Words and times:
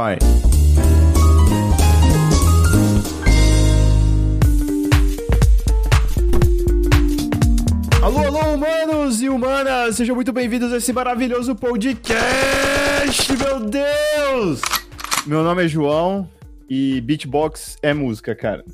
vai. 0.00 0.18
Alô, 8.02 8.18
alô, 8.18 8.54
humanos 8.54 9.20
e 9.20 9.28
humanas! 9.28 9.96
Sejam 9.96 10.14
muito 10.14 10.32
bem-vindos 10.32 10.72
a 10.72 10.78
esse 10.78 10.90
maravilhoso 10.90 11.54
podcast, 11.54 12.16
meu 13.36 13.60
Deus! 13.60 14.62
Meu 15.26 15.42
nome 15.42 15.66
é 15.66 15.68
João 15.68 16.26
e 16.66 17.02
beatbox 17.02 17.76
é 17.82 17.92
música, 17.92 18.34
cara. 18.34 18.64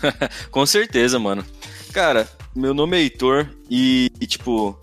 Com 0.50 0.64
certeza, 0.64 1.18
mano. 1.18 1.44
Cara, 1.92 2.26
meu 2.56 2.72
nome 2.72 2.96
é 2.96 3.00
Heitor 3.00 3.50
e, 3.68 4.10
e 4.18 4.26
tipo, 4.26 4.78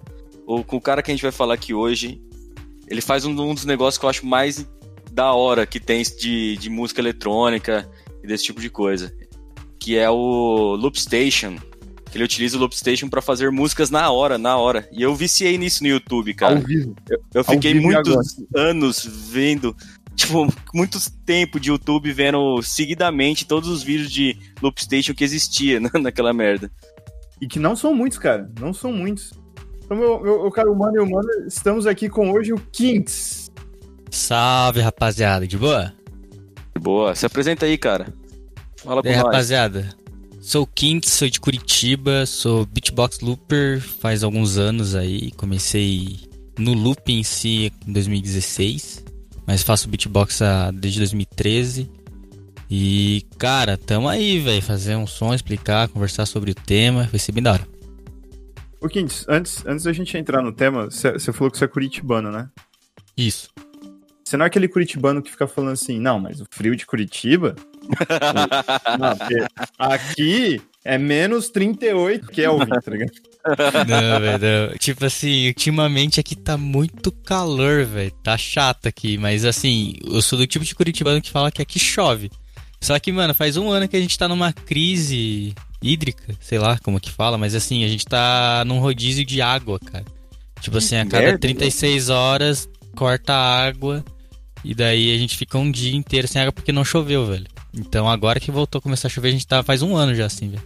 o, 0.46 0.64
com 0.64 0.78
o 0.78 0.82
cara 0.82 1.02
que 1.02 1.10
a 1.10 1.14
gente 1.14 1.24
vai 1.24 1.32
falar 1.32 1.56
aqui 1.56 1.74
hoje, 1.74 2.22
ele 2.88 3.02
faz 3.02 3.26
um, 3.26 3.32
um 3.32 3.56
dos 3.56 3.66
negócios 3.66 3.98
que 3.98 4.06
eu 4.06 4.10
acho 4.12 4.28
mais 4.28 4.64
da 5.16 5.32
hora 5.32 5.66
que 5.66 5.80
tem 5.80 6.04
de, 6.04 6.58
de 6.58 6.70
música 6.70 7.00
eletrônica 7.00 7.90
e 8.22 8.28
desse 8.28 8.44
tipo 8.44 8.60
de 8.60 8.70
coisa. 8.70 9.16
Que 9.80 9.98
é 9.98 10.10
o 10.10 10.76
Loop 10.76 11.00
Station. 11.00 11.56
Ele 12.14 12.24
utiliza 12.24 12.58
o 12.58 12.60
Loop 12.60 12.76
Station 12.76 13.08
pra 13.08 13.22
fazer 13.22 13.50
músicas 13.50 13.90
na 13.90 14.12
hora, 14.12 14.38
na 14.38 14.58
hora. 14.58 14.88
E 14.92 15.02
eu 15.02 15.16
viciei 15.16 15.58
nisso 15.58 15.84
no 15.84 15.90
YouTube, 15.90 16.34
cara. 16.34 16.58
Ao 16.58 16.62
vivo. 16.62 16.94
Eu, 17.10 17.20
eu 17.34 17.44
fiquei 17.46 17.74
vivo 17.74 17.86
muitos 17.86 18.44
anos 18.54 19.06
vendo, 19.32 19.74
tipo, 20.16 20.48
muito 20.74 21.00
tempo 21.26 21.62
de 21.62 21.70
YouTube 21.70 22.12
vendo 22.12 22.62
seguidamente 22.62 23.48
todos 23.48 23.70
os 23.70 23.84
vídeos 23.84 24.12
de 24.12 24.38
Loop 24.62 24.82
Station 24.82 25.14
que 25.14 25.24
existia 25.24 25.80
né, 25.82 25.90
naquela 25.94 26.34
merda. 26.34 26.70
E 27.40 27.48
que 27.48 27.60
não 27.60 27.76
são 27.76 27.96
muitos, 27.96 28.18
cara. 28.18 28.52
Não 28.60 28.74
são 28.74 28.92
muitos. 28.92 29.32
Então, 29.86 29.96
meu, 29.96 30.22
meu, 30.22 30.42
meu 30.42 30.52
caro 30.52 30.74
humano 30.74 30.98
e 30.98 31.00
humana, 31.00 31.46
estamos 31.48 31.88
aqui 31.88 32.10
com 32.10 32.32
hoje 32.32 32.52
o 32.52 32.58
Kinks. 32.58 33.45
Salve, 34.16 34.80
rapaziada, 34.80 35.46
de 35.46 35.58
boa? 35.58 35.94
Boa, 36.80 37.14
se 37.14 37.26
apresenta 37.26 37.66
aí, 37.66 37.78
cara. 37.78 38.14
Fala 38.78 39.02
E 39.04 39.10
aí, 39.10 39.14
com 39.14 39.20
nós. 39.24 39.28
rapaziada? 39.28 39.90
Sou 40.40 40.64
o 40.64 40.68
Quint, 40.68 41.06
sou 41.06 41.30
de 41.30 41.40
Curitiba, 41.40 42.26
sou 42.26 42.66
beatbox 42.66 43.20
looper 43.20 43.82
faz 43.82 44.24
alguns 44.24 44.58
anos 44.58 44.96
aí. 44.96 45.32
Comecei 45.32 46.18
no 46.58 46.74
loop 46.74 47.12
em 47.12 47.24
si 47.24 47.74
em 47.86 47.92
2016, 47.92 49.04
mas 49.46 49.64
faço 49.64 49.90
beatbox 49.90 50.40
desde 50.74 51.00
2013. 51.00 51.90
E, 52.72 53.22
cara, 53.38 53.78
tamo 53.78 54.08
aí, 54.08 54.40
velho, 54.40 54.62
fazer 54.62 54.96
um 54.96 55.06
som, 55.06 55.34
explicar, 55.34 55.90
conversar 55.90 56.26
sobre 56.26 56.52
o 56.52 56.56
tema, 56.56 57.04
vai 57.12 57.20
ser 57.20 57.34
bem 57.34 57.44
da 57.44 57.52
hora. 57.52 57.68
Ô, 58.80 58.88
Kinks, 58.88 59.26
antes, 59.28 59.66
antes 59.66 59.84
da 59.84 59.92
gente 59.92 60.18
entrar 60.18 60.42
no 60.42 60.54
tema, 60.54 60.90
você 60.90 61.34
falou 61.34 61.52
que 61.52 61.58
você 61.58 61.66
é 61.66 61.68
curitibano, 61.68 62.32
né? 62.32 62.48
Isso. 63.18 63.50
Você 64.28 64.38
não 64.38 64.44
é 64.44 64.48
aquele 64.48 64.68
curitibano 64.68 65.22
que 65.22 65.30
fica 65.30 65.46
falando 65.46 65.74
assim, 65.74 66.00
não, 66.00 66.20
mas 66.20 66.42
o 66.42 66.48
frio 66.50 66.76
de 66.76 66.84
Curitiba? 66.84 67.56
não, 69.00 69.16
porque 69.16 69.46
aqui 69.78 70.62
é 70.84 70.98
menos 70.98 71.50
38 71.50 72.28
Kelvin, 72.30 72.66
tá 72.66 72.92
ligado? 72.92 73.12
Não, 73.88 74.20
velho. 74.20 74.80
Tipo 74.80 75.06
assim, 75.06 75.48
ultimamente 75.48 76.20
aqui 76.20 76.36
tá 76.36 76.58
muito 76.58 77.12
calor, 77.12 77.86
velho. 77.86 78.12
Tá 78.24 78.36
chato 78.36 78.88
aqui, 78.88 79.16
mas 79.16 79.46
assim, 79.46 79.94
eu 80.04 80.22
sou 80.24 80.40
do 80.40 80.48
tipo 80.48 80.66
de 80.66 80.74
curitibano 80.74 81.22
que 81.22 81.30
fala 81.30 81.52
que 81.52 81.62
aqui 81.62 81.78
chove. 81.78 82.32
Só 82.82 82.98
que, 82.98 83.12
mano, 83.12 83.34
faz 83.36 83.58
um 83.58 83.70
ano 83.70 83.88
que 83.88 83.96
a 83.96 84.02
gente 84.02 84.18
tá 84.18 84.28
numa 84.28 84.52
crise 84.52 85.54
hídrica, 85.84 86.36
sei 86.40 86.58
lá 86.58 86.80
como 86.80 87.00
que 87.00 87.12
fala, 87.12 87.38
mas 87.38 87.54
assim, 87.54 87.84
a 87.84 87.88
gente 87.88 88.08
tá 88.08 88.64
num 88.66 88.80
rodízio 88.80 89.24
de 89.24 89.40
água, 89.40 89.80
cara. 89.80 90.06
Tipo 90.62 90.80
assim, 90.80 90.96
a 90.96 91.06
cada 91.06 91.26
merda, 91.26 91.40
36 91.40 92.10
horas 92.10 92.68
corta 92.96 93.34
a 93.34 93.68
água 93.68 94.04
e 94.66 94.74
daí 94.76 95.14
a 95.16 95.18
gente 95.18 95.38
fica 95.38 95.58
um 95.58 95.70
dia 95.72 95.96
inteiro 95.96 96.28
sem 96.28 96.42
água 96.42 96.52
porque 96.52 96.72
não 96.72 96.84
choveu, 96.84 97.26
velho. 97.26 97.46
Então 97.74 98.10
agora 98.10 98.40
que 98.40 98.52
voltou 98.52 98.80
a 98.80 98.82
começar 98.82 99.08
a 99.08 99.12
chover, 99.12 99.30
a 99.30 99.32
gente 99.32 99.48
tá 99.48 99.62
faz 99.64 99.82
um 99.82 99.96
ano 99.96 100.14
já 100.16 100.26
assim, 100.26 100.50
velho. 100.50 100.64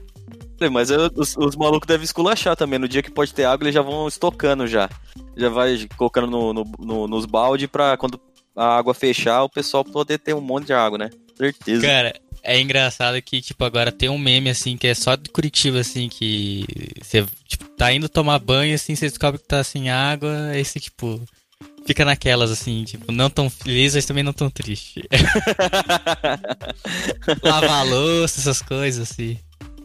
Mas 0.72 0.90
eu- 0.90 1.10
os, 1.16 1.38
os 1.38 1.56
malucos 1.56 1.88
devem 1.88 2.04
esculachar 2.04 2.56
também. 2.56 2.78
No 2.80 2.88
dia 2.88 3.02
que 3.02 3.10
pode 3.12 3.34
ter 3.34 3.46
água, 3.46 3.64
eles 3.64 3.74
já 3.74 3.82
vão 3.82 4.08
estocando 4.08 4.68
já. 4.68 4.90
Já 5.38 5.48
vai 5.50 5.88
colocando 5.96 6.28
no, 6.28 6.54
no- 6.54 6.72
no- 6.80 7.08
nos 7.08 7.26
balde 7.26 7.68
pra 7.68 7.96
quando 7.96 8.20
a 8.56 8.78
água 8.78 8.94
fechar, 8.94 9.44
o 9.44 9.50
pessoal 9.50 9.86
poder 9.86 10.18
ter 10.20 10.34
um 10.36 10.42
monte 10.42 10.66
de 10.68 10.74
água, 10.74 10.98
né? 10.98 11.10
Certeza. 11.38 11.82
Cara, 11.88 12.14
é 12.44 12.60
engraçado 12.60 13.22
que, 13.22 13.42
tipo, 13.42 13.64
agora 13.64 13.90
tem 13.90 14.10
um 14.10 14.18
meme, 14.18 14.50
assim, 14.50 14.76
que 14.76 14.88
é 14.88 14.94
só 14.94 15.16
de 15.16 15.30
Curitiba, 15.30 15.80
assim, 15.80 16.10
que 16.10 16.66
você, 17.02 17.26
tipo, 17.48 17.64
tá 17.70 17.94
indo 17.94 18.10
tomar 18.10 18.38
banho, 18.40 18.76
assim, 18.76 18.96
você 18.96 19.08
descobre 19.08 19.40
que 19.40 19.48
tá 19.48 19.64
sem 19.64 19.90
água, 19.90 20.48
aí 20.52 20.66
você, 20.66 20.78
tipo, 20.78 21.22
fica 21.90 22.06
naquelas, 22.06 22.52
assim, 22.52 22.84
tipo, 22.84 23.12
não 23.12 23.32
tão 23.32 23.50
feliz, 23.50 23.96
mas 23.96 24.06
também 24.06 24.24
não 24.24 24.32
tão 24.32 24.48
triste. 24.48 25.10
Lavar 27.44 27.80
a 27.80 27.84
louça, 27.84 28.40
essas 28.40 28.62
coisas, 28.62 29.10
assim. 29.12 29.40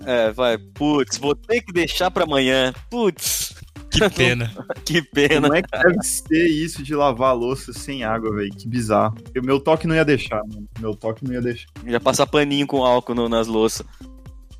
É, 0.04 0.30
vai. 0.32 0.58
Putz, 0.58 1.16
vou 1.16 1.34
ter 1.34 1.62
que 1.62 1.72
deixar 1.72 2.10
pra 2.10 2.24
amanhã. 2.24 2.74
Putz, 2.90 3.54
Que 3.90 4.06
pena. 4.10 4.52
que 4.84 5.00
pena. 5.00 5.40
Como 5.48 5.54
é 5.54 5.62
que 5.62 5.68
deve 5.70 6.02
ser 6.02 6.46
isso 6.46 6.82
de 6.82 6.94
lavar 6.94 7.30
a 7.30 7.32
louça 7.32 7.72
sem 7.72 8.04
água, 8.04 8.34
velho? 8.36 8.54
Que 8.54 8.68
bizarro. 8.68 9.16
O 9.40 9.46
meu 9.46 9.58
toque 9.58 9.86
não 9.86 9.94
ia 9.94 10.04
deixar, 10.04 10.42
mano. 10.46 10.68
Meu 10.78 10.94
toque 10.94 11.24
não 11.24 11.32
ia 11.32 11.40
deixar. 11.40 11.68
Já 11.86 11.98
passar 12.00 12.26
paninho 12.26 12.66
com 12.66 12.84
álcool 12.84 13.14
no- 13.14 13.30
nas 13.30 13.46
louças. 13.46 13.86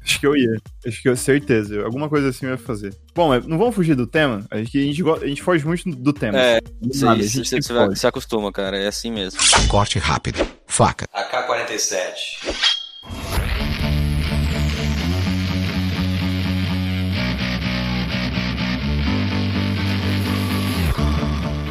Acho 0.04 0.20
que 0.20 0.26
eu 0.26 0.36
ia. 0.36 0.56
Acho 0.86 1.00
que 1.02 1.08
eu 1.08 1.16
certeza. 1.16 1.82
Alguma 1.82 2.10
coisa 2.10 2.28
assim 2.28 2.44
eu 2.44 2.52
ia 2.52 2.58
fazer. 2.58 2.94
Bom, 3.14 3.28
mas 3.28 3.46
não 3.46 3.56
vamos 3.56 3.74
fugir 3.74 3.94
do 3.94 4.06
tema. 4.06 4.46
A 4.50 4.58
gente, 4.58 4.78
a 4.78 4.82
gente, 4.82 5.02
a 5.02 5.26
gente 5.26 5.42
foge 5.42 5.66
muito 5.66 5.90
do 5.90 6.12
tema. 6.12 6.38
É, 6.38 6.60
Isso 6.82 7.08
aí, 7.08 7.20
a 7.20 7.22
gente 7.22 7.48
você 7.48 7.96
se 7.96 8.06
acostuma, 8.06 8.52
cara. 8.52 8.76
É 8.76 8.86
assim 8.86 9.10
mesmo. 9.10 9.40
Corte 9.68 9.98
rápido. 9.98 10.46
Faca. 10.66 11.06
AK-47. 11.12 12.74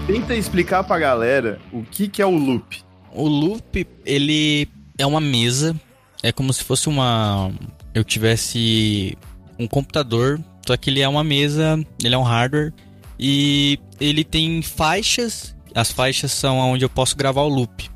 Tenta 0.07 0.35
explicar 0.35 0.83
pra 0.83 0.99
galera 0.99 1.61
o 1.71 1.83
que, 1.83 2.07
que 2.07 2.21
é 2.21 2.25
o 2.25 2.35
loop. 2.35 2.83
O 3.13 3.27
loop, 3.27 3.87
ele 4.05 4.67
é 4.97 5.05
uma 5.05 5.21
mesa, 5.21 5.79
é 6.21 6.31
como 6.31 6.51
se 6.51 6.63
fosse 6.63 6.89
uma. 6.89 7.51
Eu 7.93 8.03
tivesse 8.03 9.17
um 9.57 9.67
computador, 9.67 10.39
só 10.65 10.75
que 10.75 10.89
ele 10.89 11.01
é 11.01 11.07
uma 11.07 11.23
mesa, 11.23 11.79
ele 12.03 12.15
é 12.15 12.17
um 12.17 12.23
hardware 12.23 12.73
e 13.19 13.79
ele 13.99 14.23
tem 14.23 14.61
faixas. 14.61 15.55
As 15.75 15.91
faixas 15.91 16.31
são 16.31 16.57
onde 16.57 16.85
eu 16.85 16.89
posso 16.89 17.15
gravar 17.15 17.41
o 17.41 17.49
loop. 17.49 17.89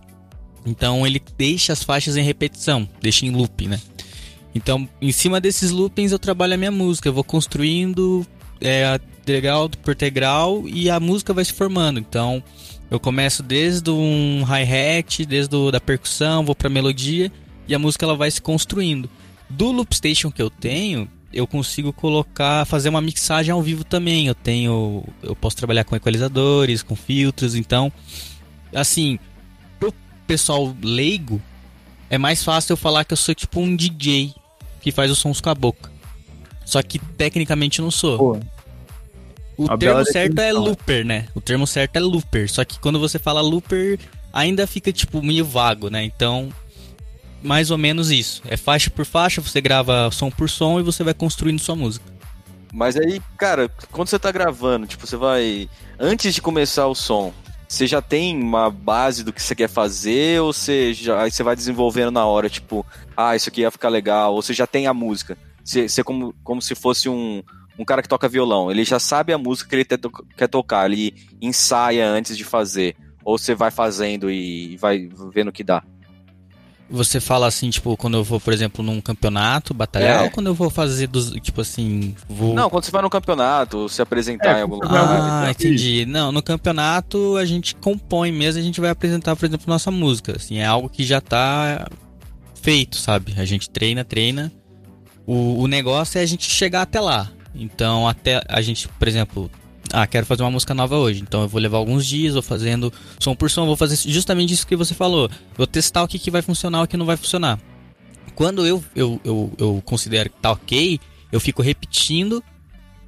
Então 0.65 1.07
ele 1.07 1.21
deixa 1.37 1.73
as 1.73 1.83
faixas 1.83 2.17
em 2.17 2.23
repetição, 2.23 2.87
deixa 3.01 3.25
em 3.25 3.31
loop, 3.31 3.67
né? 3.67 3.79
Então, 4.53 4.89
em 5.01 5.11
cima 5.11 5.39
desses 5.39 5.71
loopings 5.71 6.11
eu 6.11 6.19
trabalho 6.19 6.55
a 6.55 6.57
minha 6.57 6.71
música, 6.71 7.07
eu 7.07 7.13
vou 7.13 7.23
construindo 7.23 8.25
é, 8.59 8.99
degrau 9.25 9.69
por 9.69 9.93
degrau 9.93 10.63
e 10.67 10.89
a 10.89 10.99
música 10.99 11.33
vai 11.33 11.45
se 11.45 11.53
formando. 11.53 11.99
Então, 11.99 12.43
eu 12.89 12.99
começo 12.99 13.43
desde 13.43 13.89
um 13.89 14.43
hi-hat, 14.43 15.25
desde 15.25 15.55
o, 15.55 15.71
da 15.71 15.79
percussão, 15.79 16.43
vou 16.43 16.55
pra 16.55 16.69
melodia 16.69 17.31
e 17.67 17.75
a 17.75 17.79
música 17.79 18.05
ela 18.05 18.15
vai 18.15 18.31
se 18.31 18.41
construindo. 18.41 19.09
Do 19.49 19.71
loop 19.71 19.95
station 19.95 20.31
que 20.31 20.41
eu 20.41 20.49
tenho, 20.49 21.09
eu 21.33 21.47
consigo 21.47 21.93
colocar, 21.93 22.65
fazer 22.65 22.89
uma 22.89 23.01
mixagem 23.01 23.51
ao 23.51 23.61
vivo 23.61 23.83
também. 23.83 24.27
Eu 24.27 24.35
tenho, 24.35 25.03
eu 25.21 25.35
posso 25.35 25.55
trabalhar 25.55 25.83
com 25.83 25.95
equalizadores, 25.95 26.83
com 26.83 26.95
filtros, 26.95 27.55
então 27.55 27.91
assim, 28.73 29.17
pro 29.79 29.93
pessoal 30.25 30.75
leigo 30.81 31.41
é 32.09 32.17
mais 32.17 32.43
fácil 32.43 32.73
eu 32.73 32.77
falar 32.77 33.05
que 33.05 33.13
eu 33.13 33.17
sou 33.17 33.35
tipo 33.35 33.59
um 33.59 33.75
DJ 33.75 34.33
que 34.81 34.91
faz 34.91 35.11
os 35.11 35.17
sons 35.17 35.41
com 35.41 35.49
a 35.49 35.55
boca. 35.55 35.91
Só 36.65 36.81
que 36.81 36.99
tecnicamente 36.99 37.79
eu 37.79 37.83
não 37.83 37.91
sou. 37.91 38.17
Pô, 38.17 38.39
O 39.57 39.77
termo 39.77 40.05
certo 40.05 40.39
é 40.39 40.51
looper, 40.51 41.05
né? 41.05 41.27
O 41.33 41.41
termo 41.41 41.65
certo 41.65 41.95
é 41.95 41.99
looper. 41.99 42.51
Só 42.51 42.63
que 42.63 42.79
quando 42.79 42.99
você 42.99 43.17
fala 43.17 43.41
looper, 43.41 43.99
ainda 44.31 44.67
fica, 44.67 44.91
tipo, 44.91 45.21
meio 45.21 45.45
vago, 45.45 45.89
né? 45.89 46.03
Então, 46.03 46.49
mais 47.47 47.71
ou 47.71 47.77
menos 47.77 48.11
isso. 48.11 48.41
É 48.45 48.57
faixa 48.57 48.89
por 48.89 49.05
faixa, 49.05 49.41
você 49.41 49.61
grava 49.61 50.11
som 50.11 50.29
por 50.29 50.49
som 50.49 50.79
e 50.79 50.83
você 50.83 51.01
vai 51.03 51.13
construindo 51.13 51.59
sua 51.59 51.75
música. 51.75 52.05
Mas 52.73 52.97
aí, 52.97 53.21
cara, 53.37 53.69
quando 53.91 54.09
você 54.09 54.19
tá 54.19 54.29
gravando, 54.31 54.85
tipo, 54.85 55.07
você 55.07 55.15
vai. 55.15 55.69
Antes 55.97 56.35
de 56.35 56.41
começar 56.41 56.85
o 56.87 56.93
som, 56.93 57.33
você 57.67 57.87
já 57.87 58.01
tem 58.01 58.37
uma 58.37 58.69
base 58.69 59.23
do 59.23 59.31
que 59.31 59.41
você 59.41 59.55
quer 59.55 59.69
fazer, 59.69 60.41
ou 60.41 60.51
você 60.51 60.93
já. 60.93 61.23
Aí 61.23 61.31
você 61.31 61.41
vai 61.41 61.55
desenvolvendo 61.55 62.11
na 62.11 62.25
hora, 62.25 62.49
tipo, 62.49 62.85
ah, 63.15 63.35
isso 63.35 63.47
aqui 63.47 63.61
ia 63.61 63.71
ficar 63.71 63.87
legal, 63.89 64.35
ou 64.35 64.41
você 64.41 64.53
já 64.53 64.67
tem 64.67 64.85
a 64.85 64.93
música. 64.93 65.37
Você, 65.63 65.87
você 65.87 66.03
como, 66.03 66.35
como 66.43 66.61
se 66.61 66.75
fosse 66.75 67.07
um, 67.07 67.41
um 67.79 67.85
cara 67.85 68.01
que 68.01 68.09
toca 68.09 68.27
violão. 68.27 68.69
Ele 68.69 68.83
já 68.83 68.99
sabe 68.99 69.31
a 69.31 69.37
música 69.37 69.69
que 69.69 69.75
ele 69.75 69.85
quer 70.35 70.47
tocar, 70.47 70.91
ele 70.91 71.15
ensaia 71.41 72.05
antes 72.07 72.37
de 72.37 72.43
fazer. 72.43 72.97
Ou 73.23 73.37
você 73.37 73.55
vai 73.55 73.71
fazendo 73.71 74.29
e 74.29 74.75
vai 74.77 75.09
vendo 75.33 75.47
o 75.47 75.53
que 75.53 75.63
dá. 75.63 75.81
Você 76.89 77.19
fala 77.19 77.47
assim, 77.47 77.69
tipo, 77.69 77.97
quando 77.97 78.15
eu 78.15 78.23
vou, 78.23 78.39
por 78.39 78.53
exemplo, 78.53 78.81
num 78.83 79.01
campeonato 79.01 79.73
batalhar, 79.73 80.21
É. 80.21 80.23
ou 80.23 80.29
quando 80.31 80.47
eu 80.47 80.53
vou 80.53 80.69
fazer 80.69 81.07
dos, 81.07 81.31
tipo 81.41 81.59
assim, 81.59 82.15
vou... 82.29 82.53
Não, 82.53 82.69
quando 82.69 82.85
você 82.85 82.91
vai 82.91 83.01
no 83.01 83.09
campeonato, 83.09 83.89
se 83.89 84.01
apresentar 84.01 84.55
É, 84.55 84.59
em 84.59 84.61
algum 84.61 84.75
lugar. 84.75 84.91
Ah, 84.93 85.51
então. 85.51 85.67
entendi. 85.67 86.05
Não, 86.05 86.31
no 86.31 86.41
campeonato 86.41 87.35
a 87.35 87.43
gente 87.43 87.75
compõe 87.75 88.31
mesmo, 88.31 88.61
a 88.61 88.63
gente 88.63 88.79
vai 88.79 88.89
apresentar, 88.89 89.35
por 89.35 89.45
exemplo, 89.45 89.65
nossa 89.67 89.91
música. 89.91 90.37
Assim, 90.37 90.59
é 90.59 90.65
algo 90.65 90.87
que 90.87 91.03
já 91.03 91.19
tá 91.19 91.87
feito, 92.61 92.95
sabe? 92.95 93.33
A 93.37 93.43
gente 93.43 93.69
treina, 93.69 94.05
treina. 94.05 94.49
O, 95.25 95.61
o 95.63 95.67
negócio 95.67 96.17
é 96.19 96.21
a 96.21 96.25
gente 96.25 96.49
chegar 96.49 96.83
até 96.83 97.01
lá. 97.01 97.29
Então, 97.53 98.07
até 98.07 98.41
a 98.47 98.61
gente, 98.61 98.87
por 98.87 99.07
exemplo, 99.09 99.51
ah, 99.93 100.07
quero 100.07 100.25
fazer 100.25 100.43
uma 100.43 100.51
música 100.51 100.73
nova 100.73 100.97
hoje. 100.97 101.21
Então 101.21 101.41
eu 101.41 101.47
vou 101.47 101.61
levar 101.61 101.77
alguns 101.77 102.05
dias, 102.05 102.33
vou 102.33 102.43
fazendo 102.43 102.91
som 103.19 103.35
por 103.35 103.49
som, 103.49 103.65
vou 103.65 103.75
fazer 103.75 103.95
justamente 104.09 104.53
isso 104.53 104.67
que 104.67 104.75
você 104.75 104.93
falou. 104.93 105.29
Vou 105.55 105.67
testar 105.67 106.03
o 106.03 106.07
que, 106.07 106.19
que 106.19 106.31
vai 106.31 106.41
funcionar 106.41 106.83
o 106.83 106.87
que 106.87 106.97
não 106.97 107.05
vai 107.05 107.17
funcionar. 107.17 107.59
Quando 108.35 108.65
eu, 108.65 108.83
eu, 108.95 109.19
eu, 109.23 109.51
eu 109.57 109.81
considero 109.85 110.29
que 110.29 110.39
tá 110.39 110.51
ok, 110.51 110.99
eu 111.31 111.39
fico 111.39 111.61
repetindo 111.61 112.43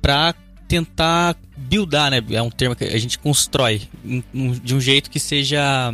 pra 0.02 0.34
tentar 0.68 1.36
buildar, 1.58 2.12
né? 2.12 2.24
É 2.32 2.42
um 2.42 2.50
termo 2.50 2.76
que 2.76 2.84
a 2.84 2.98
gente 2.98 3.20
constrói 3.20 3.82
de 4.64 4.76
um 4.76 4.80
jeito 4.80 5.10
que 5.10 5.20
seja 5.20 5.94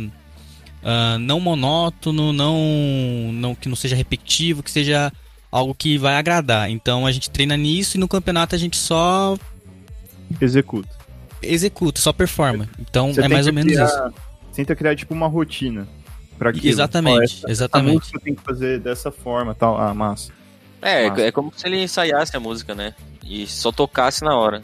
ah, 0.82 1.18
não 1.18 1.40
monótono, 1.40 2.32
não, 2.32 3.32
não 3.32 3.54
que 3.54 3.68
não 3.68 3.74
seja 3.74 3.96
repetitivo, 3.96 4.62
que 4.62 4.70
seja 4.70 5.12
algo 5.50 5.74
que 5.74 5.98
vai 5.98 6.14
agradar. 6.14 6.70
Então 6.70 7.06
a 7.06 7.12
gente 7.12 7.28
treina 7.28 7.56
nisso 7.56 7.96
e 7.96 8.00
no 8.00 8.06
campeonato 8.06 8.54
a 8.54 8.58
gente 8.58 8.76
só 8.76 9.36
Executa. 10.40 10.88
executa, 11.42 12.00
só 12.00 12.12
performa. 12.12 12.68
Então 12.78 13.12
Você 13.14 13.20
é 13.22 13.28
mais 13.28 13.46
ou 13.46 13.52
menos 13.52 13.72
criar, 13.72 13.86
isso. 13.86 14.14
Tenta 14.54 14.74
criar, 14.74 14.96
tipo, 14.96 15.14
uma 15.14 15.26
rotina. 15.28 15.86
Pra 16.38 16.50
aquilo. 16.50 16.66
Exatamente, 16.68 17.22
essa- 17.38 17.50
exatamente. 17.50 17.90
A 17.90 17.94
música 17.94 18.20
tem 18.20 18.34
que 18.34 18.42
fazer 18.42 18.78
dessa 18.80 19.10
forma 19.10 19.54
tal. 19.54 19.78
Ah, 19.80 19.94
massa. 19.94 20.32
É, 20.82 21.08
Massa. 21.08 21.22
é 21.22 21.32
como 21.32 21.50
se 21.56 21.66
ele 21.66 21.82
ensaiasse 21.82 22.36
a 22.36 22.40
música, 22.40 22.74
né? 22.74 22.94
E 23.24 23.46
só 23.46 23.72
tocasse 23.72 24.22
na 24.22 24.36
hora. 24.36 24.60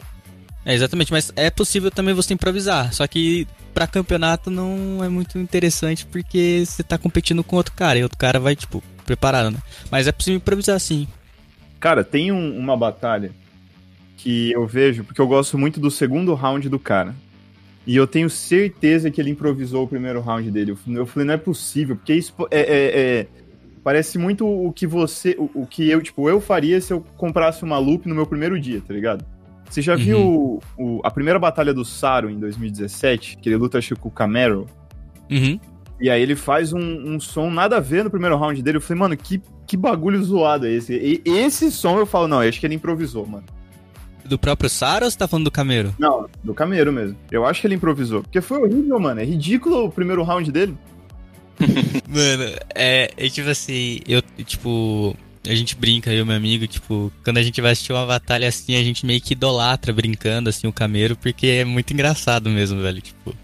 É, 0.65 0.73
exatamente, 0.73 1.11
mas 1.11 1.33
é 1.35 1.49
possível 1.49 1.89
também 1.91 2.13
você 2.13 2.33
improvisar. 2.33 2.93
Só 2.93 3.05
que 3.07 3.47
pra 3.73 3.87
campeonato 3.87 4.49
não 4.51 5.03
é 5.03 5.09
muito 5.09 5.37
interessante 5.39 6.05
porque 6.05 6.63
você 6.65 6.83
tá 6.83 6.97
competindo 6.97 7.43
com 7.43 7.55
outro 7.55 7.73
cara 7.73 7.97
e 7.99 8.03
outro 8.03 8.17
cara 8.19 8.39
vai, 8.39 8.55
tipo, 8.55 8.81
preparado, 9.05 9.49
né? 9.51 9.57
Mas 9.91 10.07
é 10.07 10.11
possível 10.11 10.37
improvisar 10.37 10.79
sim. 10.79 11.07
Cara, 11.79 12.03
tem 12.03 12.31
um- 12.31 12.57
uma 12.57 12.77
batalha 12.77 13.31
que 14.23 14.53
eu 14.53 14.65
vejo, 14.65 15.03
porque 15.03 15.19
eu 15.19 15.27
gosto 15.27 15.57
muito 15.57 15.81
do 15.81 15.91
segundo 15.91 16.33
round 16.33 16.69
do 16.69 16.79
cara. 16.79 17.13
E 17.85 17.93
eu 17.97 18.07
tenho 18.07 18.29
certeza 18.29 19.11
que 19.11 19.19
ele 19.19 19.29
improvisou 19.31 19.83
o 19.83 19.87
primeiro 19.87 20.21
round 20.21 20.49
dele. 20.49 20.71
Eu- 20.87 21.05
falei, 21.05 21.27
não 21.27 21.33
é 21.33 21.37
possível, 21.37 21.97
porque 21.97 22.13
isso 22.13 22.33
é, 22.49 22.59
é- 22.61 23.01
é- 23.19 23.27
parece 23.83 24.17
muito 24.17 24.47
o 24.47 24.71
que 24.71 24.87
você. 24.87 25.35
O, 25.37 25.49
o 25.63 25.67
que 25.67 25.89
eu, 25.89 26.01
tipo, 26.01 26.29
eu 26.29 26.39
faria 26.39 26.79
se 26.79 26.93
eu 26.93 27.01
comprasse 27.17 27.63
uma 27.63 27.77
loop 27.77 28.07
no 28.07 28.15
meu 28.15 28.25
primeiro 28.25 28.57
dia, 28.57 28.81
tá 28.87 28.93
ligado? 28.93 29.25
Você 29.69 29.81
já 29.81 29.95
viu 29.97 30.19
o- 30.19 30.59
o- 30.77 31.01
a 31.03 31.11
primeira 31.11 31.37
batalha 31.37 31.73
do 31.73 31.83
Saro 31.83 32.29
em 32.29 32.39
2017? 32.39 33.37
Que 33.41 33.49
ele 33.49 33.57
luta, 33.57 33.77
acho 33.79 33.95
com 33.97 34.07
o 34.07 34.11
Camaro. 34.11 34.65
Uhum. 35.29 35.59
E 35.99 36.09
aí 36.09 36.21
ele 36.21 36.35
faz 36.37 36.71
um, 36.71 36.79
um 36.79 37.19
som 37.19 37.49
nada 37.49 37.75
a 37.77 37.79
ver 37.81 38.05
no 38.05 38.09
primeiro 38.09 38.37
round 38.37 38.61
dele. 38.63 38.77
Eu 38.77 38.81
falei, 38.81 38.99
mano, 39.01 39.17
que, 39.17 39.41
que 39.67 39.75
bagulho 39.75 40.23
zoado 40.23 40.65
é 40.65 40.71
esse? 40.71 40.93
E 40.93 41.21
esse 41.29 41.69
som 41.69 41.97
eu 41.99 42.05
falo, 42.05 42.29
não, 42.29 42.41
eu 42.41 42.47
acho 42.47 42.59
que 42.61 42.65
ele 42.65 42.75
improvisou, 42.75 43.25
mano. 43.25 43.43
Do 44.25 44.39
próprio 44.39 44.69
Sara 44.69 45.05
ou 45.05 45.11
você 45.11 45.17
tá 45.17 45.27
falando 45.27 45.45
do 45.45 45.51
Camero? 45.51 45.93
Não, 45.99 46.29
do 46.43 46.53
Camero 46.53 46.91
mesmo. 46.91 47.17
Eu 47.29 47.45
acho 47.45 47.61
que 47.61 47.67
ele 47.67 47.75
improvisou. 47.75 48.21
Porque 48.21 48.39
foi 48.41 48.59
horrível, 48.59 48.99
mano. 48.99 49.19
É 49.19 49.25
ridículo 49.25 49.85
o 49.85 49.91
primeiro 49.91 50.23
round 50.23 50.51
dele. 50.51 50.77
Mano, 52.07 52.55
é, 52.73 53.11
é 53.15 53.29
tipo 53.29 53.49
assim, 53.49 53.99
eu, 54.07 54.21
tipo, 54.43 55.15
a 55.47 55.53
gente 55.53 55.75
brinca, 55.75 56.11
eu 56.11 56.23
e 56.23 56.25
meu 56.25 56.35
amigo, 56.35 56.67
tipo, 56.67 57.11
quando 57.23 57.37
a 57.37 57.43
gente 57.43 57.59
vai 57.61 57.71
assistir 57.71 57.93
uma 57.93 58.05
batalha 58.05 58.47
assim, 58.47 58.75
a 58.75 58.83
gente 58.83 59.05
meio 59.05 59.21
que 59.21 59.33
idolatra 59.33 59.93
brincando, 59.93 60.49
assim, 60.49 60.67
o 60.67 60.73
Camero, 60.73 61.15
porque 61.15 61.47
é 61.47 61.65
muito 61.65 61.93
engraçado 61.93 62.49
mesmo, 62.49 62.81
velho, 62.81 63.01
tipo, 63.01 63.35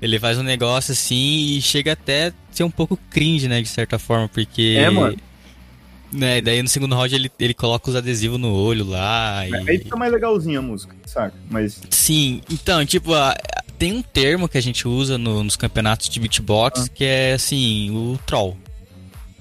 ele 0.00 0.18
faz 0.18 0.38
um 0.38 0.42
negócio 0.42 0.92
assim 0.92 1.56
e 1.56 1.62
chega 1.62 1.92
até 1.92 2.28
a 2.28 2.32
ser 2.50 2.64
um 2.64 2.70
pouco 2.70 2.98
cringe, 3.10 3.48
né, 3.48 3.60
de 3.60 3.68
certa 3.68 3.98
forma, 3.98 4.28
porque... 4.28 4.76
É, 4.78 4.90
mano. 4.90 5.16
Né, 6.12 6.40
daí 6.40 6.62
no 6.62 6.68
segundo 6.68 6.94
round 6.94 7.14
ele, 7.14 7.30
ele 7.38 7.52
coloca 7.52 7.90
os 7.90 7.96
adesivos 7.96 8.38
no 8.38 8.52
olho 8.54 8.84
lá 8.84 9.44
e... 9.46 9.54
Aí 9.68 9.78
fica 9.78 9.96
mais 9.96 10.12
legalzinho 10.12 10.60
a 10.60 10.62
música, 10.62 10.94
saca? 11.04 11.34
Mas. 11.50 11.80
Sim, 11.90 12.40
então, 12.48 12.86
tipo, 12.86 13.12
a- 13.12 13.36
tem 13.76 13.92
um 13.92 14.02
termo 14.02 14.48
que 14.48 14.56
a 14.56 14.60
gente 14.62 14.86
usa 14.86 15.18
no- 15.18 15.42
nos 15.42 15.56
campeonatos 15.56 16.08
de 16.08 16.20
beatbox 16.20 16.84
Ah. 16.84 16.88
que 16.94 17.04
é 17.04 17.32
assim, 17.32 17.90
o 17.90 18.18
troll. 18.24 18.56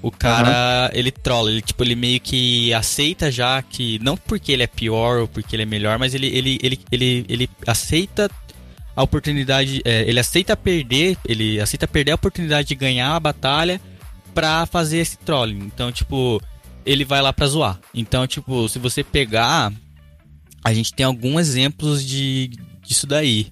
O 0.01 0.11
cara, 0.11 0.91
ele 0.93 1.09
trola, 1.11 1.49
ele 1.49 1.61
tipo, 1.61 1.83
ele 1.83 1.95
meio 1.95 2.19
que 2.19 2.71
aceita 2.73 3.31
já 3.31 3.61
que 3.61 3.97
não 4.03 4.15
porque 4.17 4.51
ele 4.51 4.61
é 4.63 4.67
pior 4.67 5.19
ou 5.21 5.27
porque 5.27 5.55
ele 5.55 5.63
é 5.63 5.65
melhor, 5.65 5.97
mas 5.97 6.13
ele 6.13 6.27
ele 6.27 6.59
ele 6.61 6.79
ele, 6.91 7.25
ele 7.29 7.49
aceita 7.65 8.29
a 8.95 9.01
oportunidade, 9.03 9.81
é, 9.83 10.01
ele 10.07 10.19
aceita 10.19 10.55
perder, 10.55 11.17
ele 11.27 11.59
aceita 11.59 11.87
perder 11.87 12.11
a 12.11 12.15
oportunidade 12.15 12.67
de 12.67 12.75
ganhar 12.75 13.15
a 13.15 13.19
batalha 13.19 13.81
pra 14.33 14.65
fazer 14.65 14.97
esse 14.97 15.17
trolling. 15.17 15.59
Então, 15.73 15.91
tipo, 15.91 16.39
ele 16.85 17.03
vai 17.03 17.21
lá 17.21 17.33
pra 17.33 17.47
zoar. 17.47 17.79
Então, 17.93 18.27
tipo, 18.27 18.67
se 18.69 18.79
você 18.79 19.03
pegar 19.03 19.71
a 20.65 20.73
gente 20.73 20.95
tem 20.95 21.05
alguns 21.05 21.41
exemplos 21.41 22.03
de 22.03 22.49
disso 22.81 23.05
daí. 23.05 23.51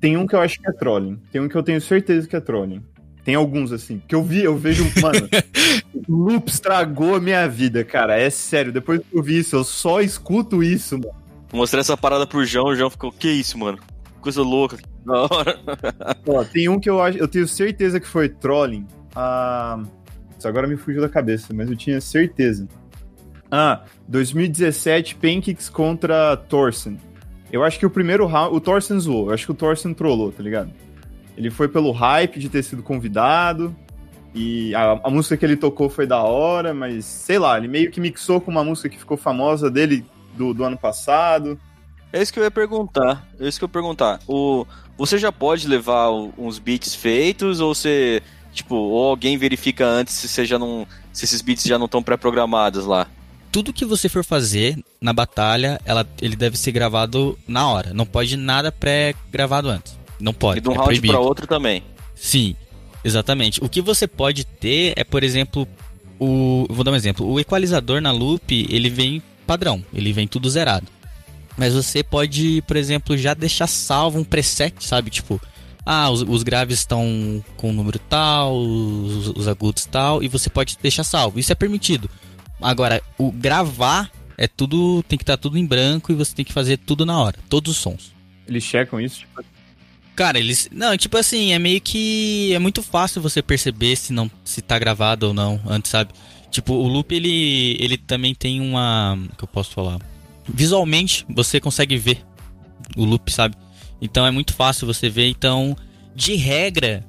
Tem 0.00 0.16
um 0.16 0.26
que 0.26 0.34
eu 0.34 0.40
acho 0.40 0.58
que 0.58 0.66
é 0.66 0.72
trolling. 0.72 1.20
Tem 1.30 1.38
um 1.38 1.48
que 1.50 1.54
eu 1.54 1.62
tenho 1.62 1.78
certeza 1.82 2.26
que 2.26 2.34
é 2.34 2.40
trolling. 2.40 2.82
Tem 3.22 3.34
alguns, 3.34 3.72
assim. 3.72 4.00
Que 4.08 4.14
eu 4.14 4.22
vi, 4.22 4.42
eu 4.42 4.56
vejo. 4.56 4.84
Mano, 5.02 5.28
Loop 6.08 6.48
estragou 6.48 7.16
a 7.16 7.20
minha 7.20 7.46
vida, 7.46 7.84
cara. 7.84 8.18
É 8.18 8.30
sério. 8.30 8.72
Depois 8.72 9.00
que 9.00 9.06
eu 9.14 9.22
vi 9.22 9.38
isso, 9.38 9.54
eu 9.54 9.64
só 9.64 10.00
escuto 10.00 10.62
isso, 10.62 10.98
mano. 10.98 11.14
Mostrei 11.52 11.82
essa 11.82 11.96
parada 11.96 12.26
pro 12.26 12.44
João, 12.44 12.68
o 12.68 12.76
João 12.76 12.88
ficou, 12.88 13.12
que 13.12 13.30
isso, 13.30 13.58
mano? 13.58 13.78
Coisa 14.22 14.40
louca, 14.40 14.78
da 15.04 15.22
hora. 15.24 15.60
Ó, 16.26 16.42
tem 16.42 16.70
um 16.70 16.80
que 16.80 16.88
eu 16.88 17.02
acho, 17.02 17.18
eu 17.18 17.28
tenho 17.28 17.46
certeza 17.46 18.00
que 18.00 18.08
foi 18.08 18.30
trolling. 18.30 18.86
Ah, 19.14 19.82
isso 20.44 20.48
agora 20.48 20.66
me 20.66 20.76
fugiu 20.76 21.00
da 21.00 21.08
cabeça, 21.08 21.54
mas 21.54 21.70
eu 21.70 21.76
tinha 21.76 22.00
certeza. 22.00 22.68
Ah, 23.50 23.84
2017 24.08 25.14
Pancakes 25.16 25.70
contra 25.70 26.36
Thorsten. 26.36 26.98
Eu 27.50 27.62
acho 27.62 27.78
que 27.78 27.86
o 27.86 27.90
primeiro 27.90 28.26
round, 28.26 28.54
o 28.54 28.60
Thorsten 28.60 28.98
zoou, 29.00 29.28
eu 29.28 29.34
acho 29.34 29.46
que 29.46 29.52
o 29.52 29.54
Thorsten 29.54 29.94
trollou, 29.94 30.30
tá 30.32 30.42
ligado? 30.42 30.70
Ele 31.36 31.50
foi 31.50 31.68
pelo 31.68 31.92
hype 31.92 32.38
de 32.38 32.48
ter 32.48 32.62
sido 32.62 32.82
convidado 32.82 33.74
e 34.34 34.74
a, 34.74 35.00
a 35.04 35.10
música 35.10 35.36
que 35.36 35.44
ele 35.44 35.56
tocou 35.56 35.88
foi 35.88 36.06
da 36.06 36.22
hora, 36.22 36.74
mas 36.74 37.04
sei 37.04 37.38
lá, 37.38 37.56
ele 37.56 37.68
meio 37.68 37.90
que 37.90 38.00
mixou 38.00 38.40
com 38.40 38.50
uma 38.50 38.64
música 38.64 38.88
que 38.88 38.98
ficou 38.98 39.16
famosa 39.16 39.70
dele 39.70 40.04
do, 40.36 40.52
do 40.52 40.64
ano 40.64 40.76
passado. 40.76 41.58
É 42.12 42.20
isso 42.20 42.32
que 42.32 42.38
eu 42.38 42.44
ia 42.44 42.50
perguntar. 42.50 43.26
É 43.40 43.48
isso 43.48 43.58
que 43.58 43.64
eu 43.64 43.68
ia 43.68 43.72
perguntar. 43.72 44.20
O, 44.28 44.66
você 44.96 45.16
já 45.16 45.32
pode 45.32 45.66
levar 45.66 46.10
uns 46.10 46.58
beats 46.58 46.94
feitos 46.94 47.60
ou 47.60 47.74
você, 47.74 48.22
tipo, 48.54 48.74
ou 48.74 49.10
alguém 49.10 49.36
verifica 49.36 49.86
antes 49.86 50.14
se 50.14 50.28
você 50.28 50.46
já 50.46 50.58
não, 50.58 50.86
se 51.12 51.24
esses 51.24 51.42
beats 51.42 51.64
já 51.64 51.78
não 51.78 51.86
estão 51.86 52.02
pré-programados 52.02 52.86
lá? 52.86 53.06
Tudo 53.52 53.72
que 53.72 53.84
você 53.84 54.08
for 54.08 54.24
fazer 54.24 54.78
na 55.00 55.12
batalha, 55.12 55.80
ela, 55.84 56.06
ele 56.20 56.34
deve 56.34 56.56
ser 56.56 56.72
gravado 56.72 57.38
na 57.46 57.68
hora. 57.68 57.92
Não 57.92 58.06
pode 58.06 58.36
nada 58.36 58.72
pré-gravado 58.72 59.68
antes. 59.68 59.96
Não 60.18 60.32
pode. 60.32 60.58
e 60.58 60.60
de 60.60 60.68
um 60.68 60.72
é 60.72 60.76
round 60.76 61.00
pra 61.02 61.20
outro 61.20 61.46
também. 61.46 61.82
Sim, 62.14 62.56
exatamente. 63.04 63.62
O 63.62 63.68
que 63.68 63.80
você 63.80 64.06
pode 64.06 64.44
ter 64.44 64.94
é, 64.96 65.04
por 65.04 65.22
exemplo, 65.22 65.68
o. 66.18 66.66
Vou 66.68 66.82
dar 66.82 66.92
um 66.92 66.96
exemplo. 66.96 67.26
O 67.30 67.38
equalizador 67.38 68.00
na 68.00 68.10
loop, 68.10 68.66
ele 68.70 68.88
vem 68.88 69.22
padrão, 69.46 69.84
ele 69.92 70.12
vem 70.12 70.26
tudo 70.26 70.48
zerado. 70.48 70.86
Mas 71.56 71.74
você 71.74 72.02
pode, 72.02 72.62
por 72.62 72.76
exemplo, 72.76 73.16
já 73.16 73.34
deixar 73.34 73.66
salvo 73.66 74.18
um 74.18 74.24
preset, 74.24 74.74
sabe? 74.80 75.10
Tipo, 75.10 75.40
ah, 75.84 76.10
os, 76.10 76.22
os 76.22 76.42
graves 76.42 76.78
estão 76.78 77.44
com 77.56 77.70
o 77.70 77.72
número 77.72 77.98
tal, 77.98 78.56
os, 78.56 79.28
os 79.28 79.48
agudos 79.48 79.84
tal, 79.86 80.22
e 80.22 80.28
você 80.28 80.48
pode 80.48 80.78
deixar 80.82 81.04
salvo. 81.04 81.38
Isso 81.38 81.52
é 81.52 81.54
permitido. 81.54 82.08
Agora, 82.60 83.02
o 83.18 83.30
gravar 83.30 84.10
é 84.38 84.46
tudo. 84.46 85.02
Tem 85.02 85.18
que 85.18 85.22
estar 85.22 85.36
tudo 85.36 85.58
em 85.58 85.66
branco 85.66 86.10
e 86.10 86.14
você 86.14 86.34
tem 86.34 86.44
que 86.44 86.52
fazer 86.52 86.78
tudo 86.78 87.04
na 87.04 87.18
hora, 87.18 87.38
todos 87.48 87.72
os 87.72 87.78
sons. 87.78 88.14
Eles 88.46 88.62
checam 88.62 89.00
isso, 89.00 89.20
tipo, 89.20 89.42
Cara, 90.14 90.38
eles. 90.38 90.68
Não, 90.72 90.96
tipo 90.96 91.16
assim, 91.16 91.52
é 91.52 91.58
meio 91.58 91.80
que. 91.80 92.52
É 92.54 92.58
muito 92.58 92.82
fácil 92.82 93.20
você 93.20 93.42
perceber 93.42 93.96
se 93.96 94.12
não 94.12 94.30
se 94.44 94.62
tá 94.62 94.78
gravado 94.78 95.28
ou 95.28 95.34
não 95.34 95.60
antes, 95.66 95.90
sabe? 95.90 96.12
Tipo, 96.50 96.74
o 96.74 96.86
loop 96.86 97.12
ele, 97.12 97.76
ele 97.80 97.98
também 97.98 98.34
tem 98.34 98.60
uma. 98.60 99.18
O 99.32 99.36
que 99.36 99.44
eu 99.44 99.48
posso 99.48 99.72
falar? 99.72 99.98
Visualmente 100.48 101.26
você 101.28 101.58
consegue 101.58 101.96
ver 101.96 102.24
o 102.96 103.04
loop, 103.04 103.32
sabe? 103.32 103.56
Então 104.04 104.26
é 104.26 104.30
muito 104.30 104.52
fácil 104.54 104.86
você 104.86 105.08
ver. 105.08 105.28
Então, 105.28 105.76
de 106.14 106.34
regra, 106.36 107.04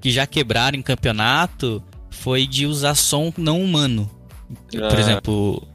que 0.00 0.10
já 0.10 0.26
quebraram 0.26 0.78
em 0.78 0.82
campeonato 0.82 1.82
foi 2.10 2.46
de 2.46 2.66
usar 2.66 2.94
som 2.94 3.32
não 3.36 3.60
humano. 3.62 4.08
Por 4.70 4.82
Ah. 4.82 5.00
exemplo, 5.00 5.66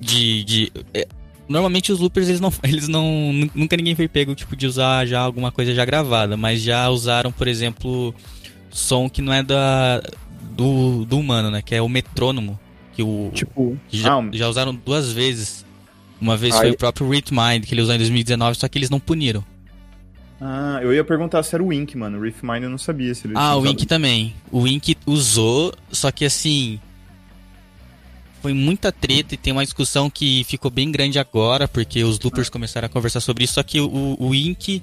de. 0.00 0.44
de 0.44 0.72
é, 0.94 1.06
normalmente 1.48 1.90
os 1.92 1.98
loopers 1.98 2.28
eles 2.28 2.40
não, 2.40 2.52
eles 2.62 2.88
não. 2.88 3.32
nu- 3.32 3.50
Nunca 3.54 3.76
ninguém 3.76 3.94
foi 3.96 4.06
pego 4.08 4.34
tipo 4.34 4.54
de 4.56 4.66
usar 4.66 5.06
já 5.06 5.20
alguma 5.20 5.50
coisa 5.50 5.74
já 5.74 5.84
gravada, 5.84 6.36
mas 6.36 6.62
já 6.62 6.88
usaram, 6.88 7.32
por 7.32 7.48
exemplo, 7.48 8.14
som 8.70 9.08
que 9.10 9.20
não 9.20 9.32
é 9.32 9.42
da 9.42 10.00
do, 10.52 11.04
do 11.04 11.18
humano, 11.18 11.50
né? 11.50 11.60
Que 11.62 11.74
é 11.74 11.82
o 11.82 11.88
metrônomo. 11.88 12.58
Que 12.94 13.02
o. 13.02 13.30
Tipo, 13.34 13.76
que 13.88 13.98
já, 13.98 14.14
ah, 14.18 14.28
já 14.32 14.48
usaram 14.48 14.74
duas 14.74 15.10
vezes. 15.12 15.66
Uma 16.20 16.36
vez 16.36 16.54
Ah, 16.54 16.58
foi 16.58 16.70
o 16.70 16.76
próprio 16.76 17.08
Rhythmind, 17.08 17.64
que 17.64 17.72
ele 17.74 17.80
usou 17.80 17.94
em 17.94 17.98
2019, 17.98 18.56
só 18.58 18.68
que 18.68 18.76
eles 18.78 18.90
não 18.90 19.00
puniram. 19.00 19.42
Ah, 20.40 20.78
eu 20.82 20.92
ia 20.94 21.04
perguntar 21.04 21.42
se 21.42 21.54
era 21.54 21.62
o 21.62 21.66
Wink, 21.68 21.96
mano. 21.96 22.18
O 22.18 22.22
Riff 22.22 22.44
Mind 22.44 22.62
eu 22.62 22.70
não 22.70 22.78
sabia 22.78 23.14
se 23.14 23.26
ele 23.26 23.34
Ah, 23.36 23.56
o. 23.56 23.60
Wink 23.60 23.86
também. 23.86 24.34
O 24.50 24.60
Wink 24.60 24.96
usou, 25.06 25.74
só 25.92 26.10
que 26.10 26.24
assim. 26.24 26.80
Foi 28.40 28.54
muita 28.54 28.90
treta 28.90 29.34
e 29.34 29.36
tem 29.36 29.52
uma 29.52 29.62
discussão 29.64 30.08
que 30.08 30.44
ficou 30.44 30.70
bem 30.70 30.90
grande 30.90 31.18
agora, 31.18 31.68
porque 31.68 32.02
os 32.02 32.18
loopers 32.18 32.48
começaram 32.48 32.86
a 32.86 32.88
conversar 32.88 33.20
sobre 33.20 33.44
isso. 33.44 33.54
Só 33.54 33.62
que 33.62 33.78
o, 33.80 34.16
o 34.18 34.28
Wink 34.28 34.82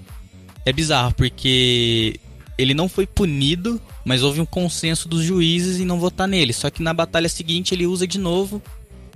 é 0.64 0.72
bizarro, 0.72 1.12
porque 1.16 2.20
ele 2.56 2.76
não 2.76 2.88
foi 2.88 3.08
punido, 3.08 3.82
mas 4.06 4.22
houve 4.22 4.40
um 4.40 4.46
consenso 4.46 5.10
dos 5.10 5.24
juízes 5.24 5.80
em 5.80 5.86
não 5.86 6.00
votar 6.00 6.28
nele. 6.28 6.54
Só 6.54 6.70
que 6.70 6.84
na 6.84 6.94
batalha 6.94 7.28
seguinte 7.28 7.74
ele 7.74 7.88
usa 7.88 8.06
de 8.06 8.20
novo 8.20 8.62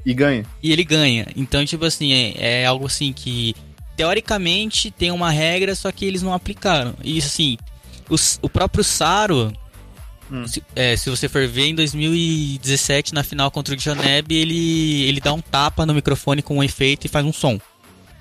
E 0.04 0.12
ganha. 0.12 0.44
e 0.64 0.72
ele 0.72 0.84
ganha. 0.84 1.28
Então, 1.36 1.64
tipo 1.64 1.86
assim, 1.86 2.12
é, 2.12 2.62
é 2.62 2.66
algo 2.66 2.88
assim 2.88 3.14
que 3.14 3.56
teoricamente 3.96 4.92
tem 4.92 5.12
uma 5.12 5.30
regra, 5.32 5.76
só 5.76 5.92
que 5.92 6.06
eles 6.06 6.22
não 6.22 6.34
aplicaram. 6.34 6.94
E 7.04 7.18
assim, 7.20 7.58
os- 8.10 8.40
o 8.42 8.50
próprio 8.50 8.84
Saro, 8.84 9.52
Hum. 10.32 10.48
se, 10.48 10.64
é, 10.76 10.96
se 10.96 11.10
você 11.10 11.28
for 11.28 11.46
ver 11.48 11.66
em 11.68 11.76
2017 11.76 13.14
na 13.14 13.24
final 13.24 13.52
contra 13.52 13.74
o 13.74 13.78
Dioneb, 13.78 14.32
ele 14.34 15.02
ele 15.04 15.20
dá 15.20 15.34
um 15.34 15.42
tapa 15.42 15.86
no 15.86 15.94
microfone 15.94 16.42
com 16.42 16.58
um 16.58 16.64
efeito 16.64 17.06
e 17.06 17.10
faz 17.10 17.26
um 17.26 17.34
som. 17.34 17.60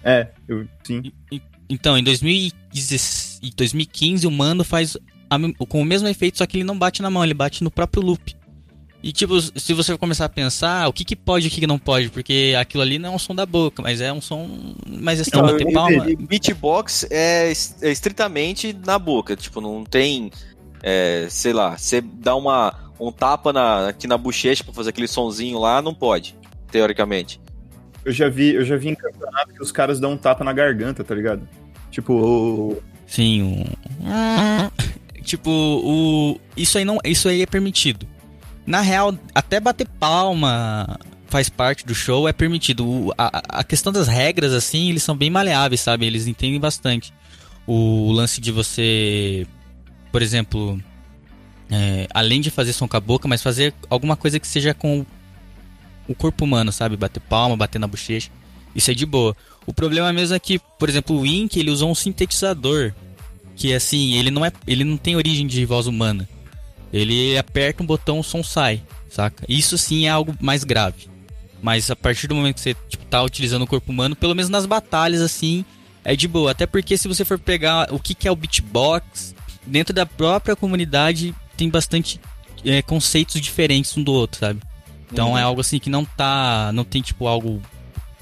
É, 0.04 0.28
eu, 0.48 0.66
sim. 0.84 1.02
E- 1.30 1.40
Então, 1.72 1.96
em 1.96 2.02
2016 2.02 3.38
e 3.40 3.50
2015 3.54 4.26
o 4.26 4.30
Mando 4.30 4.64
faz 4.64 4.96
a 5.30 5.38
com 5.68 5.80
o 5.80 5.84
mesmo 5.84 6.08
efeito, 6.08 6.38
só 6.38 6.46
que 6.46 6.56
ele 6.56 6.64
não 6.64 6.76
bate 6.76 7.00
na 7.00 7.08
mão, 7.10 7.22
ele 7.22 7.32
bate 7.34 7.62
no 7.62 7.70
próprio 7.70 8.02
loop. 8.02 8.34
E 9.02 9.12
tipo, 9.12 9.40
se 9.40 9.72
você 9.72 9.96
começar 9.96 10.26
a 10.26 10.28
pensar, 10.28 10.86
o 10.86 10.92
que 10.92 11.04
que 11.04 11.16
pode 11.16 11.46
e 11.46 11.48
o 11.48 11.50
que 11.50 11.60
que 11.60 11.66
não 11.66 11.78
pode, 11.78 12.10
porque 12.10 12.54
aquilo 12.58 12.82
ali 12.82 12.98
não 12.98 13.12
é 13.12 13.14
um 13.14 13.18
som 13.18 13.34
da 13.34 13.46
boca, 13.46 13.82
mas 13.82 14.00
é 14.00 14.12
um 14.12 14.20
som 14.20 14.74
mais 14.86 15.18
assim, 15.20 15.30
Não, 15.32 15.42
bater 15.42 15.72
palma. 15.72 16.04
Beatbox 16.18 17.06
é, 17.10 17.50
é 17.80 17.90
estritamente 17.90 18.76
na 18.84 18.98
boca, 18.98 19.34
tipo, 19.34 19.58
não 19.60 19.84
tem, 19.84 20.30
é, 20.82 21.26
sei 21.30 21.54
lá, 21.54 21.78
você 21.78 22.02
dá 22.02 22.36
uma, 22.36 22.92
um 23.00 23.10
tapa 23.10 23.54
na, 23.54 23.88
aqui 23.88 24.06
na 24.06 24.18
bochecha 24.18 24.62
pra 24.62 24.74
fazer 24.74 24.90
aquele 24.90 25.08
sonzinho 25.08 25.58
lá, 25.58 25.80
não 25.80 25.94
pode, 25.94 26.36
teoricamente. 26.70 27.40
Eu 28.04 28.12
já 28.12 28.28
vi, 28.28 28.54
eu 28.54 28.64
já 28.66 28.76
vi 28.76 28.90
em 28.90 28.94
campeonato 28.94 29.54
que 29.54 29.62
os 29.62 29.72
caras 29.72 29.98
dão 29.98 30.12
um 30.12 30.16
tapa 30.16 30.44
na 30.44 30.52
garganta, 30.52 31.02
tá 31.02 31.14
ligado? 31.14 31.48
Tipo, 31.90 32.12
o. 32.14 32.82
Sim, 33.06 33.64
um... 34.00 35.20
tipo, 35.24 35.50
o 35.50 36.38
isso 36.56 36.76
aí 36.76 36.84
não, 36.84 36.98
isso 37.04 37.28
aí 37.28 37.42
é 37.42 37.46
permitido. 37.46 38.06
Na 38.70 38.80
real, 38.80 39.18
até 39.34 39.58
bater 39.58 39.88
palma 39.98 40.96
faz 41.26 41.48
parte 41.48 41.84
do 41.84 41.92
show, 41.92 42.28
é 42.28 42.32
permitido. 42.32 42.86
O- 42.88 43.12
a, 43.18 43.60
a 43.60 43.64
questão 43.64 43.92
das 43.92 44.06
regras 44.06 44.52
assim, 44.52 44.88
eles 44.90 45.02
são 45.02 45.16
bem 45.16 45.28
maleáveis, 45.28 45.80
sabe? 45.80 46.06
Eles 46.06 46.28
entendem 46.28 46.60
bastante. 46.60 47.12
O 47.66 48.12
lance 48.12 48.40
de 48.40 48.52
você, 48.52 49.44
por 50.12 50.22
exemplo, 50.22 50.80
é, 51.68 52.06
além 52.14 52.40
de 52.40 52.48
fazer 52.50 52.72
som 52.72 52.86
com 52.86 52.96
a 52.96 53.00
boca, 53.00 53.26
mas 53.26 53.42
fazer 53.42 53.74
alguma 53.88 54.16
coisa 54.16 54.38
que 54.38 54.46
seja 54.46 54.72
com 54.72 55.04
o 56.06 56.14
corpo 56.14 56.44
humano, 56.44 56.70
sabe? 56.70 56.96
Bater 56.96 57.20
palma, 57.20 57.56
bater 57.56 57.80
na 57.80 57.88
bochecha. 57.88 58.30
Isso 58.72 58.88
é 58.90 58.94
de 58.94 59.04
boa. 59.04 59.36
O 59.66 59.72
problema 59.74 60.12
mesmo 60.12 60.36
é 60.36 60.38
que, 60.38 60.60
por 60.78 60.88
exemplo, 60.88 61.16
o 61.16 61.20
Wink, 61.22 61.58
ele 61.58 61.72
usou 61.72 61.90
um 61.90 61.94
sintetizador 61.94 62.92
que 63.56 63.74
assim, 63.74 64.14
ele 64.14 64.30
não 64.30 64.44
é, 64.44 64.52
ele 64.64 64.84
não 64.84 64.96
tem 64.96 65.16
origem 65.16 65.44
de 65.46 65.64
voz 65.66 65.88
humana. 65.88 66.28
Ele 66.92 67.36
aperta 67.38 67.82
um 67.82 67.86
botão, 67.86 68.18
o 68.18 68.24
som 68.24 68.42
sai, 68.42 68.82
saca? 69.08 69.44
Isso 69.48 69.78
sim 69.78 70.06
é 70.06 70.10
algo 70.10 70.34
mais 70.40 70.64
grave. 70.64 71.08
Mas 71.62 71.90
a 71.90 71.96
partir 71.96 72.26
do 72.26 72.34
momento 72.34 72.54
que 72.56 72.60
você 72.62 72.74
tipo, 72.88 73.04
tá 73.06 73.22
utilizando 73.22 73.62
o 73.62 73.66
corpo 73.66 73.92
humano, 73.92 74.16
pelo 74.16 74.34
menos 74.34 74.48
nas 74.50 74.66
batalhas 74.66 75.20
assim, 75.20 75.64
é 76.04 76.16
de 76.16 76.26
boa. 76.26 76.50
Até 76.52 76.66
porque 76.66 76.96
se 76.96 77.06
você 77.06 77.24
for 77.24 77.38
pegar 77.38 77.92
o 77.92 77.98
que, 77.98 78.14
que 78.14 78.26
é 78.26 78.30
o 78.32 78.36
beatbox, 78.36 79.34
dentro 79.66 79.92
da 79.94 80.06
própria 80.06 80.56
comunidade 80.56 81.34
tem 81.56 81.68
bastante 81.68 82.18
é, 82.64 82.80
conceitos 82.82 83.40
diferentes 83.40 83.96
um 83.96 84.02
do 84.02 84.12
outro, 84.12 84.40
sabe? 84.40 84.60
Então 85.12 85.30
Uhum. 85.32 85.38
é 85.38 85.42
algo 85.42 85.60
assim 85.60 85.78
que 85.78 85.90
não 85.90 86.04
tá, 86.04 86.70
não 86.72 86.84
tem 86.84 87.02
tipo 87.02 87.26
algo 87.26 87.60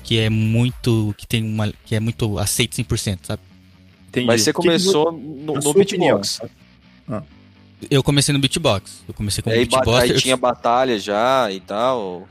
que 0.02 0.18
é 0.18 0.28
muito 0.30 1.14
que 1.18 1.26
tem 1.26 1.44
uma 1.44 1.72
que 1.84 1.94
é 1.94 2.00
muito 2.00 2.38
aceito 2.38 2.74
100%, 2.76 3.18
sabe? 3.22 3.42
Entendi. 4.08 4.26
Mas 4.26 4.42
você 4.42 4.52
Que 4.52 4.56
que 4.60 4.66
começou 4.66 5.12
vo- 5.12 5.18
no, 5.18 5.54
no 5.54 5.74
beatbox. 5.74 6.40
opinião, 6.40 7.22
Eu 7.90 8.02
comecei 8.02 8.32
no 8.32 8.38
beatbox. 8.38 9.02
Eu 9.06 9.14
comecei 9.14 9.42
com 9.42 9.50
Aí, 9.50 9.58
beatbox. 9.66 10.02
aí 10.02 10.10
eu- 10.10 10.16
tinha 10.18 10.36
batalha 10.36 10.98
já 10.98 11.50
e 11.50 11.60
tal, 11.60 12.00
ou, 12.00 12.28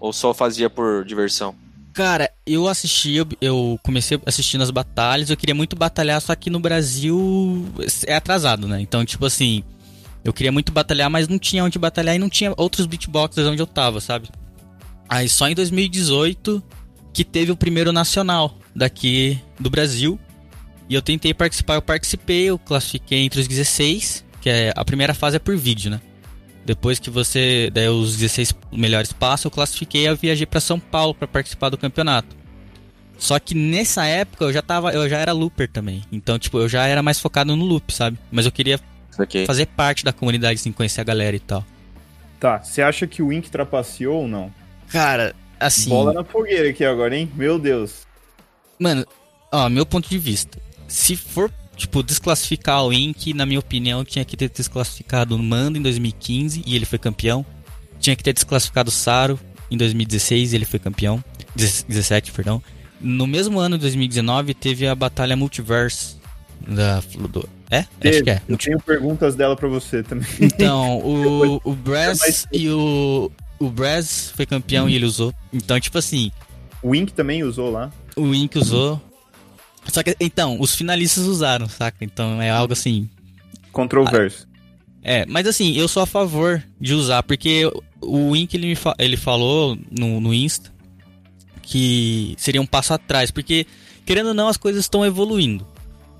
ou 0.00 0.12
só 0.12 0.34
fazia 0.34 0.68
por 0.68 1.04
diversão? 1.04 1.54
Cara, 1.92 2.30
eu 2.44 2.66
assisti, 2.66 3.14
eu, 3.14 3.26
eu 3.40 3.78
comecei 3.82 4.20
assistindo 4.26 4.62
as 4.62 4.70
batalhas, 4.70 5.30
eu 5.30 5.36
queria 5.36 5.54
muito 5.54 5.76
batalhar, 5.76 6.20
só 6.20 6.34
que 6.34 6.50
no 6.50 6.58
Brasil 6.58 7.64
é 8.06 8.16
atrasado, 8.16 8.66
né? 8.66 8.80
Então, 8.80 9.04
tipo 9.04 9.24
assim, 9.24 9.62
eu 10.24 10.32
queria 10.32 10.50
muito 10.50 10.72
batalhar, 10.72 11.08
mas 11.08 11.28
não 11.28 11.38
tinha 11.38 11.62
onde 11.64 11.78
batalhar 11.78 12.16
e 12.16 12.18
não 12.18 12.28
tinha 12.28 12.52
outros 12.56 12.86
beatboxers 12.86 13.46
onde 13.46 13.62
eu 13.62 13.66
tava, 13.66 14.00
sabe? 14.00 14.28
Aí 15.08 15.28
só 15.28 15.48
em 15.48 15.54
2018 15.54 16.62
que 17.12 17.24
teve 17.24 17.52
o 17.52 17.56
primeiro 17.56 17.92
nacional 17.92 18.58
daqui 18.74 19.38
do 19.60 19.70
Brasil. 19.70 20.18
E 20.88 20.94
eu 20.94 21.00
tentei 21.00 21.32
participar, 21.32 21.74
eu 21.76 21.82
participei, 21.82 22.46
eu 22.46 22.58
classifiquei 22.58 23.20
entre 23.20 23.40
os 23.40 23.46
16, 23.46 24.23
que 24.44 24.50
é 24.50 24.74
a 24.76 24.84
primeira 24.84 25.14
fase 25.14 25.36
é 25.36 25.38
por 25.38 25.56
vídeo, 25.56 25.90
né? 25.90 25.98
Depois 26.66 26.98
que 26.98 27.08
você 27.08 27.70
der 27.72 27.88
os 27.88 28.14
16 28.14 28.54
melhores 28.70 29.10
passos, 29.10 29.46
eu 29.46 29.50
classifiquei 29.50 30.06
e 30.06 30.14
viajei 30.14 30.44
pra 30.44 30.60
São 30.60 30.78
Paulo 30.78 31.14
pra 31.14 31.26
participar 31.26 31.70
do 31.70 31.78
campeonato. 31.78 32.36
Só 33.16 33.38
que 33.38 33.54
nessa 33.54 34.04
época 34.04 34.44
eu 34.44 34.52
já 34.52 34.60
tava, 34.60 34.92
eu 34.92 35.08
já 35.08 35.16
era 35.16 35.32
looper 35.32 35.66
também. 35.70 36.02
Então, 36.12 36.38
tipo, 36.38 36.58
eu 36.58 36.68
já 36.68 36.86
era 36.86 37.02
mais 37.02 37.18
focado 37.18 37.56
no 37.56 37.64
loop, 37.64 37.90
sabe? 37.90 38.18
Mas 38.30 38.44
eu 38.44 38.52
queria 38.52 38.78
aqui. 39.18 39.46
fazer 39.46 39.64
parte 39.64 40.04
da 40.04 40.12
comunidade, 40.12 40.60
assim, 40.60 40.72
conhecer 40.72 41.00
a 41.00 41.04
galera 41.04 41.34
e 41.34 41.40
tal. 41.40 41.64
Tá, 42.38 42.62
você 42.62 42.82
acha 42.82 43.06
que 43.06 43.22
o 43.22 43.28
Wink 43.28 43.50
trapaceou 43.50 44.24
ou 44.24 44.28
não? 44.28 44.52
Cara, 44.88 45.34
assim, 45.58 45.88
Bola 45.88 46.12
na 46.12 46.22
fogueira 46.22 46.68
aqui 46.68 46.84
agora, 46.84 47.16
hein? 47.16 47.32
Meu 47.34 47.58
Deus. 47.58 48.06
mano, 48.78 49.06
ó, 49.50 49.70
meu 49.70 49.86
ponto 49.86 50.06
de 50.06 50.18
vista. 50.18 50.58
Se 50.86 51.16
for, 51.16 51.50
tipo, 51.76 52.02
desclassificar 52.02 52.84
o 52.84 52.92
Ink, 52.92 53.32
na 53.34 53.44
minha 53.46 53.58
opinião, 53.60 54.04
tinha 54.04 54.24
que 54.24 54.36
ter 54.36 54.48
desclassificado 54.50 55.34
o 55.36 55.38
Mando 55.42 55.78
em 55.78 55.82
2015 55.82 56.62
e 56.66 56.74
ele 56.76 56.84
foi 56.84 56.98
campeão. 56.98 57.44
Tinha 58.00 58.14
que 58.16 58.22
ter 58.22 58.32
desclassificado 58.32 58.88
o 58.88 58.92
Saro 58.92 59.38
em 59.70 59.76
2016 59.76 60.52
e 60.52 60.56
ele 60.56 60.64
foi 60.64 60.78
campeão. 60.78 61.22
17, 61.56 62.32
perdão. 62.32 62.62
No 63.00 63.26
mesmo 63.26 63.58
ano 63.58 63.76
de 63.76 63.82
2019 63.82 64.54
teve 64.54 64.86
a 64.86 64.94
batalha 64.94 65.36
Multiverse 65.36 66.16
da 66.66 67.00
do, 67.30 67.48
É? 67.70 67.78
Acho 67.80 67.88
Teve. 68.00 68.22
que 68.22 68.30
é. 68.30 68.42
Eu 68.48 68.56
tenho 68.56 68.80
perguntas 68.80 69.34
dela 69.34 69.54
pra 69.56 69.68
você 69.68 70.02
também. 70.02 70.26
Então, 70.40 70.98
o, 71.04 71.60
o 71.64 71.72
Brass 71.74 72.46
e 72.52 72.68
o. 72.70 73.30
O 73.58 73.70
Brass 73.70 74.32
foi 74.34 74.46
campeão 74.46 74.88
e 74.88 74.94
ele 74.96 75.04
usou. 75.06 75.32
Então, 75.52 75.78
tipo 75.78 75.96
assim, 75.96 76.30
O 76.82 76.90
Wink 76.90 77.12
também 77.12 77.42
usou 77.44 77.70
lá. 77.70 77.90
o 78.16 78.22
Wink 78.30 78.58
usou. 78.58 79.00
Só 79.88 80.02
que, 80.02 80.16
então, 80.20 80.56
os 80.60 80.74
finalistas 80.74 81.24
usaram, 81.24 81.68
saca? 81.68 82.04
Então 82.04 82.40
é 82.40 82.50
algo 82.50 82.72
assim. 82.72 83.08
Controverso. 83.72 84.46
É, 85.02 85.26
mas 85.26 85.46
assim, 85.46 85.74
eu 85.76 85.86
sou 85.86 86.02
a 86.02 86.06
favor 86.06 86.62
de 86.80 86.94
usar, 86.94 87.22
porque 87.22 87.70
o 88.00 88.30
Wink 88.30 88.56
ele, 88.56 88.74
fa- 88.74 88.94
ele 88.98 89.16
falou 89.16 89.76
no, 89.90 90.20
no 90.20 90.32
Insta 90.32 90.72
que 91.62 92.34
seria 92.38 92.60
um 92.60 92.66
passo 92.66 92.92
atrás, 92.94 93.30
porque 93.30 93.66
querendo 94.04 94.28
ou 94.28 94.34
não, 94.34 94.48
as 94.48 94.56
coisas 94.56 94.84
estão 94.84 95.04
evoluindo. 95.04 95.66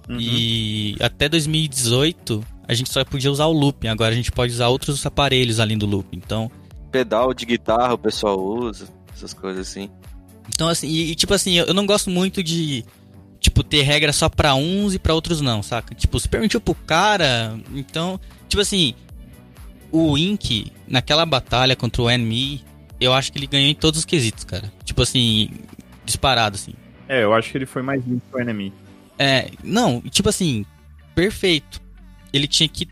Uhum. 0.09 0.18
E 0.21 0.97
até 1.00 1.28
2018 1.28 2.44
a 2.66 2.75
gente 2.75 2.90
só 2.92 3.04
podia 3.04 3.30
usar 3.30 3.47
o 3.47 3.52
looping, 3.52 3.88
agora 3.88 4.12
a 4.12 4.16
gente 4.16 4.33
pode 4.33 4.52
usar 4.52 4.68
outros 4.68 5.04
aparelhos 5.04 5.61
além 5.61 5.76
do 5.76 5.87
looping. 5.87 6.16
Então, 6.16 6.50
Pedal 6.90 7.35
de 7.35 7.44
guitarra 7.44 7.94
o 7.94 7.99
pessoal 7.99 8.38
usa, 8.40 8.88
essas 9.12 9.35
coisas 9.35 9.68
assim. 9.68 9.90
Então, 10.49 10.68
assim, 10.68 10.87
e, 10.88 11.11
e, 11.11 11.14
tipo 11.14 11.35
assim, 11.35 11.54
eu, 11.54 11.66
eu 11.66 11.75
não 11.75 11.87
gosto 11.87 12.09
muito 12.11 12.42
de, 12.42 12.85
tipo, 13.54 13.62
ter 13.62 13.82
regra 13.82 14.12
só 14.12 14.28
pra 14.28 14.56
uns 14.56 14.94
e 14.94 14.99
pra 14.99 15.14
outros 15.14 15.40
não, 15.40 15.62
saca? 15.62 15.94
Tipo, 15.94 16.18
se 16.18 16.28
permitiu 16.28 16.61
pro 16.61 16.75
cara, 16.75 17.56
então, 17.73 18.20
tipo 18.49 18.61
assim, 18.61 18.94
o 19.92 20.18
Ink, 20.18 20.73
naquela 20.88 21.25
batalha 21.25 21.76
contra 21.76 22.02
o 22.02 22.11
Enemy, 22.11 22.64
eu 23.00 23.12
acho 23.12 23.30
que 23.30 23.38
ele 23.38 23.46
ganhou 23.46 23.70
em 23.70 23.75
todos 23.75 24.00
os 24.00 24.04
quesitos, 24.04 24.42
cara. 24.42 24.73
Tipo 24.82 25.02
assim, 25.02 25.50
disparado, 26.04 26.56
assim. 26.56 26.75
É, 27.08 27.23
eu 27.23 27.32
acho 27.32 27.52
que 27.52 27.58
ele 27.58 27.66
foi 27.66 27.82
mais 27.82 28.04
limpo 28.04 28.23
que 28.28 28.37
o 28.37 28.40
enemy. 28.40 28.73
É, 29.18 29.50
não, 29.62 30.00
tipo 30.00 30.28
assim, 30.28 30.64
perfeito. 31.14 31.80
Ele 32.32 32.49
tinha 32.49 32.68
que 32.68 32.88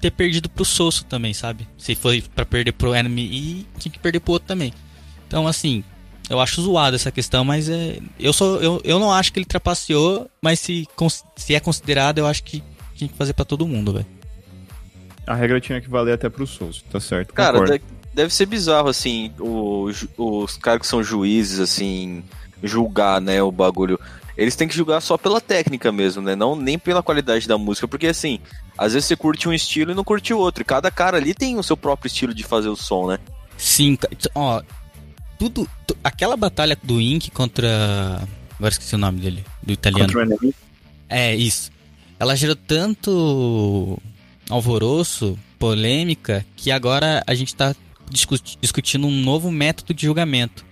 ter 0.00 0.10
perdido 0.10 0.48
pro 0.48 0.64
Sosso 0.64 1.04
também, 1.04 1.32
sabe? 1.32 1.68
Se 1.76 1.94
foi 1.94 2.22
pra 2.34 2.44
perder 2.44 2.72
pro 2.72 2.94
Enemy 2.94 3.22
e 3.22 3.66
tinha 3.78 3.92
que 3.92 3.98
perder 3.98 4.18
pro 4.18 4.32
outro 4.32 4.48
também. 4.48 4.72
Então, 5.28 5.46
assim, 5.46 5.84
eu 6.30 6.40
acho 6.40 6.62
zoado 6.62 6.96
essa 6.96 7.10
questão, 7.10 7.44
mas 7.44 7.68
é, 7.68 7.98
eu, 8.18 8.32
sou, 8.32 8.60
eu, 8.62 8.80
eu 8.84 8.98
não 8.98 9.12
acho 9.12 9.32
que 9.32 9.38
ele 9.38 9.44
trapaceou, 9.46 10.30
mas 10.40 10.58
se, 10.60 10.86
se 11.36 11.54
é 11.54 11.60
considerado, 11.60 12.18
eu 12.18 12.26
acho 12.26 12.42
que 12.44 12.62
tinha 12.94 13.08
que 13.08 13.16
fazer 13.16 13.34
pra 13.34 13.44
todo 13.44 13.66
mundo, 13.66 13.92
velho. 13.92 14.06
a 15.26 15.34
regra 15.34 15.60
tinha 15.60 15.80
que 15.80 15.88
valer 15.90 16.14
até 16.14 16.28
pro 16.28 16.46
Souls, 16.46 16.82
tá 16.90 16.98
certo. 17.00 17.34
Cara, 17.34 17.58
concordo. 17.60 17.78
de- 17.78 17.84
deve 18.14 18.32
ser 18.34 18.46
bizarro, 18.46 18.88
assim, 18.88 19.32
o 19.38 19.90
ju- 19.92 20.08
os 20.16 20.56
caras 20.56 20.80
que 20.80 20.86
são 20.86 21.02
juízes, 21.02 21.60
assim, 21.60 22.22
julgar, 22.62 23.20
né, 23.20 23.42
o 23.42 23.50
bagulho. 23.52 23.98
Eles 24.36 24.56
têm 24.56 24.66
que 24.68 24.74
julgar 24.74 25.00
só 25.02 25.18
pela 25.18 25.40
técnica 25.40 25.92
mesmo, 25.92 26.22
né? 26.22 26.34
Não 26.34 26.56
nem 26.56 26.78
pela 26.78 27.02
qualidade 27.02 27.46
da 27.46 27.58
música, 27.58 27.86
porque 27.86 28.06
assim, 28.06 28.38
às 28.78 28.94
vezes 28.94 29.06
você 29.06 29.14
curte 29.16 29.46
um 29.48 29.52
estilo 29.52 29.92
e 29.92 29.94
não 29.94 30.02
curte 30.04 30.32
o 30.32 30.38
outro. 30.38 30.62
E 30.62 30.64
cada 30.64 30.90
cara 30.90 31.18
ali 31.18 31.34
tem 31.34 31.58
o 31.58 31.62
seu 31.62 31.76
próprio 31.76 32.06
estilo 32.08 32.32
de 32.32 32.42
fazer 32.42 32.68
o 32.68 32.76
som, 32.76 33.08
né? 33.08 33.18
Sim, 33.58 33.98
ó. 34.34 34.62
Tudo. 35.40 35.68
tu- 35.86 35.96
aquela 36.04 36.36
batalha 36.36 36.78
do 36.82 37.00
Ink 37.00 37.30
contra. 37.32 38.22
Agora 38.56 38.70
esqueci 38.72 38.94
o 38.94 38.98
nome 38.98 39.20
dele, 39.20 39.44
do 39.62 39.72
italiano. 39.72 40.12
Contra 40.12 40.20
o 40.20 40.22
enemy. 40.22 40.54
É, 41.08 41.34
isso. 41.34 41.72
Ela 42.20 42.36
gerou 42.36 42.54
tanto 42.54 43.98
alvoroço, 44.48 45.38
polêmica, 45.58 46.44
que 46.56 46.70
agora 46.70 47.22
a 47.26 47.34
gente 47.34 47.54
tá 47.54 47.74
discu- 48.10 48.36
discutindo 48.60 49.06
um 49.06 49.22
novo 49.22 49.50
método 49.50 49.94
de 49.94 50.06
julgamento. 50.06 50.64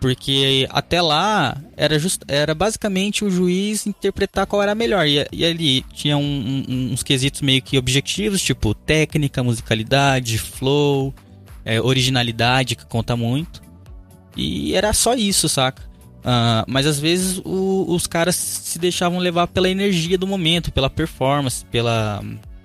Porque 0.00 0.66
até 0.70 1.00
lá 1.00 1.56
era, 1.76 1.98
just, 1.98 2.22
era 2.28 2.54
basicamente 2.54 3.24
o 3.24 3.30
juiz 3.30 3.86
interpretar 3.86 4.46
qual 4.46 4.62
era 4.62 4.72
a 4.72 4.74
melhor. 4.74 5.06
E, 5.06 5.26
e 5.32 5.44
ali 5.44 5.82
tinha 5.94 6.16
um- 6.18 6.64
um- 6.68 6.92
uns 6.92 7.02
quesitos 7.02 7.40
meio 7.40 7.62
que 7.62 7.78
objetivos, 7.78 8.42
tipo 8.42 8.74
técnica, 8.74 9.42
musicalidade, 9.42 10.38
flow, 10.38 11.14
é, 11.64 11.80
originalidade, 11.80 12.76
que 12.76 12.84
conta 12.86 13.16
muito. 13.16 13.62
E 14.36 14.74
era 14.74 14.92
só 14.92 15.14
isso, 15.14 15.48
saca? 15.48 15.82
Ah, 16.24 16.64
mas 16.66 16.86
às 16.86 16.98
vezes 16.98 17.40
o- 17.44 17.86
os 17.88 18.06
caras 18.06 18.34
se 18.34 18.78
deixavam 18.78 19.18
levar 19.18 19.46
pela 19.46 19.68
energia 19.68 20.18
do 20.18 20.26
momento, 20.26 20.72
pela 20.72 20.90
performance, 20.90 21.64
pela, 21.66 22.22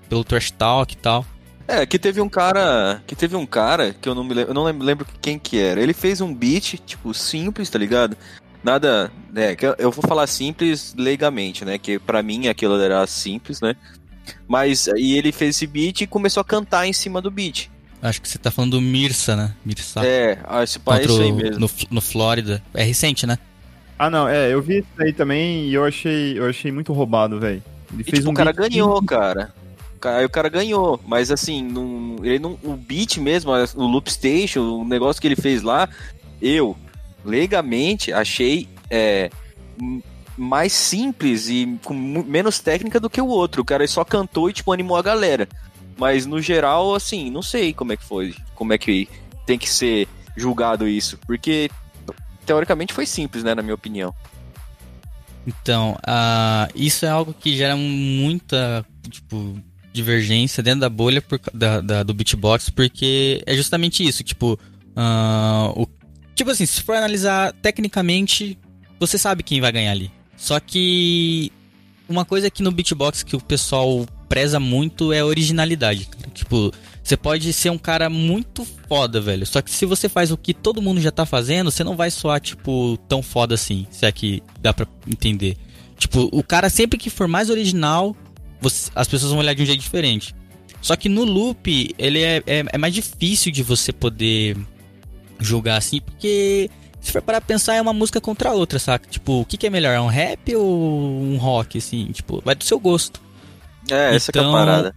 pelo 0.08 0.24
trash 0.24 0.50
talk 0.50 0.92
e 0.92 0.96
tal. 0.96 1.24
É, 1.68 1.86
que 1.86 1.98
teve 1.98 2.20
um 2.20 2.28
cara. 2.28 3.00
Que 3.06 3.14
teve 3.14 3.36
um 3.36 3.46
cara 3.46 3.94
que 3.94 4.08
eu 4.08 4.14
não 4.16 4.24
me 4.24 4.34
lembro. 4.34 4.50
Eu 4.50 4.54
não 4.54 4.64
lem- 4.64 4.78
lembro 4.78 5.06
quem 5.20 5.38
que 5.38 5.58
era. 5.58 5.80
Ele 5.80 5.94
fez 5.94 6.20
um 6.20 6.34
beat, 6.34 6.74
tipo, 6.84 7.14
simples, 7.14 7.70
tá 7.70 7.78
ligado? 7.78 8.16
Nada. 8.64 9.10
né 9.32 9.56
eu- 9.78 9.90
vou 9.90 10.02
falar 10.06 10.26
simples 10.26 10.94
leigamente, 10.98 11.64
né? 11.64 11.78
Que 11.78 11.98
pra 11.98 12.22
mim 12.22 12.48
aquilo 12.48 12.78
era 12.80 13.06
simples, 13.06 13.60
né? 13.60 13.74
Mas 14.46 14.88
aí 14.88 15.16
ele 15.16 15.32
fez 15.32 15.56
esse 15.56 15.66
beat 15.66 16.02
e 16.02 16.06
começou 16.06 16.40
a 16.40 16.44
cantar 16.44 16.86
em 16.86 16.92
cima 16.92 17.20
do 17.22 17.30
beat. 17.30 17.70
Acho 18.02 18.20
que 18.20 18.28
você 18.28 18.36
tá 18.36 18.50
falando 18.50 18.72
do 18.72 18.80
Mirsa, 18.80 19.36
né? 19.36 19.52
Mirsa. 19.64 20.04
É, 20.04 20.36
esse 20.64 20.78
pai 20.80 21.04
é 21.04 21.08
aí 21.08 21.30
o- 21.30 21.36
mesmo. 21.36 21.60
no, 21.60 21.70
no 21.90 22.00
Flórida. 22.00 22.60
É 22.74 22.82
recente, 22.82 23.26
né? 23.26 23.38
Ah, 23.98 24.10
não, 24.10 24.26
é, 24.28 24.52
eu 24.52 24.60
vi 24.60 24.78
isso 24.78 24.88
aí 24.98 25.12
também 25.12 25.68
e 25.68 25.74
eu 25.74 25.84
achei, 25.84 26.36
eu 26.36 26.48
achei 26.48 26.72
muito 26.72 26.92
roubado, 26.92 27.38
velho. 27.38 27.62
Ele 27.92 28.00
E, 28.02 28.04
fez 28.04 28.18
tipo, 28.18 28.30
um 28.30 28.32
o 28.32 28.36
cara 28.36 28.52
beat- 28.52 28.70
ganhou, 28.72 29.00
cara. 29.04 29.54
Ca- 30.00 30.16
Aí 30.16 30.24
o 30.24 30.30
cara 30.30 30.48
ganhou, 30.48 31.00
mas 31.06 31.30
assim, 31.30 31.62
não, 31.62 32.16
ele 32.24 32.40
não, 32.40 32.58
o 32.64 32.76
beat 32.76 33.18
mesmo, 33.18 33.52
o 33.76 33.86
Loop 33.86 34.10
Station, 34.12 34.62
o 34.80 34.84
negócio 34.84 35.22
que 35.22 35.28
ele 35.28 35.36
fez 35.36 35.62
lá, 35.62 35.88
eu, 36.40 36.76
legalmente, 37.24 38.12
achei 38.12 38.68
é, 38.90 39.30
mais 40.36 40.72
simples 40.72 41.48
e 41.48 41.78
com 41.84 41.94
menos 41.94 42.58
técnica 42.58 42.98
do 42.98 43.08
que 43.08 43.20
o 43.20 43.26
outro. 43.28 43.62
O 43.62 43.64
cara 43.64 43.86
só 43.86 44.04
cantou 44.04 44.50
e, 44.50 44.52
tipo, 44.52 44.72
animou 44.72 44.96
a 44.96 45.02
galera. 45.02 45.48
Mas 45.96 46.26
no 46.26 46.40
geral, 46.40 46.94
assim, 46.94 47.30
não 47.30 47.42
sei 47.42 47.72
como 47.72 47.92
é 47.92 47.96
que 47.96 48.04
foi, 48.04 48.34
como 48.54 48.72
é 48.72 48.78
que 48.78 49.08
tem 49.46 49.58
que 49.58 49.68
ser 49.68 50.08
julgado 50.36 50.88
isso, 50.88 51.18
porque 51.26 51.70
teoricamente 52.46 52.92
foi 52.92 53.06
simples, 53.06 53.44
né, 53.44 53.54
na 53.54 53.62
minha 53.62 53.74
opinião. 53.74 54.14
Então, 55.46 55.96
ah, 56.06 56.68
isso 56.74 57.04
é 57.04 57.08
algo 57.08 57.34
que 57.34 57.56
gera 57.56 57.76
muita, 57.76 58.84
tipo, 59.10 59.58
divergência 59.92 60.62
dentro 60.62 60.80
da 60.80 60.88
bolha 60.88 61.20
por 61.20 61.40
da, 61.52 61.80
da- 61.80 62.02
do 62.02 62.14
beatbox, 62.14 62.70
porque 62.70 63.42
é 63.44 63.54
justamente 63.54 64.06
isso, 64.06 64.22
tipo, 64.22 64.58
ah, 64.96 65.72
o, 65.76 65.86
tipo 66.34 66.50
assim, 66.50 66.64
se 66.64 66.80
for 66.82 66.94
analisar 66.96 67.52
tecnicamente, 67.54 68.56
você 69.00 69.18
sabe 69.18 69.42
quem 69.42 69.60
vai 69.60 69.72
ganhar 69.72 69.90
ali. 69.90 70.10
Só 70.36 70.58
que 70.60 71.52
uma 72.08 72.24
coisa 72.24 72.48
que 72.50 72.62
no 72.62 72.70
beatbox 72.72 73.22
que 73.22 73.34
o 73.36 73.40
pessoal 73.40 74.06
preza 74.32 74.58
muito 74.58 75.12
é 75.12 75.20
a 75.20 75.26
originalidade, 75.26 76.06
cara. 76.06 76.30
Tipo, 76.32 76.72
você 77.04 77.18
pode 77.18 77.52
ser 77.52 77.68
um 77.68 77.76
cara 77.76 78.08
muito 78.08 78.66
foda, 78.88 79.20
velho. 79.20 79.44
Só 79.44 79.60
que 79.60 79.70
se 79.70 79.84
você 79.84 80.08
faz 80.08 80.30
o 80.32 80.38
que 80.38 80.54
todo 80.54 80.80
mundo 80.80 81.02
já 81.02 81.10
tá 81.10 81.26
fazendo, 81.26 81.70
você 81.70 81.84
não 81.84 81.94
vai 81.94 82.10
soar, 82.10 82.40
tipo, 82.40 82.96
tão 83.06 83.22
foda 83.22 83.54
assim. 83.56 83.86
Se 83.90 84.06
é 84.06 84.10
que 84.10 84.42
dá 84.58 84.72
pra 84.72 84.86
entender. 85.06 85.58
Tipo, 85.98 86.30
o 86.32 86.42
cara 86.42 86.70
sempre 86.70 86.98
que 86.98 87.10
for 87.10 87.28
mais 87.28 87.50
original, 87.50 88.16
você- 88.58 88.90
as 88.94 89.06
pessoas 89.06 89.32
vão 89.32 89.40
olhar 89.40 89.54
de 89.54 89.62
um 89.64 89.66
jeito 89.66 89.80
diferente. 89.80 90.34
Só 90.80 90.96
que 90.96 91.10
no 91.10 91.24
loop, 91.24 91.94
ele 91.98 92.20
é, 92.22 92.42
é, 92.46 92.64
é 92.72 92.78
mais 92.78 92.94
difícil 92.94 93.52
de 93.52 93.62
você 93.62 93.92
poder 93.92 94.56
julgar 95.38 95.76
assim, 95.76 96.00
porque 96.00 96.70
se 97.02 97.12
for 97.12 97.20
para 97.20 97.38
pensar, 97.38 97.74
é 97.74 97.82
uma 97.82 97.92
música 97.92 98.18
contra 98.18 98.48
a 98.48 98.54
outra, 98.54 98.78
saca? 98.78 99.06
Tipo, 99.10 99.42
o 99.42 99.44
que, 99.44 99.58
que 99.58 99.66
é 99.66 99.70
melhor? 99.70 99.92
É 99.92 100.00
um 100.00 100.06
rap 100.06 100.56
ou 100.56 101.20
um 101.22 101.36
rock, 101.36 101.76
assim? 101.76 102.06
Tipo, 102.12 102.40
vai 102.42 102.54
do 102.54 102.64
seu 102.64 102.80
gosto. 102.80 103.20
É, 103.90 104.14
essa 104.14 104.32
que 104.32 104.38
é 104.38 104.40
a 104.40 104.44
Então, 104.44 104.52
parada. 104.52 104.94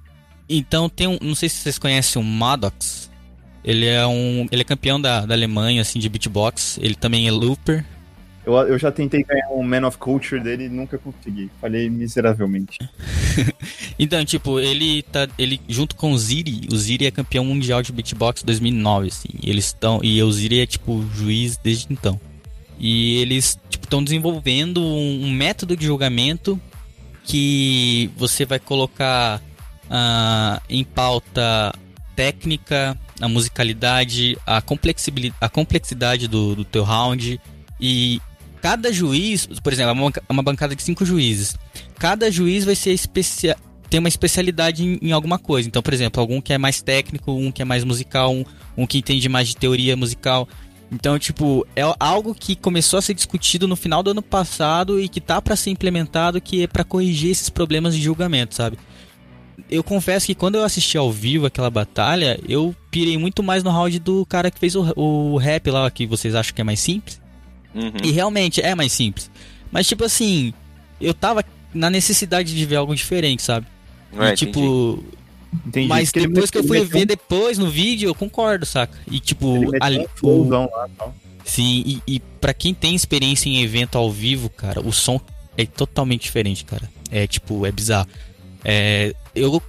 Então 0.48 0.90
tem 0.90 1.08
um. 1.08 1.18
Não 1.22 1.36
sei 1.36 1.50
se 1.50 1.58
vocês 1.58 1.78
conhecem 1.78 2.22
o 2.22 2.26
Maddox. 2.26 3.10
Ele 3.64 3.86
é 3.88 4.06
um. 4.06 4.48
Ele 4.52 4.62
é 4.62 4.66
campeão 4.66 5.02
da, 5.02 5.26
da 5.26 5.34
Alemanha, 5.34 5.82
assim, 5.82 6.00
de 6.00 6.08
beatbox. 6.08 6.78
Ele 6.82 6.96
também 6.96 7.28
é 7.28 7.32
looper. 7.32 7.84
Eu, 8.46 8.54
eu 8.54 8.78
já 8.78 8.92
tentei 8.92 9.24
ganhar 9.24 9.50
um 9.50 9.64
Man 9.64 9.88
of 9.88 9.98
Culture 9.98 10.40
dele 10.40 10.66
e 10.66 10.70
nunca 10.70 11.00
consegui. 11.00 11.50
Falhei 11.60 11.90
miseravelmente. 11.90 12.78
Então, 13.98 14.26
tipo, 14.26 14.60
ele 14.60 15.04
tá. 15.04 15.26
Ele, 15.38 15.60
junto 15.70 15.96
com 15.96 16.12
o 16.12 16.18
Ziri, 16.18 16.68
o 16.70 16.76
Ziri 16.76 17.06
é 17.08 17.12
campeão 17.12 17.46
mundial 17.46 17.82
de 17.82 17.94
beatbox 17.94 18.44
2009, 18.44 19.08
assim. 19.08 19.30
E 19.42 19.50
eles 19.50 19.68
estão. 19.68 20.02
E 20.04 20.22
o 20.22 20.30
Ziri 20.30 20.60
é, 20.60 20.66
tipo, 20.66 21.02
juiz 21.16 21.56
desde 21.56 21.88
então. 21.90 22.20
E 22.78 23.22
eles, 23.22 23.58
tipo, 23.70 23.86
estão 23.86 24.04
desenvolvendo 24.04 24.82
um, 24.82 25.28
um 25.28 25.32
método 25.32 25.78
de 25.78 25.86
julgamento 25.86 26.60
que 27.26 28.10
você 28.16 28.46
vai 28.46 28.60
colocar 28.60 29.42
ah, 29.90 30.62
em 30.70 30.84
pauta 30.84 31.74
técnica, 32.16 32.98
a 33.20 33.28
musicalidade, 33.28 34.38
a 34.46 34.62
complexibili- 34.62 35.34
a 35.42 35.50
complexidade 35.50 36.28
do, 36.28 36.56
do 36.56 36.64
teu 36.64 36.84
round. 36.84 37.40
E 37.80 38.22
cada 38.62 38.92
juiz, 38.94 39.48
por 39.62 39.74
exemplo, 39.74 39.90
é 39.90 39.94
uma 39.94 40.04
banca- 40.06 40.24
uma 40.30 40.44
bancada 40.44 40.76
de 40.76 40.84
cinco 40.84 41.06
juízes. 41.06 41.56
Cada 41.98 42.32
juiz 42.32 42.64
vai 42.64 42.76
ser 42.76 42.96
tem 43.90 44.00
uma 44.00 44.10
especialidade 44.10 44.84
em, 44.84 45.00
em 45.02 45.12
alguma 45.12 45.38
coisa. 45.38 45.68
Então, 45.68 45.82
por 45.82 45.94
exemplo, 45.94 46.20
algum 46.20 46.42
que 46.42 46.54
é 46.54 46.58
mais 46.58 46.82
técnico, 46.82 47.32
um 47.32 47.52
que 47.52 47.62
é 47.62 47.66
mais 47.66 47.84
musical, 47.84 48.34
um, 48.34 48.44
um 48.76 48.88
que 48.88 48.98
entende 48.98 49.30
mais 49.30 49.50
de 49.50 49.56
teoria 49.56 49.96
musical. 49.96 50.48
Então, 50.92 51.18
tipo, 51.18 51.66
é 51.76 51.82
algo 52.00 52.34
que 52.36 52.56
começou 52.56 53.00
a 53.00 53.02
ser 53.02 53.14
discutido 53.14 53.68
no 53.68 53.76
final 53.76 54.04
do 54.04 54.12
ano 54.12 54.22
passado 54.22 55.00
e 55.00 55.10
que 55.10 55.20
tá 55.20 55.42
pra 55.42 55.56
ser 55.56 55.72
implementado, 55.72 56.40
que 56.40 56.64
é 56.64 56.68
pra 56.68 56.84
corrigir 56.84 57.32
esses 57.32 57.50
problemas 57.50 57.96
de 57.96 58.02
julgamento, 58.02 58.56
sabe? 58.56 58.78
Eu 59.70 59.84
confesso 59.84 60.28
que 60.28 60.36
quando 60.36 60.56
eu 60.56 60.64
assisti 60.64 60.98
ao 60.98 61.12
vivo 61.12 61.46
aquela 61.48 61.70
batalha, 61.70 62.40
eu 62.48 62.76
pirei 62.92 63.18
muito 63.18 63.42
mais 63.42 63.64
no 63.64 63.72
round 63.72 63.98
do 64.00 64.26
cara 64.26 64.52
que 64.52 64.60
fez 64.60 64.76
o, 64.76 64.94
o 64.96 65.38
rap 65.38 65.72
lá, 65.72 65.90
que 65.90 66.06
vocês 66.06 66.36
acham 66.36 66.54
que 66.54 66.62
é 66.62 66.64
mais 66.64 66.80
simples. 66.80 67.20
Uhum. 67.74 67.92
E 68.04 68.12
realmente 68.12 68.62
é 68.62 68.76
mais 68.76 68.92
simples. 68.92 69.30
Mas, 69.72 69.88
tipo 69.88 70.06
assim, 70.06 70.54
eu 71.02 71.14
tava 71.14 71.44
na 71.74 71.90
necessidade 71.90 72.56
de 72.56 72.66
ver 72.66 72.76
algo 72.76 72.96
diferente, 72.96 73.42
sabe? 73.42 73.66
É, 74.18 74.32
e, 74.32 74.36
tipo, 74.36 74.60
Entendi. 74.60 75.18
Mas 75.88 76.12
Porque 76.12 76.28
depois 76.28 76.52
que 76.52 76.58
eu 76.58 76.64
fui 76.64 76.84
ver 76.84 77.06
depois 77.06 77.58
no 77.58 77.70
vídeo, 77.70 78.10
eu 78.10 78.16
concordo, 78.16 78.66
saca? 78.66 78.98
E, 79.10 79.20
tipo, 79.20 79.72
ali. 79.82 80.00
um 80.00 80.08
flowzão 80.16 80.70
lá. 80.74 80.88
Sim, 81.44 81.84
e, 81.86 82.16
e 82.16 82.20
pra 82.42 82.54
quem 82.54 82.74
tem 82.74 82.96
experiência 82.96 83.48
em 83.50 83.62
evento 83.62 83.98
ao 83.98 84.12
vivo, 84.12 84.50
cara, 84.50 84.82
o 84.82 84.92
som 84.92 85.20
é 85.58 85.66
totalmente 85.66 86.24
diferente, 86.24 86.66
cara. 86.66 86.90
É 87.12 87.28
tipo, 87.28 87.66
é 87.66 87.72
bizarro. 87.72 88.08
É, 88.64 89.14
eu 89.36 89.62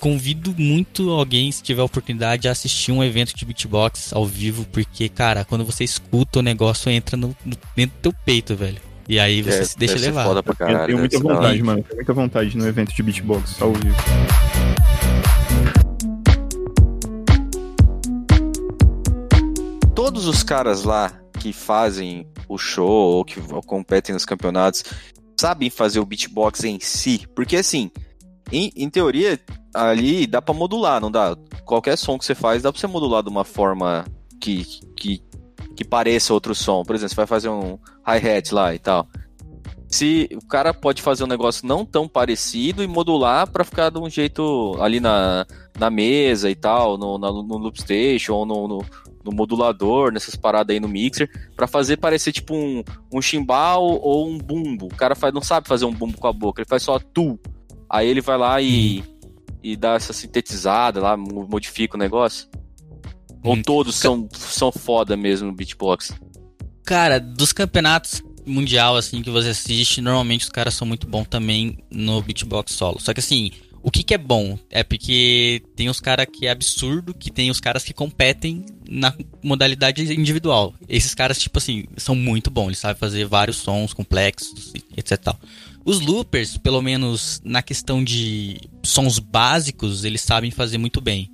convido 0.00 0.54
muito 0.56 1.10
alguém, 1.10 1.50
se 1.50 1.62
tiver 1.62 1.82
oportunidade, 1.82 2.46
a 2.46 2.52
assistir 2.52 2.92
um 2.92 3.02
evento 3.02 3.34
de 3.34 3.44
beatbox 3.44 4.12
ao 4.12 4.24
vivo, 4.26 4.66
porque, 4.70 5.08
cara, 5.08 5.44
quando 5.44 5.64
você 5.64 5.82
escuta 5.82 6.38
o 6.38 6.42
negócio 6.42 6.90
entra 6.90 7.16
no, 7.16 7.34
no- 7.44 7.56
dentro 7.74 7.96
do 7.96 8.02
teu 8.02 8.12
peito, 8.24 8.54
velho. 8.54 8.80
E 9.08 9.18
aí 9.18 9.42
você 9.42 9.58
É, 9.60 9.64
se 9.64 9.78
deixa 9.78 9.98
levar. 9.98 10.24
Foda 10.24 10.42
pra 10.42 10.54
caralho, 10.54 10.80
eu 10.80 10.86
tenho 10.86 10.98
muita 10.98 11.18
vontade, 11.18 11.62
mano. 11.62 11.78
Eu 11.80 11.84
tenho 11.84 11.96
muita 11.96 12.12
vontade 12.12 12.56
no 12.56 12.66
evento 12.66 12.94
de 12.94 13.02
beatbox 13.02 13.60
ao 13.60 13.72
vivo. 13.72 13.96
Todos 19.94 20.26
os 20.26 20.42
caras 20.42 20.84
lá 20.84 21.12
que 21.40 21.52
fazem 21.52 22.26
o 22.48 22.56
show 22.56 22.88
ou 22.88 23.24
que 23.24 23.40
competem 23.66 24.12
nos 24.14 24.24
campeonatos 24.24 24.84
sabem 25.38 25.68
fazer 25.70 26.00
o 26.00 26.06
beatbox 26.06 26.64
em 26.64 26.78
si. 26.80 27.26
Porque 27.34 27.56
assim, 27.56 27.90
em, 28.50 28.70
em 28.76 28.88
teoria, 28.88 29.38
ali 29.74 30.26
dá 30.26 30.40
pra 30.40 30.54
modular, 30.54 31.00
não 31.00 31.10
dá? 31.10 31.36
Qualquer 31.64 31.96
som 31.96 32.18
que 32.18 32.24
você 32.24 32.34
faz 32.34 32.62
dá 32.62 32.72
pra 32.72 32.80
você 32.80 32.86
modular 32.86 33.22
de 33.22 33.28
uma 33.28 33.44
forma 33.44 34.04
que, 34.40 34.64
que, 34.96 35.22
que 35.74 35.84
pareça 35.84 36.32
outro 36.32 36.54
som. 36.54 36.82
Por 36.84 36.94
exemplo, 36.94 37.10
você 37.10 37.16
vai 37.16 37.26
fazer 37.26 37.48
um 37.48 37.78
hi-hat 38.06 38.54
lá 38.54 38.74
e 38.74 38.78
tal. 38.78 39.08
se 39.88 40.28
o 40.34 40.46
cara 40.46 40.72
pode 40.74 41.02
fazer 41.02 41.24
um 41.24 41.28
negócio 41.28 41.66
não 41.66 41.84
tão 41.84 42.08
parecido 42.08 42.82
e 42.82 42.86
modular 42.86 43.48
para 43.50 43.64
ficar 43.64 43.90
de 43.90 43.98
um 43.98 44.10
jeito 44.10 44.76
ali 44.80 44.98
na, 44.98 45.46
na 45.78 45.90
mesa 45.90 46.50
e 46.50 46.54
tal, 46.54 46.96
no, 46.96 47.18
na, 47.18 47.30
no 47.30 47.58
loop 47.58 47.80
station 47.80 48.34
ou 48.34 48.46
no, 48.46 48.68
no, 48.68 48.84
no, 49.24 49.32
modulador, 49.32 50.12
nessas 50.12 50.34
paradas 50.34 50.74
aí 50.74 50.80
no 50.80 50.88
mixer, 50.88 51.28
para 51.54 51.66
fazer 51.66 51.96
parecer 51.96 52.32
tipo 52.32 52.54
um, 52.54 52.82
um 53.12 53.22
chimbal 53.22 53.84
ou 53.84 54.28
um 54.28 54.38
bumbo. 54.38 54.86
O 54.86 54.96
cara 54.96 55.14
faz, 55.14 55.32
não 55.32 55.42
sabe 55.42 55.68
fazer 55.68 55.84
um 55.84 55.94
bumbo 55.94 56.18
com 56.18 56.26
a 56.26 56.32
boca, 56.32 56.60
ele 56.60 56.68
faz 56.68 56.82
só 56.82 56.98
tu. 56.98 57.38
Aí 57.88 58.08
ele 58.08 58.20
vai 58.20 58.38
lá 58.38 58.60
e, 58.60 59.04
e 59.62 59.76
dá 59.76 59.94
essa 59.94 60.12
sintetizada 60.12 61.00
lá, 61.00 61.16
modifica 61.16 61.96
o 61.96 62.00
negócio. 62.00 62.48
Ou 63.44 63.62
todos 63.62 63.94
são, 63.96 64.28
são 64.32 64.72
foda 64.72 65.16
mesmo 65.16 65.48
no 65.48 65.54
beatbox? 65.54 66.12
Cara, 66.84 67.20
dos 67.20 67.52
campeonatos 67.52 68.22
mundial, 68.46 68.96
assim, 68.96 69.22
que 69.22 69.30
você 69.30 69.50
assiste, 69.50 70.00
normalmente 70.00 70.42
os 70.42 70.50
caras 70.50 70.74
são 70.74 70.86
muito 70.86 71.06
bons 71.06 71.26
também 71.26 71.78
no 71.90 72.20
beatbox 72.22 72.72
solo. 72.72 73.00
Só 73.00 73.12
que 73.12 73.20
assim, 73.20 73.50
o 73.82 73.90
que, 73.90 74.02
que 74.02 74.14
é 74.14 74.18
bom? 74.18 74.58
É 74.70 74.82
porque 74.82 75.62
tem 75.76 75.90
os 75.90 76.00
caras 76.00 76.26
que 76.32 76.46
é 76.46 76.50
absurdo, 76.50 77.12
que 77.12 77.30
tem 77.30 77.50
os 77.50 77.60
caras 77.60 77.84
que 77.84 77.92
competem 77.92 78.64
na 78.88 79.14
modalidade 79.42 80.02
individual. 80.18 80.74
Esses 80.88 81.14
caras, 81.14 81.38
tipo 81.38 81.58
assim, 81.58 81.84
são 81.98 82.14
muito 82.14 82.50
bons, 82.50 82.68
eles 82.68 82.78
sabem 82.78 82.98
fazer 82.98 83.26
vários 83.26 83.58
sons 83.58 83.92
complexos, 83.92 84.72
etc. 84.96 85.34
Os 85.84 86.00
loopers, 86.00 86.56
pelo 86.56 86.80
menos 86.80 87.42
na 87.44 87.60
questão 87.60 88.02
de 88.02 88.58
sons 88.82 89.18
básicos, 89.18 90.04
eles 90.04 90.22
sabem 90.22 90.50
fazer 90.50 90.78
muito 90.78 91.00
bem. 91.02 91.30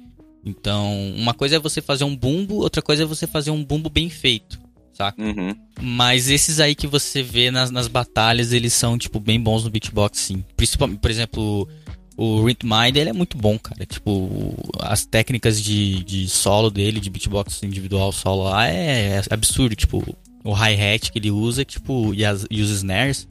Então, 0.50 1.12
uma 1.16 1.32
coisa 1.34 1.56
é 1.56 1.58
você 1.58 1.80
fazer 1.80 2.04
um 2.04 2.16
bumbo, 2.16 2.56
outra 2.56 2.82
coisa 2.82 3.04
é 3.04 3.06
você 3.06 3.26
fazer 3.26 3.50
um 3.50 3.64
bumbo 3.64 3.88
bem 3.88 4.10
feito 4.10 4.58
saca? 5.00 5.22
Uhum. 5.22 5.56
Mas 5.80 6.28
esses 6.28 6.60
aí 6.60 6.74
que 6.74 6.86
você 6.86 7.22
vê 7.22 7.50
nas, 7.50 7.70
nas 7.70 7.88
batalhas, 7.88 8.52
eles 8.52 8.74
são, 8.74 8.98
tipo, 8.98 9.18
bem 9.18 9.40
bons 9.40 9.64
no 9.64 9.70
beatbox, 9.70 10.18
sim. 10.18 10.44
Principalmente, 10.56 11.00
por 11.00 11.10
exemplo, 11.10 11.68
o 12.16 12.44
Rhythm 12.44 12.66
Mind, 12.66 12.96
ele 12.96 13.10
é 13.10 13.12
muito 13.12 13.38
bom, 13.38 13.58
cara. 13.58 13.86
Tipo, 13.86 14.54
as 14.80 15.06
técnicas 15.06 15.60
de, 15.62 16.04
de 16.04 16.28
solo 16.28 16.70
dele, 16.70 17.00
de 17.00 17.08
beatbox 17.08 17.62
individual 17.62 18.12
solo 18.12 18.44
lá, 18.44 18.68
é, 18.68 19.16
é 19.16 19.22
absurdo. 19.30 19.74
Tipo, 19.74 20.04
o 20.44 20.52
hi-hat 20.52 21.10
que 21.10 21.18
ele 21.18 21.30
usa, 21.30 21.64
tipo, 21.64 22.14
e, 22.14 22.24
as, 22.24 22.46
e 22.50 22.60
os 22.60 22.70
snares. 22.70 23.26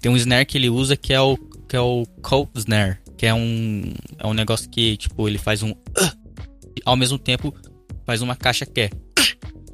Tem 0.00 0.10
um 0.10 0.16
snare 0.16 0.46
que 0.46 0.56
ele 0.56 0.70
usa 0.70 0.96
que 0.96 1.12
é 1.12 1.20
o, 1.20 1.36
que 1.68 1.76
é 1.76 1.80
o 1.80 2.06
cold 2.22 2.50
snare, 2.54 2.96
que 3.18 3.26
é 3.26 3.34
um, 3.34 3.92
é 4.18 4.26
um 4.26 4.32
negócio 4.32 4.68
que, 4.70 4.96
tipo, 4.96 5.28
ele 5.28 5.36
faz 5.36 5.62
um... 5.62 5.72
Uh, 5.72 6.19
ao 6.84 6.96
mesmo 6.96 7.18
tempo 7.18 7.54
faz 8.04 8.22
uma 8.22 8.36
caixa 8.36 8.66
que 8.66 8.82
é... 8.82 8.90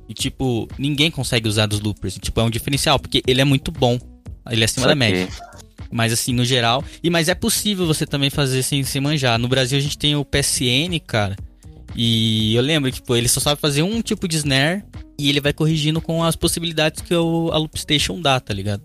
E, 0.09 0.14
tipo, 0.14 0.69
ninguém 0.79 1.11
consegue 1.11 1.49
usar 1.49 1.66
dos 1.66 1.81
loopers. 1.81 2.16
E, 2.16 2.21
tipo, 2.21 2.40
é 2.40 2.45
um 2.45 2.51
diferencial, 2.51 2.99
porque 2.99 3.23
ele 3.27 3.40
é 3.40 3.45
muito 3.45 3.73
bom. 3.73 3.99
Ele 4.49 4.62
é 4.62 4.64
acima 4.64 4.87
da 4.87 4.95
média. 4.95 5.29
Mas, 5.90 6.12
assim, 6.12 6.33
no 6.33 6.45
geral. 6.45 6.85
E, 7.03 7.11
mas 7.11 7.29
é 7.29 7.35
possível 7.35 7.87
você 7.87 8.07
também 8.07 8.31
fazer 8.31 8.62
sem, 8.62 8.85
sem 8.85 9.01
manjar. 9.01 9.38
No 9.38 9.49
Brasil, 9.49 9.77
a 9.77 9.81
gente 9.81 9.99
tem 9.99 10.14
o 10.14 10.25
PSN, 10.25 11.01
cara. 11.05 11.37
E 11.95 12.55
eu 12.55 12.62
lembro 12.62 12.90
que, 12.90 12.97
tipo, 12.97 13.16
ele 13.16 13.27
só 13.27 13.40
sabe 13.40 13.61
fazer 13.61 13.83
um 13.83 14.01
tipo 14.01 14.29
de 14.29 14.37
snare. 14.37 14.85
E 15.19 15.29
ele 15.29 15.40
vai 15.40 15.53
corrigindo 15.53 16.01
com 16.01 16.23
as 16.23 16.37
possibilidades 16.37 17.01
que 17.01 17.14
o, 17.14 17.51
a 17.51 17.57
Loopstation 17.57 18.21
dá, 18.21 18.38
tá 18.38 18.53
ligado? 18.55 18.83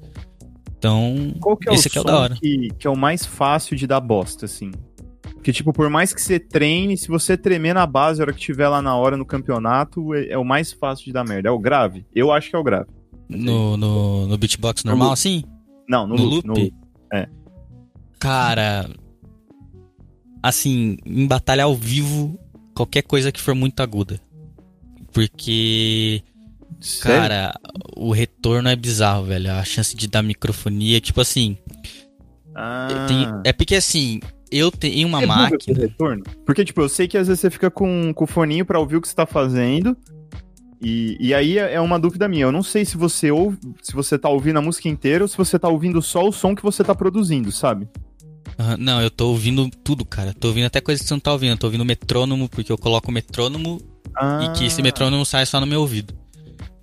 Então, 0.78 1.36
Qual 1.40 1.56
que 1.56 1.70
é 1.70 1.74
esse 1.76 1.88
o 1.88 1.90
aqui 1.90 1.98
é 2.00 2.02
o 2.02 2.04
da 2.04 2.18
hora. 2.18 2.36
Que, 2.36 2.70
que 2.80 2.88
é 2.88 2.90
o 2.90 2.98
mais 2.98 3.24
fácil 3.24 3.76
de 3.76 3.86
dar 3.86 4.00
bosta, 4.00 4.46
assim? 4.46 4.72
Porque, 5.22 5.52
tipo, 5.52 5.72
por 5.72 5.90
mais 5.90 6.14
que 6.14 6.22
você 6.22 6.40
treine, 6.40 6.98
se 6.98 7.08
você 7.08 7.38
tremer 7.38 7.74
na 7.74 7.86
base, 7.86 8.22
a 8.22 8.24
hora 8.24 8.34
que 8.34 8.40
tiver 8.40 8.68
lá 8.68 8.82
na 8.82 8.96
hora 8.96 9.18
no 9.18 9.26
campeonato, 9.26 10.14
é, 10.14 10.30
é 10.30 10.38
o 10.38 10.46
mais 10.46 10.72
fácil 10.72 11.06
de 11.06 11.14
dar 11.14 11.24
merda. 11.24 11.50
É 11.50 11.52
o 11.52 11.60
grave. 11.60 12.06
Eu 12.14 12.32
acho 12.32 12.50
que 12.50 12.56
é 12.56 12.60
o 12.60 12.64
grave. 12.64 12.88
No, 13.30 13.78
no, 13.78 14.28
no 14.28 14.38
beatbox 14.38 14.84
normal, 14.84 15.08
no 15.08 15.14
assim? 15.14 15.44
Não, 15.88 16.06
no, 16.06 16.16
no 16.16 16.24
loop. 16.24 16.48
No 16.48 16.54
loop. 16.54 16.74
É. 17.14 17.28
Cara. 18.20 18.90
Assim, 20.44 20.98
em 21.06 21.28
batalha 21.28 21.64
ao 21.64 21.76
vivo, 21.76 22.40
qualquer 22.76 23.04
coisa 23.04 23.32
que 23.32 23.42
for 23.42 23.56
muito 23.56 23.80
aguda. 23.82 24.20
Porque. 25.14 26.24
Sério? 26.80 27.22
Cara, 27.22 27.60
o 27.96 28.12
retorno 28.12 28.70
é 28.70 28.76
bizarro, 28.76 29.26
velho. 29.26 29.52
A 29.52 29.64
chance 29.64 29.96
de 29.96 30.08
dar 30.08 30.24
microfonia, 30.24 31.00
tipo 31.00 31.22
assim. 31.22 31.58
Ah. 32.56 33.42
É 33.44 33.54
porque 33.54 33.76
assim, 33.76 34.20
eu 34.52 34.72
tenho 34.72 35.08
uma 35.08 35.24
é 35.24 35.26
máquina. 35.26 35.80
Retorno? 35.80 36.24
Porque, 36.46 36.66
tipo, 36.66 36.82
eu 36.82 36.90
sei 36.90 37.08
que 37.08 37.18
às 37.18 37.28
vezes 37.28 37.40
você 37.40 37.50
fica 37.50 37.72
com, 37.72 38.14
com 38.14 38.24
o 38.24 38.28
foninho 38.28 38.66
pra 38.66 38.80
ouvir 38.80 38.98
o 38.98 39.02
que 39.02 39.08
você 39.08 39.16
tá 39.16 39.26
fazendo. 39.26 39.96
E, 40.82 41.16
e 41.20 41.34
aí 41.34 41.58
é, 41.58 41.76
é 41.76 41.80
uma 41.80 42.00
dúvida 42.00 42.28
minha. 42.28 42.46
Eu 42.46 42.52
não 42.52 42.64
sei 42.64 42.84
se 42.84 42.98
você 42.98 43.32
ouve, 43.32 43.58
se 43.82 43.94
você 43.94 44.18
tá 44.18 44.28
ouvindo 44.30 44.58
a 44.58 44.62
música 44.62 44.90
inteira 44.90 45.24
ou 45.24 45.28
se 45.28 45.38
você 45.38 45.58
tá 45.58 45.70
ouvindo 45.70 46.02
só 46.02 46.28
o 46.28 46.32
som 46.32 46.56
que 46.56 46.64
você 46.64 46.84
tá 46.84 46.96
produzindo, 46.96 47.52
sabe? 47.52 47.88
Uhum, 48.60 48.78
não, 48.78 49.02
eu 49.02 49.10
tô 49.10 49.30
ouvindo 49.30 49.70
tudo, 49.84 50.04
cara. 50.04 50.34
Tô 50.34 50.50
ouvindo 50.50 50.66
até 50.66 50.82
coisa 50.82 51.02
que 51.02 51.08
você 51.08 51.14
não 51.14 51.20
tá 51.20 51.32
ouvindo. 51.32 51.52
Eu 51.52 51.58
tô 51.58 51.68
ouvindo 51.68 51.86
metrônomo, 51.86 52.50
porque 52.50 52.72
eu 52.72 52.78
coloco 52.78 53.10
o 53.10 53.14
metrônomo 53.14 53.80
ah. 54.16 54.44
e 54.44 54.58
que 54.58 54.66
esse 54.66 54.82
metrônomo 54.82 55.26
sai 55.26 55.46
só 55.46 55.60
no 55.60 55.68
meu 55.68 55.82
ouvido. 55.82 56.14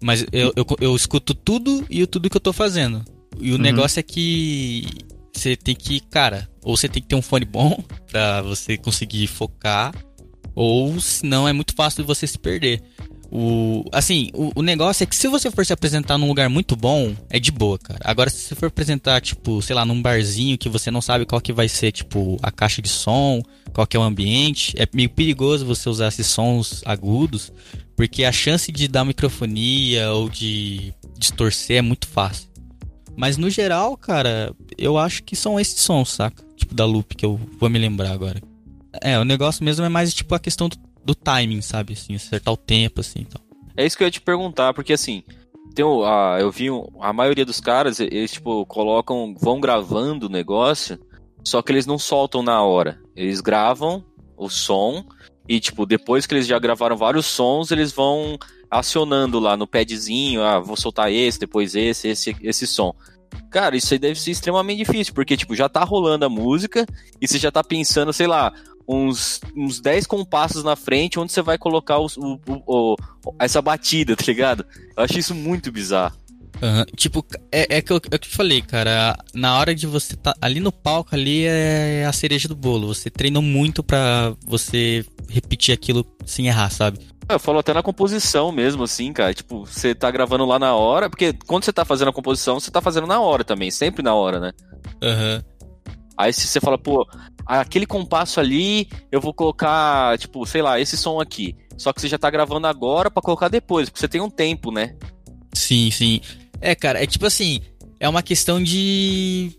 Mas 0.00 0.24
eu, 0.32 0.52
eu, 0.56 0.64
eu 0.80 0.96
escuto 0.96 1.34
tudo 1.34 1.84
e 1.90 2.06
tudo 2.06 2.30
que 2.30 2.36
eu 2.36 2.40
tô 2.40 2.52
fazendo. 2.52 3.04
E 3.40 3.50
o 3.50 3.54
uhum. 3.54 3.60
negócio 3.60 3.98
é 3.98 4.02
que 4.02 4.86
você 5.38 5.56
tem 5.56 5.74
que, 5.74 6.00
cara, 6.00 6.48
ou 6.62 6.76
você 6.76 6.88
tem 6.88 7.00
que 7.00 7.08
ter 7.08 7.14
um 7.14 7.22
fone 7.22 7.44
bom 7.44 7.82
para 8.10 8.42
você 8.42 8.76
conseguir 8.76 9.26
focar, 9.26 9.94
ou 10.54 11.00
senão 11.00 11.48
é 11.48 11.52
muito 11.52 11.74
fácil 11.74 12.02
de 12.02 12.06
você 12.06 12.26
se 12.26 12.38
perder. 12.38 12.82
O, 13.30 13.84
assim, 13.92 14.30
o, 14.32 14.52
o, 14.56 14.62
negócio 14.62 15.04
é 15.04 15.06
que 15.06 15.14
se 15.14 15.28
você 15.28 15.50
for 15.50 15.64
se 15.64 15.72
apresentar 15.72 16.16
num 16.16 16.26
lugar 16.26 16.48
muito 16.48 16.74
bom, 16.74 17.14
é 17.28 17.38
de 17.38 17.52
boa, 17.52 17.78
cara. 17.78 18.00
Agora, 18.02 18.30
se 18.30 18.38
você 18.38 18.54
for 18.54 18.66
apresentar, 18.66 19.20
tipo, 19.20 19.60
sei 19.60 19.76
lá, 19.76 19.84
num 19.84 20.00
barzinho 20.00 20.56
que 20.56 20.68
você 20.68 20.90
não 20.90 21.02
sabe 21.02 21.26
qual 21.26 21.40
que 21.40 21.52
vai 21.52 21.68
ser, 21.68 21.92
tipo, 21.92 22.38
a 22.42 22.50
caixa 22.50 22.80
de 22.80 22.88
som, 22.88 23.42
qual 23.74 23.86
que 23.86 23.96
é 23.96 24.00
o 24.00 24.02
ambiente, 24.02 24.74
é 24.78 24.88
meio 24.94 25.10
perigoso 25.10 25.66
você 25.66 25.90
usar 25.90 26.08
esses 26.08 26.26
sons 26.26 26.82
agudos, 26.86 27.52
porque 27.94 28.24
a 28.24 28.32
chance 28.32 28.72
de 28.72 28.88
dar 28.88 29.04
microfonia 29.04 30.10
ou 30.12 30.30
de 30.30 30.94
distorcer 31.18 31.78
é 31.78 31.82
muito 31.82 32.08
fácil. 32.08 32.47
Mas 33.18 33.36
no 33.36 33.50
geral, 33.50 33.96
cara, 33.96 34.54
eu 34.78 34.96
acho 34.96 35.24
que 35.24 35.34
são 35.34 35.58
esses 35.58 35.80
sons, 35.80 36.12
saca? 36.12 36.40
Tipo 36.54 36.72
da 36.72 36.84
loop 36.84 37.16
que 37.16 37.26
eu 37.26 37.38
vou 37.58 37.68
me 37.68 37.76
lembrar 37.76 38.12
agora. 38.12 38.40
É, 39.02 39.18
o 39.18 39.24
negócio 39.24 39.64
mesmo 39.64 39.84
é 39.84 39.88
mais 39.88 40.14
tipo 40.14 40.36
a 40.36 40.38
questão 40.38 40.68
do, 40.68 40.76
do 41.04 41.16
timing, 41.16 41.60
sabe? 41.60 41.94
Assim, 41.94 42.14
acertar 42.14 42.54
o 42.54 42.56
tempo, 42.56 43.00
assim 43.00 43.26
então. 43.28 43.40
É 43.76 43.84
isso 43.84 43.96
que 43.96 44.04
eu 44.04 44.06
ia 44.06 44.12
te 44.12 44.20
perguntar, 44.20 44.72
porque 44.72 44.92
assim, 44.92 45.24
tem 45.74 45.84
o, 45.84 46.04
a, 46.04 46.36
eu 46.38 46.48
vi 46.52 46.68
a 47.00 47.12
maioria 47.12 47.44
dos 47.44 47.60
caras, 47.60 47.98
eles 47.98 48.30
tipo, 48.30 48.64
colocam, 48.66 49.34
vão 49.36 49.58
gravando 49.58 50.26
o 50.26 50.30
negócio, 50.30 50.96
só 51.42 51.60
que 51.60 51.72
eles 51.72 51.86
não 51.86 51.98
soltam 51.98 52.40
na 52.40 52.62
hora. 52.62 53.00
Eles 53.16 53.40
gravam 53.40 54.04
o 54.36 54.48
som 54.48 55.04
e, 55.48 55.58
tipo, 55.58 55.84
depois 55.84 56.24
que 56.24 56.34
eles 56.34 56.46
já 56.46 56.58
gravaram 56.60 56.96
vários 56.96 57.26
sons, 57.26 57.72
eles 57.72 57.90
vão 57.90 58.38
acionando 58.70 59.38
lá 59.38 59.56
no 59.56 59.66
padzinho, 59.66 60.42
ah, 60.42 60.58
vou 60.58 60.76
soltar 60.76 61.12
esse, 61.12 61.38
depois 61.38 61.74
esse, 61.74 62.08
esse, 62.08 62.36
esse 62.42 62.66
som. 62.66 62.94
Cara, 63.50 63.76
isso 63.76 63.92
aí 63.92 63.98
deve 63.98 64.20
ser 64.20 64.30
extremamente 64.30 64.78
difícil, 64.78 65.14
porque, 65.14 65.36
tipo, 65.36 65.54
já 65.54 65.68
tá 65.68 65.84
rolando 65.84 66.24
a 66.24 66.28
música 66.28 66.86
e 67.20 67.26
você 67.26 67.38
já 67.38 67.50
tá 67.50 67.62
pensando, 67.62 68.12
sei 68.12 68.26
lá, 68.26 68.52
uns, 68.88 69.40
uns 69.54 69.80
10 69.80 70.06
compassos 70.06 70.64
na 70.64 70.74
frente 70.74 71.18
onde 71.18 71.32
você 71.32 71.42
vai 71.42 71.58
colocar 71.58 71.98
os, 71.98 72.16
o, 72.16 72.40
o, 72.46 72.62
o, 72.66 72.96
essa 73.38 73.60
batida, 73.60 74.16
tá 74.16 74.24
ligado? 74.26 74.64
Eu 74.96 75.04
acho 75.04 75.18
isso 75.18 75.34
muito 75.34 75.70
bizarro. 75.70 76.16
Uhum. 76.60 76.84
Tipo, 76.96 77.24
é, 77.52 77.76
é, 77.76 77.82
que 77.82 77.92
eu, 77.92 78.00
é 78.10 78.18
que 78.18 78.26
eu 78.26 78.32
falei, 78.32 78.60
cara. 78.62 79.16
Na 79.32 79.58
hora 79.58 79.74
de 79.74 79.86
você 79.86 80.16
tá 80.16 80.34
ali 80.40 80.58
no 80.58 80.72
palco, 80.72 81.14
ali 81.14 81.44
é 81.44 82.04
a 82.04 82.12
cereja 82.12 82.48
do 82.48 82.56
bolo. 82.56 82.88
Você 82.88 83.10
treinou 83.10 83.42
muito 83.42 83.82
pra 83.82 84.34
você 84.44 85.04
repetir 85.28 85.72
aquilo 85.72 86.04
sem 86.26 86.48
errar, 86.48 86.70
sabe? 86.70 86.98
Eu 87.28 87.38
falo 87.38 87.58
até 87.58 87.74
na 87.74 87.82
composição 87.82 88.50
mesmo, 88.50 88.84
assim, 88.84 89.12
cara. 89.12 89.34
Tipo, 89.34 89.66
você 89.66 89.94
tá 89.94 90.10
gravando 90.10 90.46
lá 90.46 90.58
na 90.58 90.74
hora, 90.74 91.10
porque 91.10 91.34
quando 91.46 91.64
você 91.64 91.72
tá 91.72 91.84
fazendo 91.84 92.08
a 92.08 92.12
composição, 92.12 92.58
você 92.58 92.70
tá 92.70 92.80
fazendo 92.80 93.06
na 93.06 93.20
hora 93.20 93.44
também, 93.44 93.70
sempre 93.70 94.02
na 94.02 94.14
hora, 94.14 94.40
né? 94.40 94.52
Aham. 95.02 95.42
Uhum. 95.44 95.58
Aí 96.18 96.32
se 96.32 96.48
você 96.48 96.58
fala, 96.58 96.76
pô, 96.76 97.06
aquele 97.46 97.86
compasso 97.86 98.40
ali, 98.40 98.88
eu 99.12 99.20
vou 99.20 99.32
colocar, 99.32 100.18
tipo, 100.18 100.44
sei 100.44 100.60
lá, 100.60 100.80
esse 100.80 100.96
som 100.96 101.20
aqui. 101.20 101.54
Só 101.76 101.92
que 101.92 102.00
você 102.00 102.08
já 102.08 102.18
tá 102.18 102.28
gravando 102.28 102.66
agora 102.66 103.08
para 103.08 103.22
colocar 103.22 103.46
depois, 103.46 103.88
porque 103.88 104.00
você 104.00 104.08
tem 104.08 104.20
um 104.20 104.28
tempo, 104.28 104.72
né? 104.72 104.96
Sim, 105.54 105.92
sim. 105.92 106.20
É, 106.60 106.74
cara, 106.74 107.00
é 107.00 107.06
tipo 107.06 107.24
assim, 107.24 107.60
é 108.00 108.08
uma 108.08 108.22
questão 108.22 108.60
de. 108.60 109.52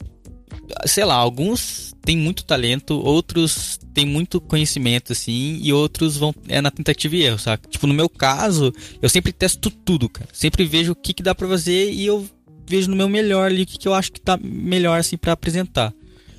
Sei 0.86 1.04
lá, 1.04 1.16
alguns 1.16 1.96
têm 2.02 2.18
muito 2.18 2.44
talento, 2.44 2.94
outros 3.00 3.80
têm 3.94 4.06
muito 4.06 4.40
conhecimento, 4.40 5.12
assim, 5.12 5.60
e 5.62 5.74
outros 5.74 6.18
vão. 6.18 6.34
É 6.48 6.62
na 6.62 6.72
tentativa 6.72 7.16
e 7.16 7.24
erro, 7.24 7.40
sabe? 7.40 7.68
Tipo, 7.70 7.88
no 7.88 7.94
meu 7.94 8.10
caso, 8.10 8.74
eu 9.02 9.10
sempre 9.10 9.32
testo 9.32 9.70
tudo, 9.70 10.10
cara. 10.10 10.30
Sempre 10.34 10.66
vejo 10.66 10.92
o 10.92 10.96
que, 10.96 11.14
que 11.14 11.24
dá 11.24 11.34
pra 11.36 11.48
fazer 11.48 11.92
e 11.92 12.06
eu 12.06 12.28
vejo 12.68 12.90
no 12.90 12.96
meu 12.96 13.10
melhor 13.10 13.48
ali 13.48 13.64
o 13.64 13.66
que, 13.66 13.78
que 13.78 13.88
eu 13.88 13.94
acho 13.94 14.12
que 14.12 14.22
tá 14.22 14.38
melhor, 14.42 15.00
assim, 15.00 15.18
para 15.18 15.34
apresentar. 15.34 15.94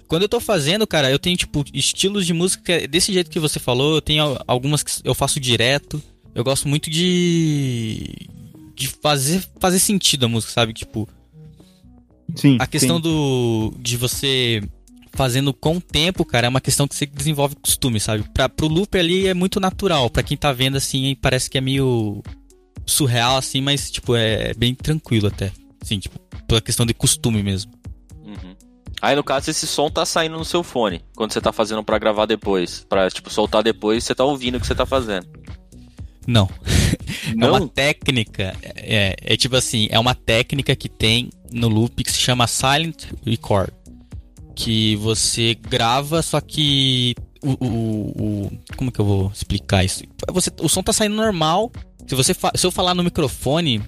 Quando 0.07 0.23
eu 0.23 0.29
tô 0.29 0.41
fazendo, 0.41 0.87
cara, 0.87 1.11
eu 1.11 1.19
tenho, 1.19 1.37
tipo, 1.37 1.65
estilos 1.73 2.27
de 2.27 2.33
música 2.33 2.87
desse 2.89 3.13
jeito 3.13 3.31
que 3.31 3.39
você 3.39 3.61
falou, 3.61 3.95
eu 3.95 4.03
tenho 4.03 4.39
algumas 4.47 4.83
que 4.83 4.93
eu 5.05 5.15
faço 5.15 5.39
direto. 5.39 6.03
Eu 6.35 6.45
gosto 6.45 6.69
muito 6.69 6.91
de 6.91 8.29
de 8.81 8.89
fazer, 8.89 9.47
fazer 9.61 9.79
sentido 9.79 10.25
a 10.25 10.29
música, 10.29 10.53
sabe? 10.53 10.73
Tipo. 10.73 11.07
Sim. 12.37 12.57
A 12.61 12.67
questão 12.67 12.97
sim. 12.97 13.03
do 13.03 13.75
de 13.79 13.97
você 13.97 14.63
fazendo 15.13 15.53
com 15.53 15.77
o 15.77 15.81
tempo, 15.81 16.25
cara, 16.25 16.47
é 16.47 16.49
uma 16.49 16.61
questão 16.61 16.87
que 16.87 16.95
você 16.95 17.07
desenvolve 17.07 17.57
costume, 17.57 17.99
sabe? 18.01 18.25
Pra, 18.33 18.49
pro 18.49 18.69
loop 18.69 18.97
ali 18.97 19.27
é 19.27 19.35
muito 19.35 19.61
natural. 19.61 20.09
Pra 20.09 20.23
quem 20.23 20.37
tá 20.37 20.53
vendo, 20.53 20.77
assim, 20.77 21.17
parece 21.21 21.51
que 21.51 21.59
é 21.59 21.61
meio 21.61 22.23
surreal, 22.87 23.37
assim, 23.37 23.61
mas, 23.61 23.91
tipo, 23.91 24.15
é 24.15 24.55
bem 24.55 24.75
tranquilo 24.75 25.29
até. 25.29 25.53
Assim, 25.83 25.99
tipo, 25.99 26.19
pela 26.47 26.61
questão 26.61 26.87
de 26.87 26.95
costume 26.95 27.43
mesmo. 27.43 27.73
Uhum. 28.25 28.55
Aí, 29.03 29.17
no 29.17 29.25
caso, 29.25 29.51
esse 29.51 29.67
som 29.67 29.91
tá 29.91 30.05
saindo 30.05 30.37
no 30.37 30.45
seu 30.45 30.63
fone, 30.63 31.03
quando 31.17 31.33
você 31.33 31.41
tá 31.41 31.53
fazendo 31.53 31.83
pra 31.83 31.99
gravar 31.99 32.27
depois. 32.27 32.87
Pra, 32.89 33.11
tipo, 33.11 33.31
soltar 33.31 33.63
depois, 33.63 34.05
você 34.05 34.15
tá 34.15 34.25
ouvindo 34.25 34.57
o 34.57 34.61
que 34.61 34.67
você 34.67 34.75
tá 34.75 34.87
fazendo. 34.87 35.27
Não. 36.27 36.49
É 37.31 37.35
Não? 37.35 37.51
uma 37.51 37.69
técnica, 37.69 38.57
é, 38.63 39.15
é 39.21 39.37
tipo 39.37 39.55
assim, 39.55 39.89
é 39.91 39.99
uma 39.99 40.15
técnica 40.15 40.75
que 40.75 40.89
tem 40.89 41.31
no 41.53 41.69
loop 41.69 42.03
que 42.05 42.11
se 42.13 42.19
chama 42.19 42.47
Silent 42.47 43.05
Record. 43.25 43.71
Que 44.55 44.97
você 44.97 45.55
grava, 45.55 46.21
só 46.23 46.41
que 46.41 47.15
o, 47.43 47.53
o- 47.65 48.23
o- 48.47 48.51
como 48.77 48.93
que 48.93 49.01
eu 49.01 49.05
vou 49.05 49.31
explicar 49.35 49.85
isso? 49.85 50.03
Você, 50.33 50.51
o 50.61 50.69
som 50.69 50.83
tá 50.83 50.93
saindo 50.93 51.15
normal. 51.17 51.71
Se 52.07 52.15
você 52.15 52.35
se 52.35 52.67
eu 52.67 52.71
falar 52.71 52.95
no 52.95 53.03
microfone, 53.05 53.81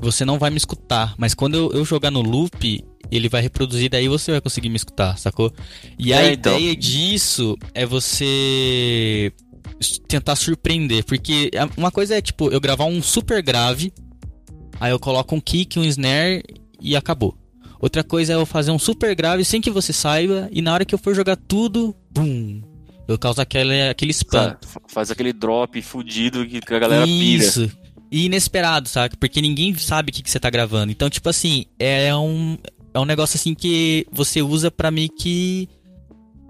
você 0.00 0.24
não 0.24 0.38
vai 0.38 0.50
me 0.50 0.56
escutar. 0.58 1.14
Mas 1.18 1.34
quando 1.34 1.56
eu, 1.56 1.72
eu 1.72 1.84
jogar 1.84 2.10
no 2.10 2.20
loop, 2.20 2.84
ele 3.10 3.28
vai 3.28 3.42
reproduzir, 3.42 3.90
daí 3.90 4.06
você 4.06 4.30
vai 4.30 4.40
conseguir 4.40 4.68
me 4.68 4.76
escutar, 4.76 5.18
sacou? 5.18 5.52
E 5.98 6.12
a 6.12 6.22
É, 6.22 6.32
então. 6.34 6.56
ideia 6.58 6.76
disso 6.76 7.56
é 7.74 7.84
você 7.84 9.32
tentar 10.06 10.36
surpreender, 10.36 11.04
porque 11.04 11.50
a- 11.56 11.68
uma 11.76 11.90
coisa 11.90 12.14
é 12.16 12.20
tipo 12.22 12.50
eu 12.50 12.60
gravar 12.60 12.84
um 12.84 13.02
super 13.02 13.42
grave, 13.42 13.92
aí 14.78 14.92
eu 14.92 14.98
coloco 15.00 15.34
um 15.34 15.40
kick, 15.40 15.78
um 15.78 15.84
snare 15.84 16.42
e 16.80 16.96
acabou. 16.96 17.36
Outra 17.80 18.04
coisa 18.04 18.32
é 18.32 18.36
eu 18.36 18.44
fazer 18.44 18.70
um 18.70 18.78
super 18.78 19.14
grave 19.14 19.44
sem 19.44 19.60
que 19.60 19.70
você 19.70 19.92
saiba 19.92 20.48
e 20.52 20.60
na 20.60 20.72
hora 20.74 20.84
que 20.84 20.94
eu 20.94 20.98
for 20.98 21.14
jogar 21.14 21.36
tudo, 21.36 21.94
bum, 22.10 22.60
eu 23.08 23.18
causo 23.18 23.40
aquele 23.40 23.88
aquele? 23.88 24.12
Fa- 24.12 24.58
Faz 24.88 25.10
aquele 25.10 25.32
drop 25.32 25.80
fudido 25.82 26.46
que 26.46 26.58
a 26.58 26.78
galera 26.78 27.04
pira. 27.06 27.44
Isso. 27.44 27.70
E 28.12 28.26
inesperado, 28.26 28.88
sabe? 28.88 29.16
Porque 29.16 29.40
ninguém 29.40 29.74
sabe 29.78 30.10
o 30.10 30.12
que, 30.12 30.22
que 30.22 30.30
você 30.30 30.40
tá 30.40 30.50
gravando. 30.50 30.90
Então, 30.92 31.08
tipo 31.08 31.28
assim, 31.28 31.64
é 31.78 32.14
um, 32.14 32.58
é 32.92 32.98
um 32.98 33.04
negócio 33.04 33.36
assim 33.36 33.54
que 33.54 34.04
você 34.12 34.42
usa 34.42 34.68
pra 34.70 34.90
meio 34.90 35.08
que 35.08 35.68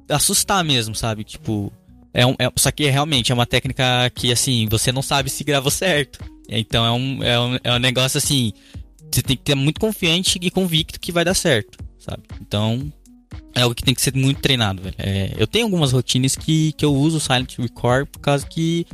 assustar 0.09 0.65
mesmo, 0.65 0.95
sabe? 0.95 1.23
Tipo, 1.23 1.73
é 2.13 2.27
um, 2.27 2.33
é, 2.39 2.51
só 2.57 2.71
que 2.71 2.89
realmente 2.89 3.31
é 3.31 3.35
uma 3.35 3.47
técnica 3.47 4.11
que, 4.15 4.33
assim, 4.33 4.67
você 4.71 4.91
não 4.91 5.03
sabe 5.03 5.31
se 5.31 5.45
gravou 5.45 5.71
certo. 5.71 6.19
Então 6.49 6.85
é 6.85 6.91
um, 6.91 7.23
é 7.23 7.39
um, 7.41 7.59
é 7.63 7.73
um 7.75 7.79
negócio 7.79 8.19
assim, 8.19 8.53
você 9.17 9.23
tem 9.23 9.37
que 9.37 9.43
ter 9.43 9.55
muito 9.55 9.81
confiante 9.81 10.39
e 10.41 10.51
convicto 10.51 10.99
que 11.01 11.11
vai 11.13 11.25
dar 11.25 11.35
certo, 11.35 11.79
sabe? 11.99 12.23
Então, 12.41 12.93
é 13.55 13.63
algo 13.63 13.75
que 13.75 13.83
tem 13.83 13.95
que 13.95 14.01
ser 14.01 14.15
muito 14.15 14.41
treinado, 14.41 14.83
velho. 14.83 14.95
É, 14.99 15.33
eu 15.37 15.47
tenho 15.47 15.65
algumas 15.67 15.93
rotinas 15.93 16.37
que, 16.37 16.73
que 16.73 16.85
eu 16.85 16.95
uso 16.95 17.17
o 17.17 17.21
Silent 17.21 17.57
Record 17.59 18.07
por 18.09 18.21
causa 18.21 18.47
que 18.47 18.87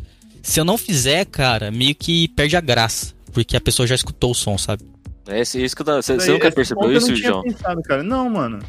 se 0.43 0.61
eu 0.61 0.65
não 0.65 0.79
fizer, 0.79 1.25
cara, 1.27 1.71
meio 1.71 1.95
que 1.95 2.29
perde 2.29 2.57
a 2.57 2.61
graça. 2.61 3.15
Porque 3.33 3.55
a 3.57 3.61
pessoa 3.61 3.87
já 3.87 3.95
escutou 3.95 4.31
o 4.31 4.35
som, 4.35 4.57
sabe? 4.57 4.83
É 5.29 5.41
esse- 5.41 5.63
isso 5.63 5.77
que 5.77 5.83
eu 5.83 5.87
tava- 5.87 6.01
Você 6.01 6.15
você 6.15 6.33
nunca 6.33 6.51
percebeu 6.51 6.91
eu 6.91 6.97
isso, 6.99 7.09
não 7.11 7.17
João? 7.17 7.43
pensado, 7.43 7.83
cara. 7.83 8.03
Não, 8.03 8.31
mano. 8.31 8.61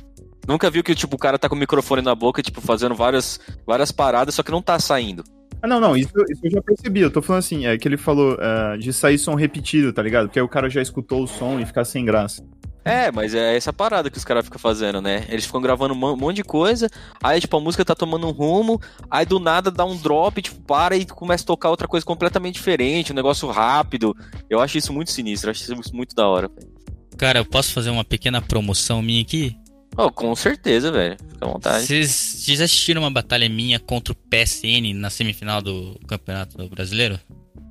Nunca 0.46 0.70
viu 0.70 0.84
que 0.84 0.94
tipo, 0.96 1.16
o 1.16 1.20
cara 1.20 1.38
tá 1.40 1.48
com 1.48 1.56
o 1.56 1.58
microfone 1.58 2.02
na 2.02 2.14
boca, 2.16 2.42
tipo, 2.42 2.60
fazendo 2.60 2.94
várias, 2.96 3.40
várias 3.66 3.92
paradas, 3.92 4.36
só 4.36 4.44
que 4.44 4.52
não 4.52 4.62
tá 4.62 4.78
saindo. 4.80 5.24
Ah, 5.62 5.68
não, 5.68 5.80
não, 5.80 5.96
isso, 5.98 6.12
isso 6.30 6.42
eu 6.44 6.52
já 6.52 6.62
percebi. 6.62 7.02
Eu 7.02 7.12
tô 7.12 7.22
falando 7.22 7.40
assim, 7.40 7.66
é 7.66 7.78
que 7.78 7.88
ele 7.88 7.98
falou 7.98 8.38
ah, 8.40 8.78
de 8.78 8.94
sair 8.94 9.18
som 9.18 9.36
repetido, 9.36 9.92
tá 9.92 10.02
ligado? 10.04 10.28
Porque 10.28 10.40
aí 10.40 10.46
o 10.46 10.50
cara 10.50 10.70
já 10.70 10.82
escutou 10.82 11.24
o 11.24 11.28
som 11.28 11.60
e 11.60 11.66
ficar 11.66 11.84
sem 11.86 12.06
graça. 12.06 12.44
É, 12.86 13.12
mas 13.12 13.34
é 13.34 13.58
essa 13.58 13.74
parada 13.74 14.10
que 14.10 14.18
os 14.18 14.24
caras 14.24 14.46
ficam 14.46 14.60
fazendo, 14.60 15.02
né? 15.02 15.26
Eles 15.28 15.46
ficam 15.46 15.60
gravando 15.60 15.94
um 15.94 15.98
mon- 15.98 16.16
monte 16.16 16.38
de 16.38 16.44
coisa, 16.44 16.88
aí, 17.22 17.42
tipo, 17.42 17.58
a 17.58 17.60
música 17.60 17.84
tá 17.84 17.94
tomando 17.94 18.26
um 18.28 18.32
rumo, 18.32 18.80
aí 19.12 19.26
do 19.26 19.40
nada 19.40 19.70
dá 19.70 19.84
um 19.84 19.98
drop, 19.98 20.42
tipo, 20.42 20.62
para 20.62 20.96
e 20.96 21.06
começa 21.06 21.44
a 21.44 21.48
tocar 21.48 21.70
outra 21.70 21.86
coisa 21.86 22.06
completamente 22.06 22.54
diferente, 22.54 23.12
um 23.12 23.16
negócio 23.16 23.50
rápido. 23.50 24.16
Eu 24.50 24.62
acho 24.62 24.78
isso 24.78 24.94
muito 24.94 25.12
sinistro, 25.12 25.50
eu 25.50 25.52
acho 25.52 25.64
isso 25.64 25.94
muito 25.94 26.16
da 26.16 26.30
hora. 26.30 26.48
velho. 26.48 26.72
Cara, 27.18 27.40
eu 27.40 27.46
posso 27.46 27.74
fazer 27.74 27.90
uma 27.90 28.06
pequena 28.06 28.42
promoção 28.42 29.02
minha 29.02 29.22
aqui? 29.22 29.54
Oh, 29.98 30.12
com 30.12 30.36
certeza, 30.36 30.92
velho. 30.92 31.18
Fica 31.18 31.46
à 31.46 31.48
vontade. 31.48 31.86
Vocês 31.86 32.10
vocês 32.12 32.62
assistiram 32.62 33.02
uma 33.02 33.10
batalha 33.12 33.50
minha 33.50 33.80
contra 33.80 34.14
o 34.14 34.16
PSN 34.16 34.94
na 34.94 35.10
semifinal 35.10 35.62
do 35.62 36.00
Campeonato 36.08 36.68
Brasileiro? 36.70 37.20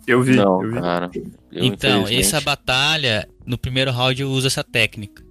Eu 0.07 0.23
vi, 0.23 0.35
não, 0.37 0.63
eu 0.63 0.73
vi. 0.73 0.81
cara. 0.81 1.11
Eu, 1.53 1.65
então, 1.65 2.07
essa 2.09 2.41
batalha, 2.41 3.29
no 3.45 3.57
primeiro 3.57 3.91
round 3.93 4.21
eu 4.21 4.31
uso 4.31 4.47
essa 4.47 4.63
técnica. 4.65 5.25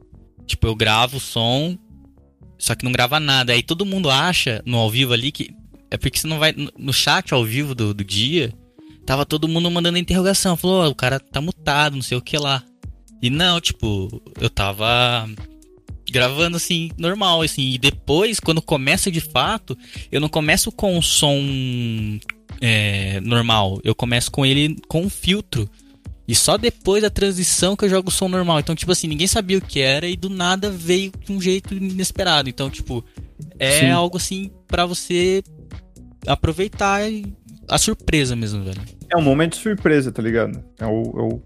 Tipo, 0.45 0.67
eu 0.67 0.75
gravo 0.75 1.17
o 1.17 1.19
som, 1.19 1.77
só 2.57 2.75
que 2.75 2.85
não 2.85 2.91
grava 2.91 3.19
nada. 3.19 3.51
Aí 3.53 3.61
todo 3.63 3.85
mundo 3.85 4.09
acha 4.09 4.61
no 4.65 4.77
ao 4.77 4.89
vivo 4.89 5.11
ali 5.13 5.31
que. 5.31 5.49
É 5.91 5.97
porque 5.97 6.17
você 6.17 6.27
não 6.27 6.39
vai. 6.39 6.53
no- 6.77 6.93
chat 6.93 7.33
ao 7.33 7.43
vivo 7.43 7.75
do, 7.75 7.93
do 7.93 8.03
dia, 8.03 8.53
tava 9.05 9.25
todo 9.25 9.47
mundo 9.47 9.69
mandando 9.71 9.97
interrogação. 9.97 10.55
Falou, 10.57 10.83
"Ó, 10.85 10.89
o 10.89 10.95
cara 10.95 11.19
tá 11.19 11.39
mutado, 11.41 11.95
não 11.95 12.01
sei 12.01 12.17
o 12.17 12.21
que 12.21 12.37
lá. 12.37 12.63
E 13.21 13.29
não, 13.29 13.59
tipo, 13.61 14.21
eu 14.39 14.49
tava 14.49 15.27
gravando 16.15 16.55
assim, 16.55 16.91
normal, 16.97 17.41
assim. 17.41 17.71
E 17.71 17.77
depois, 17.77 18.39
quando 18.39 18.61
começa 18.61 19.11
de 19.11 19.19
fato, 19.19 19.77
eu 20.09 20.21
não 20.21 20.29
começo 20.29 20.71
com 20.71 20.97
o 20.97 21.03
som 21.03 21.37
é, 22.61 23.19
normal. 23.19 23.81
Eu 23.83 23.93
começo 23.93 24.31
com 24.31 24.45
ele 24.45 24.77
com 24.87 25.01
um 25.01 25.09
filtro. 25.09 25.69
E 26.25 26.33
só 26.33 26.57
depois 26.57 27.01
da 27.01 27.09
transição 27.09 27.75
que 27.75 27.83
eu 27.83 27.89
jogo 27.89 28.07
o 28.07 28.11
som 28.11 28.29
normal. 28.29 28.61
Então, 28.61 28.73
tipo 28.73 28.93
assim, 28.93 29.07
ninguém 29.07 29.27
sabia 29.27 29.57
o 29.57 29.61
que 29.61 29.81
era 29.81 30.07
e 30.07 30.15
do 30.15 30.29
nada 30.29 30.71
veio 30.71 31.11
de 31.23 31.33
um 31.33 31.41
jeito 31.41 31.73
inesperado. 31.73 32.47
Então, 32.47 32.69
tipo, 32.69 33.03
é 33.59 33.81
Sim. 33.81 33.89
algo 33.89 34.15
assim 34.15 34.49
pra 34.65 34.85
você 34.85 35.43
aproveitar 36.25 37.01
a 37.67 37.77
surpresa 37.77 38.37
mesmo, 38.37 38.63
velho. 38.63 38.81
É 39.13 39.17
um 39.17 39.21
momento 39.21 39.55
de 39.55 39.59
surpresa, 39.59 40.13
tá 40.13 40.21
ligado? 40.21 40.63
É 40.79 40.85
o, 40.85 41.01
é 41.03 41.21
o 41.21 41.41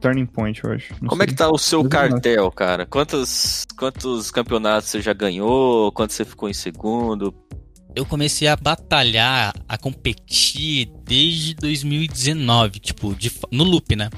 turning 0.00 0.26
point, 0.26 0.62
eu 0.62 0.72
acho. 0.72 0.92
Não 1.00 1.08
Como 1.08 1.22
é 1.22 1.26
sei. 1.26 1.32
que 1.32 1.38
tá 1.38 1.50
o 1.50 1.58
seu 1.58 1.88
cartel, 1.88 2.50
cara? 2.50 2.86
Quantos, 2.86 3.66
quantos 3.76 4.30
campeonatos 4.30 4.90
você 4.90 5.00
já 5.00 5.12
ganhou? 5.12 5.92
Quanto 5.92 6.12
você 6.12 6.24
ficou 6.24 6.48
em 6.48 6.54
segundo? 6.54 7.34
Eu 7.94 8.06
comecei 8.06 8.48
a 8.48 8.56
batalhar, 8.56 9.54
a 9.68 9.76
competir 9.76 10.90
desde 11.04 11.54
2019, 11.54 12.80
tipo, 12.80 13.14
de 13.14 13.30
no 13.50 13.64
loop, 13.64 13.94
né? 13.94 14.08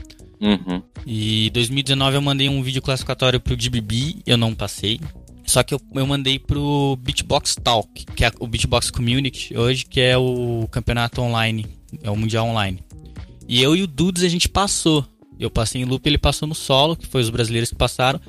Uhum. 0.41 0.83
E 1.07 1.51
2019 1.51 2.17
eu 2.17 2.23
mandei 2.23 2.49
um 2.49 2.63
vídeo 2.63 2.83
classificatório 2.83 3.41
pro 3.41 3.57
DBB, 3.57 4.23
eu 4.27 4.37
não 4.37 4.55
passei. 4.55 5.01
Só 5.47 5.63
que 5.63 5.75
eu, 5.75 5.81
eu 5.95 6.07
mandei 6.07 6.39
pro 6.39 6.97
Beatbox 7.01 7.57
Talk, 7.57 8.07
que 8.15 8.25
é 8.25 8.33
o 8.41 8.47
Beatbox 8.47 8.91
Community 8.91 9.57
hoje, 9.57 9.85
que 9.85 10.01
é 10.01 10.17
o 10.17 10.67
campeonato 10.71 11.21
online, 11.21 11.67
é 12.03 12.11
o 12.11 12.17
mundial 12.17 12.47
online. 12.47 12.83
E 13.47 13.63
eu 13.63 13.77
e 13.77 13.83
o 13.83 13.87
Dudes 13.87 14.25
a 14.25 14.29
gente 14.29 14.49
passou. 14.49 15.07
Eu 15.39 15.51
passei 15.51 15.83
em 15.83 15.85
loop, 15.85 16.07
ele 16.07 16.19
passou 16.19 16.47
no 16.49 16.55
solo, 16.55 16.97
que 16.97 17.07
foi 17.07 17.21
os 17.21 17.31
brasileiros 17.31 17.71
que 17.71 17.77
passaram. 17.77 18.21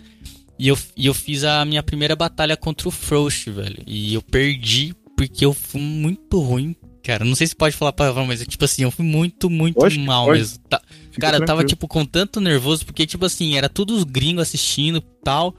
E 0.57 0.67
eu, 0.67 0.77
e 0.95 1.05
eu 1.05 1.13
fiz 1.13 1.43
a 1.43 1.63
minha 1.65 1.83
primeira 1.83 2.15
batalha 2.15 2.55
contra 2.55 2.87
o 2.87 2.91
Frost, 2.91 3.49
velho. 3.49 3.83
E 3.85 4.13
eu 4.13 4.21
perdi 4.21 4.93
porque 5.15 5.45
eu 5.45 5.53
fui 5.53 5.81
muito 5.81 6.39
ruim. 6.39 6.75
Cara, 7.03 7.23
não 7.23 7.35
sei 7.35 7.45
se 7.45 7.55
pode 7.55 7.75
falar 7.75 7.93
palavrão, 7.93 8.25
mas 8.25 8.41
é 8.41 8.45
tipo 8.45 8.65
assim, 8.65 8.81
eu 8.81 8.89
fui 8.89 9.05
muito, 9.05 9.47
muito 9.49 9.75
Pode, 9.75 9.99
mal 9.99 10.25
pode. 10.25 10.39
mesmo. 10.39 10.59
Tá- 10.67 10.81
Cara, 11.19 11.37
eu 11.37 11.45
tava, 11.45 11.63
tipo, 11.63 11.87
com 11.87 12.03
tanto 12.03 12.41
nervoso, 12.41 12.85
porque, 12.85 13.05
tipo 13.05 13.23
assim, 13.25 13.55
era 13.55 13.69
todos 13.69 13.97
os 13.99 14.03
gringos 14.03 14.41
assistindo 14.41 14.97
e 14.97 15.23
tal. 15.23 15.55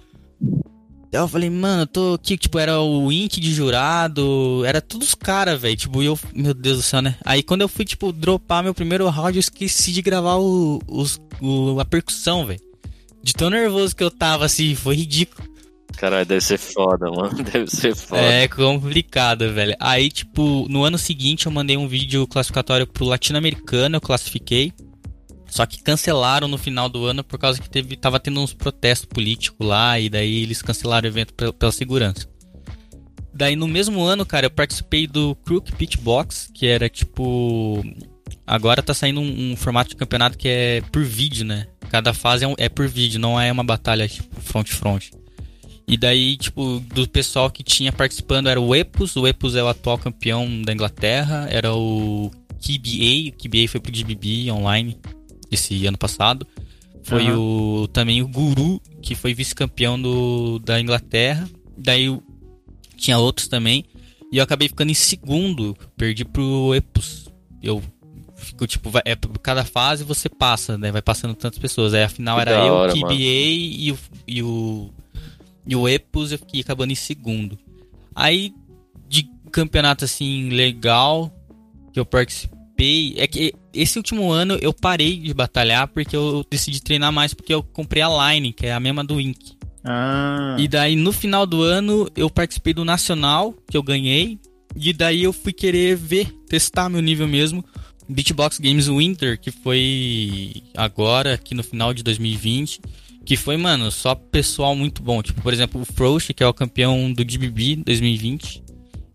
Daí 1.11 1.21
eu 1.23 1.29
falei, 1.29 1.49
mano, 1.49 1.83
eu 1.83 1.87
tô 1.87 2.15
aqui, 2.15 2.37
tipo, 2.37 2.59
era 2.59 2.81
o 2.81 3.11
Int 3.13 3.39
de 3.39 3.53
jurado, 3.53 4.63
era 4.67 4.81
todos 4.81 5.09
os 5.09 5.15
caras, 5.15 5.61
velho. 5.61 5.77
Tipo, 5.77 6.03
eu, 6.03 6.19
meu 6.35 6.53
Deus 6.53 6.79
do 6.79 6.83
céu, 6.83 7.01
né? 7.01 7.17
Aí 7.25 7.43
quando 7.43 7.61
eu 7.63 7.69
fui, 7.69 7.85
tipo, 7.85 8.13
dropar 8.13 8.63
meu 8.63 8.75
primeiro 8.75 9.09
round, 9.09 9.37
eu 9.37 9.41
esqueci 9.41 9.93
de 9.93 10.03
gravar 10.03 10.37
o, 10.37 10.81
os, 10.87 11.21
o- 11.41 11.79
a 11.81 11.85
percussão, 11.85 12.45
velho. 12.45 12.61
De 13.23 13.33
tão 13.33 13.51
nervoso 13.51 13.95
que 13.95 14.05
eu 14.05 14.11
tava, 14.11 14.45
assim, 14.45 14.75
foi 14.75 14.97
ridículo. 14.97 15.47
Caralho, 15.97 16.27
deve 16.27 16.43
ser 16.43 16.59
foda, 16.59 17.11
mano. 17.11 17.33
Deve 17.43 17.71
ser 17.71 17.95
foda. 17.97 18.21
É 18.21 18.47
complicado, 18.49 19.51
velho. 19.53 19.75
Aí, 19.81 20.11
tipo, 20.11 20.67
no 20.69 20.85
ano 20.85 20.99
seguinte 20.99 21.47
eu 21.47 21.53
mandei 21.53 21.77
um 21.77 21.89
vídeo 21.89 22.27
classificatório 22.27 22.87
pro 22.87 23.07
latino-americano, 23.07 23.97
eu 23.97 24.01
classifiquei. 24.01 24.73
Só 25.49 25.65
que 25.65 25.83
cancelaram 25.83 26.49
no 26.49 26.59
final 26.59 26.89
do 26.89 27.05
ano 27.07 27.23
por 27.25 27.39
causa 27.39 27.61
que 27.61 27.71
teve, 27.71 27.97
tava 27.97 28.19
tendo 28.21 28.41
uns 28.41 28.53
protestos 28.53 29.07
políticos 29.07 29.67
lá 29.67 29.99
e 29.99 30.09
daí 30.09 30.43
eles 30.43 30.61
cancelaram 30.61 31.07
o 31.07 31.11
evento 31.13 31.33
pe- 31.33 31.53
pela 31.53 31.73
segurança. 31.73 32.29
Daí 33.33 33.55
no 33.55 33.69
mesmo 33.69 34.03
ano, 34.03 34.25
cara, 34.27 34.47
eu 34.47 34.51
participei 34.51 35.07
do 35.07 35.35
Crook 35.45 35.73
Pitchbox, 35.73 36.51
que 36.55 36.67
era 36.67 36.89
tipo. 36.89 37.83
Agora 38.47 38.83
tá 38.83 38.95
saindo 38.95 39.21
um, 39.21 39.53
um 39.53 39.57
formato 39.57 39.91
de 39.91 39.97
campeonato 39.97 40.37
que 40.39 40.49
é 40.49 40.81
por 40.93 41.05
vídeo, 41.05 41.45
né? 41.45 41.67
Cada 41.91 42.13
fase 42.15 42.45
é, 42.45 42.49
um- 42.49 42.55
é 42.59 42.69
por 42.69 42.89
vídeo, 42.89 43.21
não 43.21 43.41
é 43.41 43.51
uma 43.53 43.65
batalha 43.65 44.09
tipo 44.09 44.41
front-front. 44.41 45.11
E 45.89 45.97
daí, 45.97 46.37
tipo, 46.37 46.81
do 46.95 47.09
pessoal 47.09 47.49
que 47.51 47.63
tinha 47.63 47.93
participando 47.93 48.49
era 48.49 48.61
o 48.61 48.75
Epos, 48.75 49.15
o 49.17 49.27
Epos 49.27 49.55
é 49.55 49.63
o 49.63 49.69
atual 49.69 49.97
campeão 49.99 50.63
da 50.63 50.73
Inglaterra, 50.73 51.47
era 51.51 51.73
o 51.75 52.31
KBA, 52.61 53.31
o 53.31 53.33
KBA 53.39 53.69
foi 53.69 53.81
pro 53.81 53.93
GBB 53.95 54.51
online 54.51 54.99
esse 55.51 55.87
ano 55.87 55.99
passado. 55.99 56.47
Foi 57.03 57.27
Aham. 57.27 57.39
o 57.39 57.89
também 57.89 58.21
o 58.23 58.27
Guru, 58.29 58.81
que 59.01 59.15
foi 59.15 59.33
vice-campeão 59.33 60.01
do, 60.01 60.59
da 60.59 60.81
Inglaterra. 60.81 61.49
Daí 61.79 62.09
o- 62.09 62.23
tinha 62.97 63.19
outros 63.19 63.47
também. 63.49 63.85
E 64.33 64.39
eu 64.39 64.43
acabei 64.45 64.69
ficando 64.69 64.91
em 64.91 64.95
segundo. 64.95 65.77
Perdi 65.97 66.25
pro 66.25 66.75
Epos. 66.75 67.31
Eu 67.63 67.81
fico, 68.35 68.67
tipo, 68.67 68.91
vai, 68.91 69.03
é, 69.05 69.17
cada 69.43 69.65
fase 69.65 70.03
você 70.03 70.29
passa, 70.29 70.77
né? 70.77 70.91
Vai 70.91 71.01
passando 71.03 71.35
tantas 71.35 71.59
pessoas. 71.61 71.95
Aí 71.95 72.03
a 72.03 72.09
final 72.09 72.37
Que 72.37 72.41
era 72.43 72.67
eu, 72.67 72.73
hora, 72.75 72.93
KBA 72.93 73.15
e 73.15 73.93
o, 73.93 73.99
e 74.27 74.43
o. 74.43 74.91
E 75.69 75.77
o 75.77 75.89
Epos 75.89 76.33
eu 76.33 76.39
fiquei 76.39 76.61
acabando 76.61 76.91
em 76.93 76.97
segundo. 76.97 77.57
Aí, 78.15 78.53
de 79.09 79.29
campeonato 79.53 80.05
assim, 80.05 80.49
legal, 80.49 81.33
que 81.93 82.01
eu 82.01 82.05
participei. 82.07 82.56
É 83.17 83.27
que 83.27 83.55
esse 83.73 83.99
último 83.99 84.31
ano 84.31 84.59
eu 84.61 84.73
parei 84.73 85.19
de 85.19 85.33
batalhar 85.33 85.89
porque 85.89 86.15
eu 86.15 86.45
decidi 86.51 86.83
treinar 86.83 87.13
mais 87.13 87.33
porque 87.33 87.55
eu 87.55 87.63
comprei 87.63 88.03
a 88.03 88.35
Line, 88.35 88.53
que 88.53 88.67
é 88.67 88.73
a 88.73 88.81
mesma 88.81 89.03
do 89.03 89.21
Ink. 89.21 89.57
Ah. 89.85 90.57
E 90.59 90.67
daí 90.67 90.97
no 90.97 91.13
final 91.13 91.47
do 91.47 91.63
ano 91.63 92.09
eu 92.17 92.29
participei 92.29 92.75
do 92.75 92.85
Nacional, 92.85 93.55
que 93.71 93.77
eu 93.77 93.83
ganhei. 93.83 94.39
E 94.75 94.93
daí 94.93 95.23
eu 95.23 95.33
fui 95.33 95.53
querer 95.53 95.97
ver, 95.97 96.31
testar 96.49 96.89
meu 96.89 97.01
nível 97.01 97.27
mesmo. 97.27 97.65
Beatbox 98.09 98.59
Games 98.59 98.89
Winter, 98.89 99.41
que 99.41 99.51
foi 99.51 100.63
agora, 100.77 101.35
aqui 101.35 101.55
no 101.55 101.63
final 101.63 101.95
de 101.95 102.03
2020. 102.03 102.81
Que 103.25 103.37
foi, 103.37 103.57
mano, 103.57 103.91
só 103.91 104.15
pessoal 104.15 104.77
muito 104.77 105.03
bom. 105.03 105.23
Tipo, 105.23 105.41
por 105.41 105.53
exemplo, 105.53 105.81
o 105.81 105.85
Frost, 105.85 106.33
que 106.33 106.43
é 106.43 106.47
o 106.47 106.55
campeão 106.55 107.13
do 107.13 107.25
DBB 107.25 107.77
2020. 107.85 108.63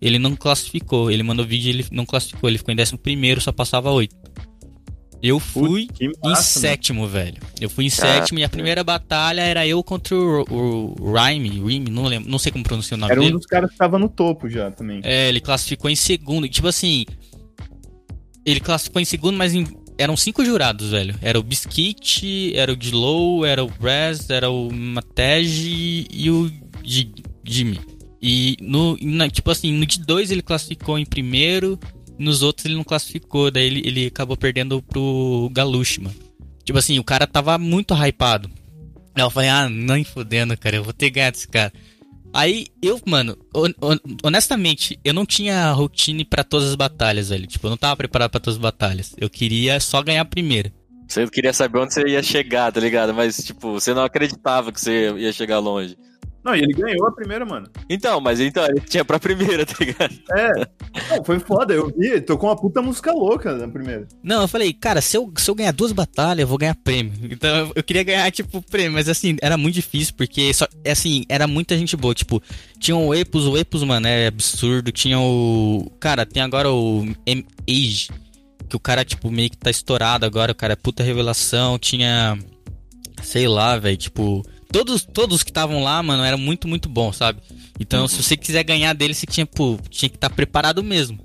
Ele 0.02 0.18
não 0.18 0.36
classificou. 0.36 1.12
Ele 1.12 1.22
mandou 1.24 1.46
vídeo 1.46 1.68
e 1.68 1.70
ele 1.70 1.86
não 1.92 2.06
classificou. 2.06 2.50
Ele 2.50 2.58
ficou 2.58 2.74
em 2.74 2.78
11, 2.80 3.42
só 3.42 3.52
passava 3.52 3.92
8. 3.92 4.16
Eu 5.22 5.40
fui 5.40 5.86
que 5.86 6.06
em 6.06 6.12
massa, 6.24 6.60
mano. 6.60 6.68
sétimo, 6.68 7.08
velho. 7.08 7.38
Eu 7.60 7.70
fui 7.70 7.86
em 7.86 7.90
Ah, 7.90 7.92
sétimo 7.92 8.40
e 8.40 8.44
a 8.44 8.50
primeira 8.50 8.84
batalha 8.84 9.42
era 9.42 9.68
eu 9.68 9.84
contra 9.84 10.16
o, 10.16 10.96
o 11.00 11.14
Rhyme, 11.14 11.48
Rhyme, 11.60 11.92
não 11.92 12.06
lembro, 12.06 12.28
não 12.28 12.40
sei 12.40 12.52
como 12.52 12.64
pronunciar 12.64 12.98
o 12.98 13.02
nome 13.02 13.12
Era 13.12 13.22
um 13.22 13.26
dele. 13.26 13.38
dos 13.38 13.46
caras 13.46 13.70
que 13.70 13.78
tava 13.78 14.00
no 14.00 14.10
topo 14.10 14.50
já 14.50 14.72
também. 14.72 15.00
É, 15.04 15.30
ele 15.30 15.40
classificou 15.40 15.92
em 15.92 15.96
segundo. 15.96 16.50
Tipo 16.50 16.68
assim, 16.68 17.06
ele 18.44 18.60
classificou 18.60 19.00
em 19.00 19.06
segundo, 19.06 19.38
mas 19.38 19.54
em- 19.54 19.68
eram 19.96 20.18
cinco 20.18 20.44
jurados, 20.44 20.90
velho. 20.90 21.14
Era 21.22 21.40
o 21.40 21.44
Biscuit, 21.44 22.52
era 22.56 22.72
o 22.74 22.76
Dilow, 22.76 23.46
era 23.46 23.64
o 23.64 23.68
Brez, 23.70 24.28
era 24.28 24.50
o 24.50 24.74
Matej 24.74 26.08
e 26.12 26.32
o 26.32 26.52
Jimmy. 27.44 27.80
E 28.22 28.56
no, 28.62 28.98
na- 29.02 29.30
tipo 29.30 29.50
assim, 29.50 29.74
no 29.74 29.86
de 29.86 30.00
dois 30.00 30.30
ele 30.32 30.42
classificou 30.42 30.98
em 31.00 31.06
primeiro, 31.06 31.80
nos 32.20 32.42
outros 32.44 32.66
ele 32.66 32.76
não 32.76 32.84
classificou, 32.84 33.50
daí 33.50 33.66
ele, 33.66 33.82
ele 33.86 34.06
acabou 34.08 34.38
perdendo 34.38 34.82
pro 34.82 35.50
Galush, 35.52 35.98
mano. 36.00 36.16
Tipo 36.64 36.78
assim, 36.78 37.00
o 37.00 37.04
cara 37.04 37.26
tava 37.26 37.58
muito 37.58 37.94
hypado. 37.96 38.50
Aí 39.16 39.24
eu 39.24 39.30
falei, 39.30 39.50
ah, 39.50 39.68
nem 39.68 40.04
fudendo, 40.04 40.56
cara, 40.58 40.76
eu 40.76 40.84
vou 40.84 40.94
ter 40.94 41.10
ganhar 41.10 41.32
desse 41.32 41.48
cara. 41.48 41.74
Aí 42.34 42.68
eu, 42.82 43.02
mano, 43.06 43.36
hon- 43.54 43.74
hon- 43.82 44.00
honestamente, 44.24 44.98
eu 45.04 45.14
não 45.14 45.26
tinha 45.26 45.72
routine 45.74 46.24
pra 46.24 46.44
todas 46.46 46.70
as 46.70 46.76
batalhas, 46.76 47.28
velho. 47.30 47.46
Tipo, 47.46 47.68
eu 47.68 47.72
não 47.72 47.78
tava 47.78 47.98
preparado 47.98 48.30
pra 48.32 48.40
todas 48.40 48.56
as 48.56 48.62
batalhas. 48.62 49.14
Eu 49.18 49.30
queria 49.30 49.80
só 49.82 50.02
ganhar 50.02 50.22
a 50.22 50.26
primeira. 50.26 50.72
Você 51.10 51.28
queria 51.28 51.52
saber 51.52 51.80
onde 51.80 51.94
você 51.94 52.08
ia 52.08 52.24
chegar, 52.24 52.72
tá 52.72 52.80
ligado? 52.80 53.14
Mas, 53.14 53.36
tipo, 53.44 53.74
você 53.74 53.94
não 53.94 54.04
acreditava 54.04 54.72
que 54.72 54.80
você 54.80 55.12
ia 55.18 55.34
chegar 55.34 55.60
longe. 55.60 55.98
Não, 56.44 56.56
e 56.56 56.60
ele 56.60 56.74
ganhou 56.74 57.08
a 57.08 57.12
primeira, 57.12 57.46
mano. 57.46 57.68
Então, 57.90 58.20
mas 58.20 58.40
então, 58.40 58.66
ele 58.66 58.80
tinha 58.82 59.06
pra 59.06 59.20
primeira, 59.20 59.66
tá 59.66 59.76
ligado? 59.80 60.14
É. 60.32 60.52
Não, 61.10 61.24
foi 61.24 61.40
foda. 61.40 61.74
Eu 61.74 61.94
vi, 61.96 62.20
tocou 62.22 62.50
uma 62.50 62.56
puta 62.56 62.82
música 62.82 63.12
louca 63.12 63.56
na 63.56 63.68
primeira. 63.68 64.08
Não, 64.24 64.42
eu 64.42 64.48
falei, 64.48 64.74
cara, 64.74 65.02
se 65.02 65.16
eu, 65.16 65.32
se 65.38 65.50
eu 65.50 65.56
ganhar 65.56 65.72
duas 65.72 65.92
batalhas, 65.92 66.40
eu 66.40 66.48
vou 66.48 66.58
ganhar 66.58 66.76
prêmio. 66.76 67.14
Então 67.30 67.72
eu, 67.76 67.84
queria 67.84 68.04
ganhar, 68.04 68.32
tipo, 68.32 68.62
prêmio, 68.64 68.94
mas 68.94 69.08
assim, 69.08 69.38
era 69.42 69.56
muito 69.56 69.76
difícil, 69.76 70.14
porque 70.18 70.52
só, 70.54 70.68
é 70.84 70.92
assim, 70.92 71.24
era 71.30 71.46
muita 71.46 71.78
gente 71.78 71.96
boa. 71.96 72.14
Tipo, 72.16 72.42
tinha 72.80 72.98
o 72.98 73.14
Epos, 73.14 73.46
o 73.46 73.56
Epos, 73.58 73.84
mano, 73.84 74.08
é 74.08 74.28
absurdo. 74.28 74.92
Tinha 74.92 75.20
o. 75.20 75.92
Cara, 76.00 76.26
tem 76.26 76.42
agora 76.42 76.72
o 76.72 77.06
M-Age, 77.26 78.10
que 78.68 78.76
o 78.76 78.80
cara, 78.80 79.06
tipo, 79.06 79.30
meio 79.30 79.50
que 79.50 79.58
tá 79.58 79.70
estourado 79.70 80.26
agora, 80.26 80.52
o 80.52 80.56
cara 80.56 80.74
é 80.74 80.76
puta 80.76 81.04
revelação. 81.04 81.78
Tinha. 81.78 82.38
Sei 83.22 83.48
lá, 83.48 83.78
velho, 83.78 83.98
tipo. 83.98 84.44
Todos, 84.72 85.04
todos 85.04 85.44
que 85.44 85.50
estavam 85.50 85.84
lá, 85.84 86.02
mano, 86.02 86.24
era 86.24 86.38
muito, 86.38 86.68
muito 86.68 86.88
bom, 86.88 87.12
sabe? 87.12 87.42
Então, 87.80 88.08
se 88.08 88.22
você 88.22 88.38
quiser 88.38 88.64
ganhar 88.64 88.94
dele, 88.94 89.14
você 89.14 89.26
tinha, 89.26 89.46
pô, 89.46 89.78
tinha 89.90 90.10
que 90.10 90.16
estar 90.16 90.30
preparado 90.30 90.84
mesmo. 90.84 91.20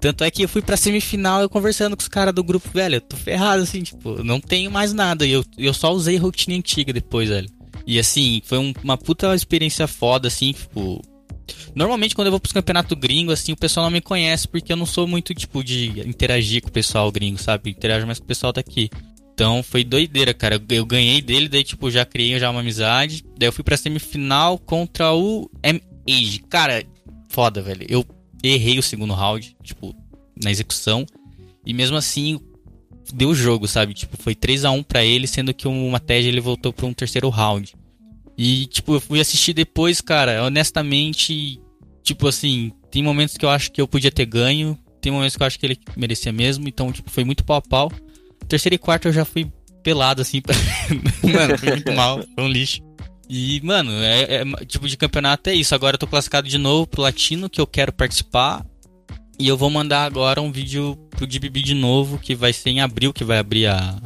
Tanto 0.00 0.24
é 0.24 0.30
que 0.30 0.42
eu 0.42 0.48
fui 0.48 0.62
pra 0.62 0.76
semifinal 0.76 1.40
eu 1.42 1.48
conversando 1.48 1.96
com 1.96 2.00
os 2.02 2.08
caras 2.08 2.34
do 2.34 2.42
grupo, 2.42 2.68
velho, 2.72 2.96
eu 2.96 3.00
tô 3.00 3.16
ferrado, 3.16 3.62
assim, 3.62 3.82
tipo, 3.82 4.22
não 4.24 4.40
tenho 4.40 4.70
mais 4.70 4.92
nada. 4.92 5.26
E 5.26 5.30
eu, 5.32 5.44
eu 5.58 5.74
só 5.74 5.92
usei 5.92 6.16
rotina 6.16 6.56
antiga 6.56 6.92
depois, 6.92 7.28
velho. 7.28 7.48
E 7.86 7.98
assim, 7.98 8.40
foi 8.44 8.58
um- 8.58 8.72
uma 8.82 8.96
puta 8.96 9.34
experiência 9.34 9.86
foda, 9.86 10.28
assim, 10.28 10.52
tipo. 10.52 11.02
Normalmente 11.74 12.14
quando 12.14 12.26
eu 12.28 12.32
vou 12.32 12.40
pros 12.40 12.52
campeonatos 12.52 12.96
gringo, 12.98 13.30
assim, 13.32 13.52
o 13.52 13.56
pessoal 13.56 13.84
não 13.86 13.90
me 13.90 14.00
conhece 14.00 14.46
porque 14.48 14.72
eu 14.72 14.76
não 14.76 14.86
sou 14.86 15.06
muito, 15.06 15.34
tipo, 15.34 15.62
de 15.62 16.00
interagir 16.08 16.62
com 16.62 16.68
o 16.68 16.72
pessoal 16.72 17.10
gringo, 17.12 17.38
sabe? 17.40 17.70
Interajo 17.70 18.06
mais 18.06 18.18
com 18.18 18.24
o 18.24 18.28
pessoal 18.28 18.52
daqui. 18.52 18.88
Então 19.32 19.62
foi 19.62 19.82
doideira, 19.84 20.34
cara. 20.34 20.60
Eu- 20.68 20.84
ganhei 20.86 21.20
dele, 21.22 21.48
daí, 21.48 21.64
tipo, 21.64 21.90
já 21.90 22.04
criei 22.04 22.38
já 22.38 22.50
uma 22.50 22.60
amizade. 22.60 23.24
Daí 23.38 23.48
eu 23.48 23.52
fui 23.52 23.64
pra 23.64 23.76
semifinal 23.76 24.58
contra 24.58 25.12
o 25.14 25.50
M-Age. 25.62 26.40
Cara, 26.48 26.84
foda, 27.28 27.62
velho. 27.62 27.86
Eu 27.88 28.04
errei 28.42 28.78
o 28.78 28.82
segundo 28.82 29.14
round, 29.14 29.56
tipo, 29.62 29.94
na 30.42 30.50
execução. 30.50 31.06
E 31.64 31.72
mesmo 31.72 31.96
assim, 31.96 32.38
deu 33.14 33.34
jogo, 33.34 33.66
sabe? 33.66 33.94
Tipo, 33.94 34.16
foi 34.22 34.34
3 34.34 34.64
a 34.64 34.70
1 34.70 34.82
pra 34.82 35.04
ele, 35.04 35.26
sendo 35.26 35.54
que 35.54 35.66
o 35.66 35.90
Matej 35.90 36.26
ele 36.26 36.40
voltou 36.40 36.72
pra 36.72 36.86
um 36.86 36.92
terceiro 36.92 37.28
round. 37.28 37.74
E, 38.36 38.66
tipo, 38.66 38.94
eu 38.94 39.00
fui 39.00 39.20
assistir 39.20 39.52
depois, 39.52 40.00
cara, 40.00 40.42
honestamente, 40.44 41.60
tipo 42.02 42.26
assim, 42.26 42.72
tem 42.90 43.02
momentos 43.02 43.36
que 43.36 43.44
eu 43.44 43.50
acho 43.50 43.70
que 43.70 43.80
eu 43.80 43.86
podia 43.88 44.10
ter 44.10 44.24
ganho, 44.24 44.78
tem 45.00 45.12
momentos 45.12 45.36
que 45.36 45.42
eu 45.42 45.46
acho 45.46 45.58
que 45.58 45.66
ele 45.66 45.78
merecia 45.96 46.32
mesmo, 46.32 46.66
então, 46.68 46.90
tipo, 46.90 47.10
foi 47.10 47.24
muito 47.24 47.44
pau 47.44 47.56
a 47.58 47.62
pau. 47.62 47.92
Terceiro 48.50 48.74
e 48.74 48.78
quarto 48.78 49.08
eu 49.08 49.12
já 49.12 49.24
fui 49.24 49.50
pelado, 49.82 50.20
assim, 50.20 50.42
mano, 51.32 51.56
foi 51.56 51.70
muito 51.70 51.92
mal, 51.92 52.22
foi 52.34 52.44
um 52.44 52.48
lixo. 52.48 52.80
E, 53.28 53.60
mano, 53.62 53.92
é, 53.92 54.42
é- 54.42 54.44
tipo 54.66 54.88
de 54.88 54.96
campeonato 54.96 55.48
é 55.48 55.54
isso. 55.54 55.72
Agora 55.74 55.94
eu 55.94 55.98
tô 55.98 56.06
classificado 56.06 56.48
de 56.48 56.58
novo 56.58 56.86
pro 56.86 57.00
Latino, 57.02 57.48
que 57.48 57.60
eu 57.60 57.66
quero 57.66 57.92
participar. 57.92 58.66
E 59.38 59.46
eu 59.48 59.56
vou 59.56 59.70
mandar 59.70 60.04
agora 60.04 60.42
um 60.42 60.50
vídeo 60.52 60.96
pro 61.10 61.26
DBB 61.26 61.62
de 61.62 61.74
novo, 61.74 62.18
que 62.18 62.34
vai 62.34 62.52
ser 62.52 62.70
em 62.70 62.80
abril, 62.80 63.12
que 63.12 63.22
vai 63.24 63.38
abrir 63.38 63.66
a, 63.68 63.96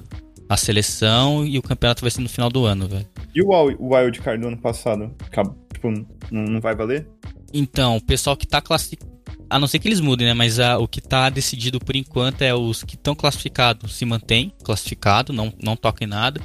a 0.48 0.56
seleção. 0.58 1.44
E 1.44 1.58
o 1.58 1.62
campeonato 1.62 2.02
vai 2.02 2.10
ser 2.10 2.20
no 2.20 2.28
final 2.28 2.50
do 2.50 2.66
ano, 2.66 2.86
velho. 2.86 3.06
E 3.34 3.42
o 3.42 3.48
Wild- 3.48 3.78
Wildcard 3.80 4.40
do 4.42 4.48
ano 4.48 4.58
passado? 4.58 5.10
Tipo, 5.72 5.90
não 6.30 6.60
vai 6.60 6.76
valer? 6.76 7.08
Então, 7.56 7.96
o 7.96 8.00
pessoal 8.00 8.36
que 8.36 8.46
tá 8.46 8.60
classificado. 8.60 9.14
A 9.48 9.58
não 9.58 9.68
ser 9.68 9.78
que 9.78 9.86
eles 9.86 10.00
mudem, 10.00 10.26
né? 10.26 10.34
Mas 10.34 10.58
ah, 10.58 10.78
o 10.78 10.88
que 10.88 11.00
tá 11.00 11.30
decidido 11.30 11.78
por 11.78 11.94
enquanto 11.94 12.42
é 12.42 12.52
os 12.52 12.82
que 12.82 12.96
estão 12.96 13.14
classificados 13.14 13.94
se 13.94 14.04
mantém 14.04 14.52
classificado, 14.64 15.32
não, 15.32 15.52
não 15.62 15.76
toca 15.76 16.02
em 16.02 16.08
nada. 16.08 16.40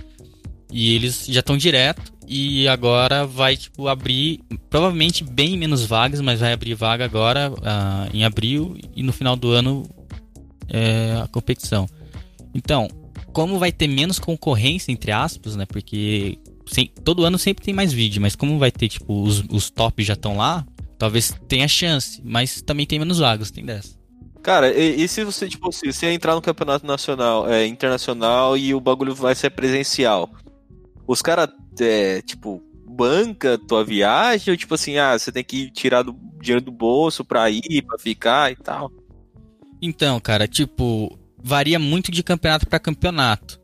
E 0.71 0.93
eles 0.93 1.25
já 1.27 1.39
estão 1.39 1.57
direto. 1.57 2.13
E 2.27 2.67
agora 2.67 3.25
vai, 3.25 3.57
tipo, 3.57 3.87
abrir. 3.87 4.41
Provavelmente 4.69 5.23
bem 5.23 5.57
menos 5.57 5.83
vagas, 5.83 6.21
mas 6.21 6.41
vai 6.41 6.53
abrir 6.53 6.75
vaga 6.75 7.03
agora 7.03 7.51
ah, 7.63 8.07
em 8.13 8.23
abril 8.23 8.77
e 8.95 9.01
no 9.01 9.11
final 9.11 9.35
do 9.35 9.49
ano 9.49 9.89
é, 10.67 11.19
a 11.23 11.27
competição. 11.27 11.89
Então, 12.53 12.87
como 13.33 13.57
vai 13.57 13.71
ter 13.71 13.87
menos 13.87 14.19
concorrência, 14.19 14.91
entre 14.91 15.11
aspas, 15.11 15.55
né? 15.55 15.65
Porque 15.65 16.37
sem- 16.67 16.91
todo 17.03 17.25
ano 17.25 17.39
sempre 17.39 17.65
tem 17.65 17.73
mais 17.73 17.91
vídeo, 17.91 18.21
mas 18.21 18.35
como 18.35 18.59
vai 18.59 18.71
ter, 18.71 18.89
tipo, 18.89 19.23
os, 19.23 19.43
os 19.49 19.71
tops 19.71 20.05
já 20.05 20.13
estão 20.13 20.37
lá, 20.37 20.63
talvez 20.99 21.33
tenha 21.47 21.67
chance, 21.67 22.21
mas 22.23 22.61
também 22.61 22.85
tem 22.85 22.99
menos 22.99 23.17
vagas, 23.17 23.49
tem 23.49 23.65
dessa. 23.65 23.97
Cara, 24.43 24.71
e, 24.71 25.01
e 25.01 25.07
se 25.07 25.23
você, 25.23 25.47
tipo, 25.47 25.71
se 25.71 25.91
você 25.91 26.11
entrar 26.11 26.35
no 26.35 26.41
campeonato 26.41 26.85
nacional, 26.85 27.49
é, 27.49 27.65
internacional 27.65 28.57
e 28.57 28.75
o 28.75 28.79
bagulho 28.79 29.15
vai 29.15 29.33
ser 29.33 29.49
presencial, 29.49 30.29
os 31.07 31.21
caras, 31.21 31.49
é, 31.79 32.21
tipo, 32.21 32.61
banca 32.87 33.57
tua 33.57 33.83
viagem 33.83 34.51
ou 34.51 34.57
tipo 34.57 34.75
assim, 34.75 34.97
ah, 34.97 35.17
você 35.17 35.31
tem 35.31 35.43
que 35.43 35.71
tirar 35.71 36.03
do 36.03 36.15
dinheiro 36.41 36.63
do 36.63 36.71
bolso 36.71 37.23
pra 37.23 37.49
ir, 37.49 37.83
pra 37.87 37.97
ficar 37.97 38.51
e 38.51 38.55
tal? 38.55 38.91
Então, 39.81 40.19
cara, 40.19 40.47
tipo, 40.47 41.17
varia 41.41 41.79
muito 41.79 42.11
de 42.11 42.21
campeonato 42.21 42.67
pra 42.67 42.79
campeonato. 42.79 43.59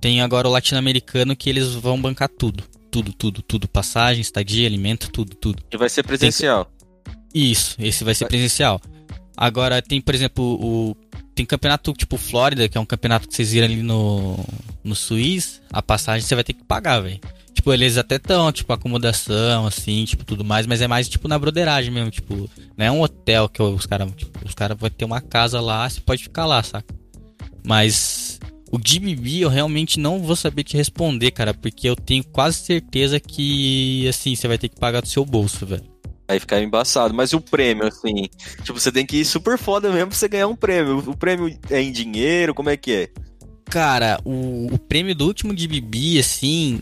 Tem 0.00 0.20
agora 0.20 0.46
o 0.46 0.50
latino-americano 0.50 1.34
que 1.34 1.48
eles 1.48 1.74
vão 1.74 2.00
bancar 2.00 2.28
tudo. 2.28 2.64
Tudo, 2.90 3.12
tudo, 3.12 3.42
tudo. 3.42 3.68
Passagem, 3.68 4.20
estadia, 4.20 4.66
alimento, 4.66 5.10
tudo, 5.10 5.34
tudo. 5.34 5.62
E 5.70 5.76
vai 5.76 5.88
ser 5.88 6.02
presencial. 6.02 6.70
Isso, 7.38 7.76
esse 7.78 8.02
vai 8.02 8.14
ser 8.14 8.26
presencial. 8.28 8.80
Agora 9.36 9.82
tem, 9.82 10.00
por 10.00 10.14
exemplo, 10.14 10.42
o. 10.42 10.96
Tem 11.34 11.44
campeonato 11.44 11.92
tipo 11.92 12.16
Flórida, 12.16 12.66
que 12.66 12.78
é 12.78 12.80
um 12.80 12.86
campeonato 12.86 13.28
que 13.28 13.34
vocês 13.34 13.52
viram 13.52 13.66
ali 13.66 13.82
no, 13.82 14.42
no 14.82 14.94
Suíça, 14.94 15.60
a 15.70 15.82
passagem 15.82 16.26
você 16.26 16.34
vai 16.34 16.42
ter 16.42 16.54
que 16.54 16.64
pagar, 16.64 17.00
velho. 17.00 17.20
Tipo, 17.52 17.74
eles 17.74 17.98
até 17.98 18.18
tão, 18.18 18.50
tipo, 18.50 18.72
acomodação, 18.72 19.66
assim, 19.66 20.06
tipo, 20.06 20.24
tudo 20.24 20.42
mais, 20.42 20.66
mas 20.66 20.80
é 20.80 20.88
mais, 20.88 21.10
tipo, 21.10 21.28
na 21.28 21.38
broderagem 21.38 21.92
mesmo, 21.92 22.10
tipo, 22.10 22.48
não 22.74 22.86
é 22.86 22.90
um 22.90 23.02
hotel 23.02 23.50
que 23.50 23.62
os 23.62 23.84
caras, 23.84 24.10
tipo, 24.16 24.38
os 24.46 24.54
caras 24.54 24.78
vão 24.78 24.88
ter 24.88 25.04
uma 25.04 25.20
casa 25.20 25.60
lá, 25.60 25.86
você 25.86 26.00
pode 26.00 26.22
ficar 26.22 26.46
lá, 26.46 26.62
saca? 26.62 26.94
Mas 27.62 28.38
O 28.72 28.78
GBB 28.78 29.40
eu 29.40 29.48
realmente 29.48 30.00
não 30.00 30.20
vou 30.22 30.34
saber 30.36 30.64
te 30.64 30.76
responder, 30.76 31.30
cara, 31.30 31.54
porque 31.54 31.88
eu 31.88 31.94
tenho 31.96 32.24
quase 32.24 32.58
certeza 32.58 33.20
que, 33.20 34.08
assim, 34.08 34.34
você 34.34 34.48
vai 34.48 34.58
ter 34.58 34.68
que 34.68 34.76
pagar 34.80 35.00
do 35.02 35.08
seu 35.08 35.24
bolso, 35.24 35.64
velho. 35.66 35.84
Aí 36.28 36.40
fica 36.40 36.60
embaçado. 36.60 37.14
Mas 37.14 37.32
o 37.32 37.40
prêmio, 37.40 37.86
assim, 37.86 38.28
tipo, 38.62 38.78
você 38.78 38.90
tem 38.90 39.06
que 39.06 39.18
ir 39.18 39.24
super 39.24 39.56
foda 39.56 39.90
mesmo 39.90 40.08
pra 40.08 40.16
você 40.16 40.28
ganhar 40.28 40.48
um 40.48 40.56
prêmio. 40.56 40.98
O 41.06 41.16
prêmio 41.16 41.56
é 41.70 41.80
em 41.80 41.92
dinheiro? 41.92 42.54
Como 42.54 42.68
é 42.68 42.76
que 42.76 42.92
é? 42.92 43.08
Cara, 43.66 44.20
o, 44.24 44.66
o 44.72 44.78
prêmio 44.78 45.14
do 45.14 45.26
último 45.26 45.54
GBB, 45.54 46.18
assim, 46.18 46.80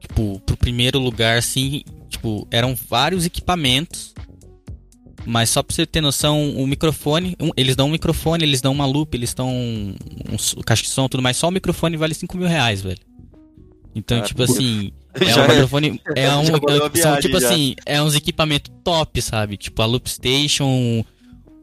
tipo, 0.00 0.40
pro 0.40 0.56
primeiro 0.56 0.98
lugar, 0.98 1.38
assim, 1.38 1.82
tipo, 2.08 2.46
eram 2.50 2.74
vários 2.88 3.26
equipamentos. 3.26 4.12
Mas 5.24 5.50
só 5.50 5.62
pra 5.62 5.74
você 5.74 5.86
ter 5.86 6.00
noção, 6.00 6.56
o 6.56 6.66
microfone, 6.66 7.36
um, 7.40 7.50
eles 7.56 7.76
dão 7.76 7.86
um 7.86 7.92
microfone, 7.92 8.42
eles 8.44 8.60
dão 8.60 8.72
uma 8.72 8.84
loop, 8.86 9.14
eles 9.16 9.32
dão 9.34 9.48
um, 9.48 9.94
um 10.30 10.62
caixa 10.62 10.82
de 10.82 10.88
som 10.88 11.08
tudo 11.08 11.22
mais. 11.22 11.36
Só 11.36 11.48
o 11.48 11.52
microfone 11.52 11.96
vale 11.96 12.14
5 12.14 12.36
mil 12.36 12.48
reais, 12.48 12.82
velho. 12.82 12.98
Então, 13.94 14.18
Ah, 14.18 14.22
tipo 14.22 14.42
assim, 14.42 14.90
é 15.20 15.36
um 15.36 15.44
é- 15.44 15.48
microfone. 15.48 16.00
É 16.16 16.36
um, 16.36 16.44
são, 16.96 17.20
tipo 17.20 17.40
já. 17.40 17.48
assim, 17.48 17.74
é 17.84 18.02
uns 18.02 18.14
equipamentos 18.14 18.72
top, 18.82 19.20
sabe? 19.20 19.56
Tipo 19.56 19.82
a 19.82 19.86
loop 19.86 20.08
station, 20.08 21.04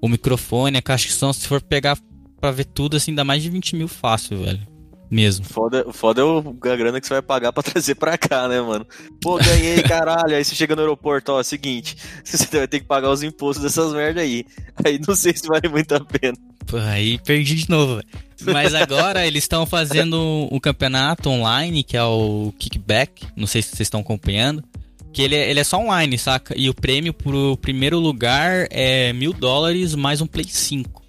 o 0.01 0.07
microfone, 0.07 0.77
a 0.77 0.81
caixa 0.81 1.07
de 1.07 1.13
som. 1.13 1.33
Se 1.33 1.47
for 1.47 1.61
pegar 1.61 1.97
pra 2.39 2.51
ver 2.51 2.65
tudo, 2.65 2.97
assim, 2.97 3.13
dá 3.13 3.23
mais 3.23 3.43
de 3.43 3.49
20 3.49 3.75
mil 3.75 3.87
fácil, 3.87 4.43
velho. 4.43 4.67
Mesmo. 5.11 5.43
Foda, 5.43 5.83
o 5.87 5.91
foda 5.91 6.21
é 6.21 6.23
o, 6.23 6.55
a 6.61 6.75
grana 6.75 7.01
que 7.01 7.07
você 7.07 7.15
vai 7.15 7.21
pagar 7.23 7.51
pra 7.51 7.63
trazer 7.63 7.95
pra 7.95 8.15
cá, 8.15 8.47
né, 8.47 8.61
mano? 8.61 8.85
Pô, 9.19 9.37
ganhei, 9.37 9.81
caralho. 9.81 10.35
Aí 10.35 10.45
você 10.45 10.53
chega 10.53 10.75
no 10.75 10.81
aeroporto, 10.81 11.31
ó, 11.31 11.41
seguinte, 11.41 11.97
você 12.23 12.57
vai 12.59 12.67
ter 12.67 12.79
que 12.79 12.85
pagar 12.85 13.09
os 13.09 13.23
impostos 13.23 13.63
dessas 13.63 13.91
merda 13.91 14.21
aí. 14.21 14.45
Aí 14.85 14.99
não 15.05 15.15
sei 15.15 15.35
se 15.35 15.47
vale 15.47 15.67
muito 15.67 15.95
a 15.95 15.99
pena. 15.99 16.37
Aí 16.77 17.17
perdi 17.19 17.55
de 17.55 17.69
novo, 17.69 17.95
velho. 17.95 18.07
Mas 18.53 18.73
agora 18.73 19.25
eles 19.27 19.43
estão 19.43 19.65
fazendo 19.65 20.47
um 20.51 20.59
campeonato 20.59 21.29
online, 21.29 21.83
que 21.83 21.97
é 21.97 22.03
o 22.03 22.53
Kickback. 22.57 23.25
Não 23.35 23.45
sei 23.47 23.61
se 23.61 23.69
vocês 23.69 23.81
estão 23.81 23.99
acompanhando. 23.99 24.63
Que 25.11 25.21
ele 25.23 25.35
é, 25.35 25.49
ele 25.49 25.59
é 25.59 25.63
só 25.63 25.77
online, 25.79 26.17
saca? 26.17 26.53
E 26.57 26.69
o 26.69 26.73
prêmio 26.73 27.13
pro 27.13 27.57
primeiro 27.57 27.99
lugar 27.99 28.67
é 28.69 29.11
mil 29.11 29.33
dólares 29.33 29.95
mais 29.95 30.21
um 30.21 30.27
Play 30.27 30.45
5. 30.47 31.01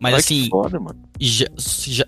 Mas 0.00 0.14
Olha 0.14 0.20
assim, 0.20 0.42
que 0.44 0.48
foda, 0.50 0.80
mano. 0.80 0.98
já, 1.20 1.46
já 1.86 2.06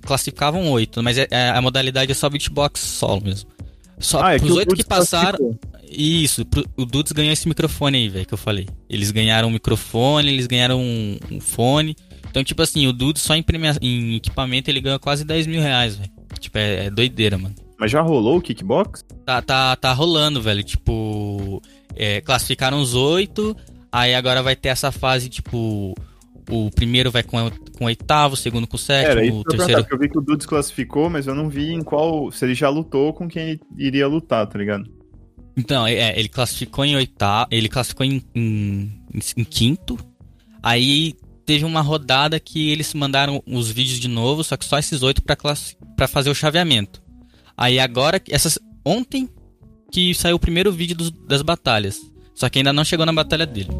classificavam 0.00 0.70
oito, 0.70 1.02
mas 1.02 1.18
é- 1.18 1.28
é- 1.30 1.50
a 1.50 1.60
modalidade 1.62 2.10
é 2.10 2.14
só 2.14 2.28
beatbox 2.28 2.80
solo 2.80 3.22
mesmo. 3.22 3.50
Só 3.98 4.22
Ah, 4.22 4.34
é 4.34 4.38
que 4.38 4.46
pros 4.46 4.56
o 4.56 4.58
oito 4.58 4.68
que 4.70 4.82
Dudes 4.82 4.86
passaram. 4.86 5.38
classificou. 5.38 5.72
Isso, 5.94 6.44
pro- 6.46 6.64
o 6.76 6.84
Dudes 6.86 7.12
ganhou 7.12 7.32
esse 7.32 7.46
microfone 7.46 7.98
aí, 7.98 8.08
velho, 8.08 8.26
que 8.26 8.34
eu 8.34 8.38
falei. 8.38 8.66
Eles 8.88 9.10
ganharam 9.10 9.48
um 9.48 9.52
microfone, 9.52 10.30
eles 10.32 10.46
ganharam 10.46 10.80
um, 10.80 11.18
um 11.30 11.40
fone. 11.40 11.94
Então, 12.32 12.42
tipo 12.42 12.62
assim, 12.62 12.86
o 12.86 12.94
Dudes 12.94 13.20
só 13.22 13.34
em, 13.36 13.42
premia- 13.42 13.76
em 13.82 14.14
equipamento 14.14 14.70
ele 14.70 14.80
ganha 14.80 14.98
quase 14.98 15.22
10 15.22 15.46
mil 15.46 15.60
reais, 15.60 15.96
velho. 15.96 16.10
Tipo, 16.40 16.56
é, 16.56 16.86
é 16.86 16.90
doideira, 16.90 17.36
mano. 17.36 17.54
Mas 17.78 17.90
já 17.90 18.00
rolou 18.00 18.38
o 18.38 18.40
kickbox? 18.40 19.04
Tá, 19.26 19.42
tá, 19.42 19.76
tá 19.76 19.92
rolando, 19.92 20.40
velho. 20.40 20.62
Tipo, 20.64 21.60
é, 21.94 22.22
classificaram 22.22 22.80
os 22.80 22.94
oito, 22.94 23.54
aí 23.92 24.14
agora 24.14 24.42
vai 24.42 24.56
ter 24.56 24.70
essa 24.70 24.90
fase, 24.90 25.28
tipo, 25.28 25.94
o 26.48 26.70
primeiro 26.70 27.10
vai 27.10 27.22
com, 27.22 27.50
com 27.76 27.84
o 27.84 27.86
oitavo, 27.86 28.32
o 28.32 28.36
segundo 28.36 28.66
com 28.66 28.76
o 28.76 28.78
sétimo, 28.78 29.20
Era 29.20 29.34
o 29.34 29.44
terceiro. 29.44 29.86
eu 29.90 29.98
vi 29.98 30.08
que 30.08 30.16
o 30.18 30.22
Dudes 30.22 30.46
classificou, 30.46 31.10
mas 31.10 31.26
eu 31.26 31.34
não 31.34 31.50
vi 31.50 31.70
em 31.70 31.82
qual. 31.82 32.32
Se 32.32 32.46
ele 32.46 32.54
já 32.54 32.70
lutou 32.70 33.12
com 33.12 33.28
quem 33.28 33.50
ele 33.50 33.60
iria 33.76 34.08
lutar, 34.08 34.46
tá 34.46 34.58
ligado? 34.58 34.90
Então, 35.54 35.86
é, 35.86 36.18
ele 36.18 36.30
classificou 36.30 36.82
em 36.82 36.96
oitavo, 36.96 37.48
ele 37.50 37.68
classificou 37.68 38.06
em, 38.06 38.22
em, 38.34 38.90
em 39.36 39.44
quinto. 39.44 39.98
Aí 40.62 41.14
teve 41.44 41.64
uma 41.64 41.80
rodada 41.80 42.38
que 42.40 42.70
eles 42.70 42.92
mandaram 42.94 43.42
os 43.46 43.70
vídeos 43.70 43.98
de 43.98 44.08
novo, 44.08 44.42
só 44.44 44.56
que 44.56 44.64
só 44.64 44.78
esses 44.78 45.02
oito 45.02 45.22
pra 45.22 46.08
fazer 46.08 46.30
o 46.30 46.34
chaveamento. 46.34 47.02
Aí 47.56 47.78
agora, 47.78 48.20
essas, 48.28 48.58
ontem 48.84 49.28
que 49.90 50.14
saiu 50.14 50.36
o 50.36 50.40
primeiro 50.40 50.72
vídeo 50.72 50.96
dos- 50.96 51.10
das 51.10 51.42
batalhas. 51.42 52.00
Só 52.34 52.48
que 52.48 52.58
ainda 52.58 52.72
não 52.72 52.84
chegou 52.84 53.04
na 53.04 53.12
batalha 53.12 53.46
dele. 53.46 53.70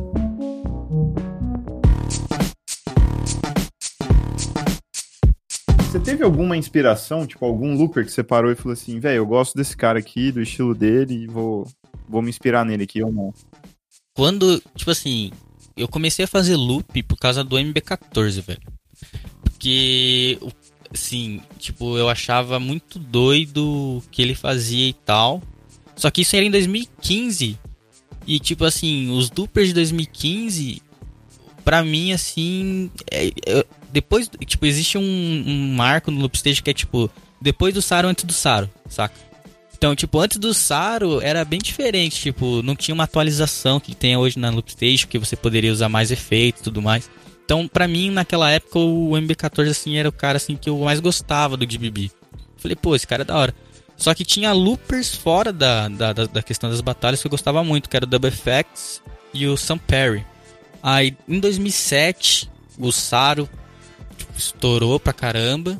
Você 5.80 6.00
teve 6.00 6.24
alguma 6.24 6.56
inspiração, 6.56 7.26
tipo, 7.26 7.44
algum 7.44 7.74
looper 7.76 8.04
que 8.04 8.10
você 8.12 8.22
parou 8.22 8.50
e 8.50 8.54
falou 8.54 8.72
assim, 8.72 8.98
velho, 8.98 9.18
eu 9.18 9.26
gosto 9.26 9.54
desse 9.54 9.76
cara 9.76 9.98
aqui, 9.98 10.32
do 10.32 10.40
estilo 10.40 10.74
dele, 10.74 11.24
e 11.24 11.26
vou, 11.26 11.66
vou 12.08 12.22
me 12.22 12.30
inspirar 12.30 12.64
nele 12.64 12.84
aqui 12.84 13.02
ou 13.02 13.12
não? 13.12 13.34
Quando, 14.14 14.62
tipo 14.74 14.90
assim, 14.90 15.30
eu 15.76 15.88
comecei 15.88 16.24
a 16.24 16.28
fazer 16.28 16.56
loop 16.56 17.02
por 17.04 17.16
causa 17.16 17.42
do 17.42 17.56
MB14, 17.56 18.40
velho. 18.42 18.60
Porque, 19.42 20.38
assim, 20.92 21.40
tipo, 21.58 21.96
eu 21.96 22.08
achava 22.08 22.58
muito 22.58 22.98
doido 22.98 23.98
o 23.98 24.02
que 24.10 24.22
ele 24.22 24.34
fazia 24.34 24.88
e 24.88 24.92
tal. 24.92 25.42
Só 25.96 26.10
que 26.10 26.22
isso 26.22 26.34
era 26.36 26.44
em 26.44 26.50
2015. 26.50 27.58
E, 28.26 28.38
tipo 28.38 28.64
assim, 28.64 29.10
os 29.10 29.30
loopers 29.30 29.68
de 29.68 29.74
2015, 29.74 30.80
pra 31.64 31.82
mim, 31.82 32.12
assim, 32.12 32.90
é- 33.10 33.32
é- 33.46 33.66
depois, 33.92 34.30
tipo, 34.46 34.64
existe 34.64 34.96
um, 34.96 35.02
um 35.02 35.74
marco 35.74 36.10
no 36.10 36.20
loop 36.20 36.34
stage 36.36 36.62
que 36.62 36.70
é, 36.70 36.74
tipo, 36.74 37.10
depois 37.40 37.74
do 37.74 37.82
Saro, 37.82 38.08
antes 38.08 38.24
do 38.24 38.32
Saro, 38.32 38.70
saca? 38.88 39.14
Então, 39.82 39.96
tipo, 39.96 40.20
antes 40.20 40.38
do 40.38 40.54
Saro 40.54 41.20
era 41.20 41.44
bem 41.44 41.58
diferente, 41.58 42.20
tipo, 42.20 42.62
não 42.62 42.76
tinha 42.76 42.94
uma 42.94 43.02
atualização 43.02 43.80
que 43.80 43.96
tem 43.96 44.16
hoje 44.16 44.38
na 44.38 44.48
Loop 44.48 44.70
Station, 44.70 45.08
que 45.08 45.18
você 45.18 45.34
poderia 45.34 45.72
usar 45.72 45.88
mais 45.88 46.12
efeitos 46.12 46.60
e 46.60 46.62
tudo 46.62 46.80
mais. 46.80 47.10
Então, 47.44 47.66
pra 47.66 47.88
mim, 47.88 48.08
naquela 48.08 48.48
época, 48.48 48.78
o 48.78 49.10
MB14, 49.10 49.68
assim, 49.68 49.96
era 49.96 50.08
o 50.08 50.12
cara, 50.12 50.36
assim, 50.36 50.54
que 50.54 50.70
eu 50.70 50.78
mais 50.78 51.00
gostava 51.00 51.56
do 51.56 51.66
DBB. 51.66 52.12
Falei, 52.58 52.76
pô, 52.76 52.94
esse 52.94 53.08
cara 53.08 53.22
é 53.22 53.24
da 53.24 53.36
hora. 53.36 53.52
Só 53.96 54.14
que 54.14 54.24
tinha 54.24 54.52
loopers 54.52 55.16
fora 55.16 55.52
da, 55.52 55.88
da, 55.88 56.12
da- 56.12 56.42
questão 56.44 56.70
das 56.70 56.80
batalhas 56.80 57.20
que 57.20 57.26
eu 57.26 57.30
gostava 57.32 57.64
muito, 57.64 57.90
que 57.90 57.96
era 57.96 58.04
o 58.04 58.08
Double 58.08 58.30
FX 58.30 59.02
e 59.34 59.48
o 59.48 59.56
Sam 59.56 59.78
Perry. 59.78 60.24
Aí, 60.80 61.16
em 61.28 61.40
2007, 61.40 62.48
o 62.78 62.92
Saro 62.92 63.50
tipo, 64.16 64.32
estourou 64.38 65.00
pra 65.00 65.12
caramba. 65.12 65.76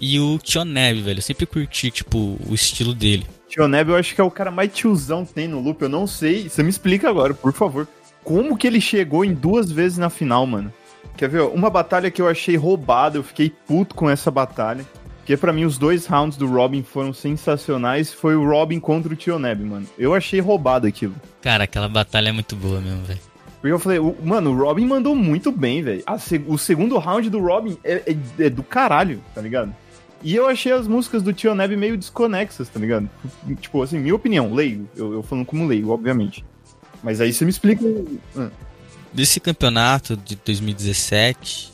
E 0.00 0.18
o 0.18 0.38
Tioneb, 0.38 1.00
velho. 1.02 1.18
Eu 1.18 1.22
sempre 1.22 1.46
curti, 1.46 1.90
tipo, 1.90 2.38
o 2.48 2.54
estilo 2.54 2.94
dele. 2.94 3.26
Tioneb 3.48 3.90
eu 3.90 3.96
acho 3.96 4.14
que 4.14 4.20
é 4.20 4.24
o 4.24 4.30
cara 4.30 4.50
mais 4.50 4.72
tiozão 4.72 5.26
que 5.26 5.34
tem 5.34 5.48
no 5.48 5.60
loop, 5.60 5.82
eu 5.82 5.88
não 5.88 6.06
sei, 6.06 6.48
você 6.48 6.62
me 6.62 6.70
explica 6.70 7.08
agora, 7.10 7.34
por 7.34 7.52
favor. 7.52 7.86
Como 8.22 8.56
que 8.56 8.66
ele 8.66 8.80
chegou 8.80 9.24
em 9.24 9.34
duas 9.34 9.70
vezes 9.70 9.98
na 9.98 10.08
final, 10.08 10.46
mano? 10.46 10.72
Quer 11.16 11.28
ver, 11.28 11.42
uma 11.42 11.68
batalha 11.68 12.10
que 12.10 12.22
eu 12.22 12.28
achei 12.28 12.56
roubada, 12.56 13.18
eu 13.18 13.22
fiquei 13.24 13.50
puto 13.66 13.94
com 13.94 14.08
essa 14.08 14.30
batalha. 14.30 14.84
Porque 15.18 15.36
pra 15.36 15.52
mim 15.52 15.64
os 15.64 15.76
dois 15.78 16.06
rounds 16.06 16.36
do 16.38 16.46
Robin 16.46 16.82
foram 16.82 17.12
sensacionais, 17.12 18.12
foi 18.12 18.34
o 18.36 18.48
Robin 18.48 18.80
contra 18.80 19.12
o 19.12 19.16
Tioneb, 19.16 19.62
mano. 19.64 19.86
Eu 19.98 20.14
achei 20.14 20.40
roubado 20.40 20.86
aquilo. 20.86 21.14
Cara, 21.42 21.64
aquela 21.64 21.88
batalha 21.88 22.28
é 22.30 22.32
muito 22.32 22.56
boa 22.56 22.80
mesmo, 22.80 23.02
velho. 23.04 23.20
Porque 23.60 23.72
eu 23.72 23.78
falei, 23.78 23.98
o- 23.98 24.16
mano, 24.24 24.50
o 24.52 24.56
Robin 24.58 24.86
mandou 24.86 25.14
muito 25.14 25.52
bem, 25.52 25.82
velho. 25.82 26.02
O 26.46 26.56
segundo 26.56 26.96
round 26.98 27.28
do 27.28 27.38
Robin 27.40 27.76
é, 27.84 28.02
é- 28.38 28.44
é 28.46 28.50
do 28.50 28.62
caralho, 28.62 29.22
tá 29.34 29.40
ligado? 29.42 29.74
E 30.22 30.36
eu 30.36 30.46
achei 30.46 30.72
as 30.72 30.86
músicas 30.86 31.22
do 31.22 31.32
Tio 31.32 31.54
Neb 31.54 31.76
meio 31.76 31.96
desconexas, 31.96 32.68
tá 32.68 32.78
ligado? 32.78 33.08
Tipo, 33.60 33.82
assim, 33.82 33.98
minha 33.98 34.14
opinião, 34.14 34.52
leigo. 34.52 34.88
Eu, 34.94 35.14
eu 35.14 35.22
falando 35.22 35.46
como 35.46 35.66
leigo, 35.66 35.90
obviamente. 35.90 36.44
Mas 37.02 37.20
aí 37.20 37.32
você 37.32 37.44
me 37.44 37.50
explica. 37.50 37.84
Ah, 38.36 38.50
Desse 39.12 39.40
campeonato 39.40 40.16
de 40.16 40.36
2017, 40.36 41.72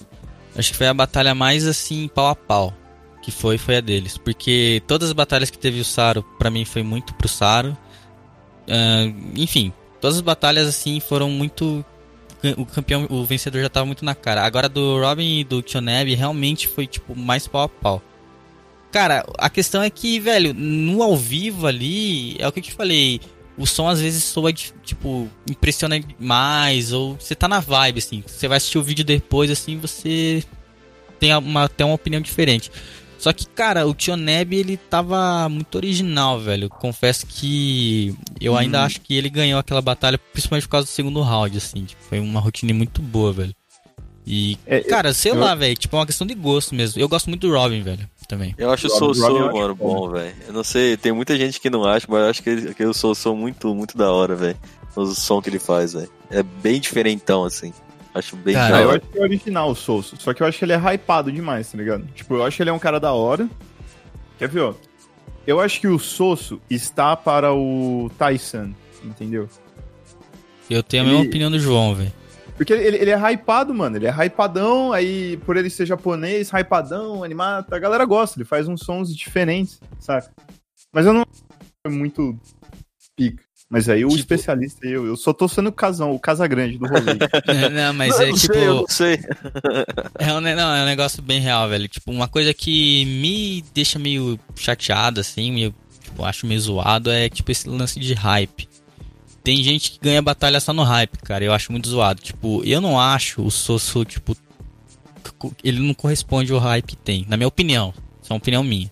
acho 0.57 0.71
que 0.71 0.77
foi 0.77 0.87
a 0.87 0.95
batalha 0.95 1.35
mais 1.35 1.67
assim, 1.67 2.09
pau 2.09 2.29
a 2.29 2.37
pau. 2.37 2.73
Que 3.21 3.33
foi, 3.33 3.59
foi 3.59 3.77
a 3.79 3.81
deles. 3.81 4.17
Porque 4.17 4.81
todas 4.87 5.09
as 5.09 5.13
batalhas 5.13 5.51
que 5.51 5.59
teve 5.59 5.81
o 5.81 5.85
Saro, 5.85 6.23
pra 6.39 6.51
mim 6.51 6.65
foi 6.65 6.83
muito 6.85 7.13
pro 7.15 7.29
Saro. 7.29 7.77
Ah, 8.69 9.13
enfim, 9.35 9.73
todas 10.01 10.17
as 10.17 10.23
batalhas 10.23 10.69
assim 10.69 11.01
foram 11.01 11.29
muito. 11.29 11.85
O 12.57 12.65
campeão, 12.65 13.09
o 13.11 13.25
vencedor 13.25 13.61
já 13.61 13.69
tava 13.69 13.87
muito 13.87 14.05
na 14.05 14.15
cara. 14.15 14.45
Agora 14.45 14.69
do 14.69 15.01
Robin 15.01 15.41
e 15.41 15.45
do 15.45 15.63
Tioneb 15.63 16.15
realmente 16.15 16.69
foi 16.69 16.87
tipo 16.87 17.17
mais 17.17 17.49
pau 17.49 17.63
a 17.63 17.69
pau. 17.69 18.03
Cara, 18.97 19.27
a 19.37 19.51
questão 19.51 19.83
é 19.83 19.91
que, 19.91 20.19
velho, 20.19 20.55
no 20.55 21.03
ao 21.03 21.15
vivo 21.15 21.67
ali, 21.67 22.35
é 22.39 22.49
o 22.49 22.51
que 22.53 22.61
eu 22.61 22.65
te 22.65 22.73
falei. 22.73 23.21
O 23.59 23.67
som 23.67 23.87
às 23.89 24.01
vezes 24.01 24.25
soa, 24.25 24.51
tipo, 24.55 25.29
impressiona 25.51 26.01
demais, 26.01 26.93
ou 26.95 27.15
você 27.21 27.35
tá 27.35 27.47
na 27.47 27.61
vibe, 27.61 27.99
assim. 27.99 28.25
Você 28.27 28.49
vai 28.49 28.57
assistir 28.57 28.79
o 28.79 28.83
vídeo 28.83 29.05
depois, 29.05 29.51
assim, 29.51 29.77
você 29.77 30.43
tem 31.21 31.37
uma, 31.37 31.65
até 31.65 31.85
uma 31.85 31.93
opinião 31.95 32.23
diferente. 32.23 32.71
Só 33.19 33.35
que, 33.35 33.47
cara, 33.47 33.87
o 33.87 33.93
Tioneb, 33.93 34.55
ele 34.57 34.79
tava 34.79 35.47
muito 35.51 35.75
original, 35.75 36.41
velho. 36.41 36.71
Confesso 36.71 37.27
que 37.27 38.15
eu 38.41 38.57
ainda 38.57 38.81
Hum. 38.81 38.85
acho 38.85 39.03
que 39.03 39.13
ele 39.13 39.29
ganhou 39.29 39.61
aquela 39.61 39.83
batalha, 39.83 40.17
principalmente 40.17 40.65
por 40.65 40.71
causa 40.71 40.87
do 40.87 40.91
segundo 40.91 41.21
round, 41.21 41.55
assim. 41.59 41.85
Tipo, 41.85 42.03
foi 42.03 42.19
uma 42.19 42.41
rotina 42.41 42.73
muito 42.73 43.03
boa, 43.03 43.31
velho. 43.31 43.55
E, 44.27 44.57
É, 44.67 44.81
cara, 44.81 45.13
sei 45.15 45.33
eu- 45.33 45.37
lá, 45.39 45.55
velho. 45.55 45.77
Tipo, 45.77 45.97
é 45.97 46.01
uma 46.01 46.07
questão 46.07 46.27
de 46.27 46.35
gosto 46.35 46.75
mesmo. 46.75 47.01
Eu 47.01 47.09
gosto 47.09 47.29
muito 47.29 47.47
do 47.47 47.55
Robin, 47.55 47.81
velho, 47.83 48.09
também. 48.27 48.55
Eu 48.59 48.71
acho 48.71 48.87
o 48.87 48.91
Soul 48.91 49.15
mano, 49.53 49.75
bom. 49.75 50.09
velho. 50.11 50.35
Eu 50.47 50.53
não 50.53 50.65
sei, 50.65 50.97
tem 50.97 51.13
muita 51.13 51.37
gente 51.37 51.61
que 51.61 51.71
não 51.71 51.85
acha, 51.85 52.07
mas 52.09 52.21
eu 52.23 52.29
acho 52.31 52.43
que, 52.43 52.51
ele- 52.51 52.75
que 52.75 52.85
o 52.85 52.93
Soul 52.95 53.37
muito, 53.37 53.75
muito 53.75 53.97
da 53.97 54.11
hora, 54.13 54.35
velho. 54.35 54.57
O 54.95 55.07
som 55.07 55.43
que 55.43 55.51
ele 55.51 55.59
faz, 55.59 55.93
velho. 55.93 56.11
É 56.31 56.43
bem 56.43 56.81
diferentão, 56.81 57.45
assim. 57.45 57.73
Acho 58.15 58.35
bem 58.35 58.55
Cara, 58.55 58.67
Ah, 58.69 58.79
da 58.79 58.83
eu 58.85 58.91
acho 58.93 59.01
que 59.01 59.19
é 59.19 59.23
original 59.23 59.71
o 59.71 59.75
Sosso. 59.75 60.17
Só 60.19 60.33
que 60.33 60.43
eu 60.43 60.47
acho 60.47 60.59
que 60.59 60.65
ele 60.65 60.73
é 60.73 60.77
hypado 60.95 61.31
demais, 61.31 61.71
tá 61.71 61.77
ligado? 61.77 62.07
Tipo, 62.15 62.35
eu 62.37 62.45
acho 62.45 62.57
que 62.57 62.63
ele 62.63 62.71
é 62.71 62.73
um 62.73 62.79
cara 62.79 62.99
da 62.99 63.13
hora. 63.13 63.47
Quer 64.39 64.49
ver, 64.49 64.61
ó? 64.61 64.75
Eu 65.47 65.61
acho 65.61 65.81
que 65.81 65.87
o 65.87 65.99
Sosso 65.99 66.59
está 66.71 67.15
para 67.15 67.53
o 67.53 68.11
Tyson, 68.19 68.73
entendeu? 69.05 69.49
Eu 70.69 70.83
tenho 70.83 71.03
a 71.05 71.07
mesma 71.07 71.23
opinião 71.25 71.51
do 71.51 71.59
João, 71.61 71.95
velho. 71.95 72.13
Porque 72.57 72.73
ele, 72.73 72.97
ele- 72.97 73.11
é 73.11 73.33
hypado, 73.33 73.75
mano. 73.75 73.97
Ele 73.97 74.07
é 74.07 74.11
hypadão, 74.27 74.93
aí 74.93 75.37
por 75.45 75.57
ele 75.57 75.69
ser 75.71 75.85
japonês, 75.87 76.51
hypadão, 76.51 77.23
animado, 77.23 77.73
a 77.73 77.79
galera 77.79 78.05
gosta. 78.05 78.39
Ele 78.39 78.45
faz 78.47 78.67
uns 78.69 78.81
sons 78.81 79.15
diferentes, 79.15 79.79
saca? 80.01 80.31
Mas 80.93 81.05
eu 81.07 81.13
não 81.13 81.25
é 81.85 81.89
muito 81.91 82.39
pica. 83.17 83.45
Mas 83.69 83.89
aí 83.89 84.05
o 84.05 84.09
Tipo- 84.09 84.21
especialista, 84.21 84.87
eu, 84.87 85.05
eu 85.07 85.17
só 85.17 85.33
tô 85.33 85.49
sendo 85.49 85.71
o 85.71 85.73
casão, 85.73 86.13
o 86.13 86.21
casa 86.21 86.47
grande 86.47 86.79
do 86.79 86.87
rolê. 86.87 87.15
não, 87.75 87.93
mas 87.95 88.15
Não, 88.17 88.23
é 88.23 88.29
não 88.29 88.37
tipo. 88.37 88.55
sei, 88.55 88.67
eu 88.69 88.75
não 88.77 88.87
sei. 88.89 89.19
É 90.21 90.33
um, 90.33 90.41
não, 90.41 90.75
é 90.77 90.83
um 90.83 90.87
negócio 90.87 91.21
bem 91.21 91.41
real, 91.41 91.69
velho. 91.69 91.89
Tipo, 91.89 92.13
uma 92.13 92.29
coisa 92.29 92.55
que 92.55 93.05
me 93.05 93.65
deixa 93.75 93.99
meio 93.99 94.39
chateado, 94.55 95.21
assim, 95.21 95.51
meio, 95.53 95.75
tipo, 96.01 96.25
acho 96.25 96.47
meio 96.47 96.61
zoado, 96.61 97.11
é 97.11 97.29
tipo 97.29 97.51
esse 97.51 97.69
lance 97.69 97.99
de 97.99 98.15
hype. 98.15 98.69
Tem 99.47 99.63
gente 99.63 99.93
que 99.93 100.01
ganha 100.03 100.21
batalha 100.21 100.59
só 100.59 100.73
no 100.73 100.83
hype, 100.83 101.19
cara. 101.19 101.45
Eu 101.45 101.53
acho 101.53 101.71
muito 101.71 101.89
zoado. 101.89 102.21
Tipo, 102.21 102.65
eu 102.65 102.81
não 102.81 102.99
acho 102.99 103.43
o 103.43 103.49
Sosso, 103.49 104.05
tipo. 104.05 104.37
Ele 105.63 105.79
não 105.79 105.95
corresponde 105.95 106.53
ao 106.53 106.59
hype 106.59 106.85
que 106.85 106.97
tem. 106.97 107.25
Na 107.29 107.37
minha 107.37 107.47
opinião. 107.47 107.95
Isso 108.21 108.33
é 108.33 108.35
uma 108.35 108.39
opinião 108.39 108.65
minha. 108.65 108.91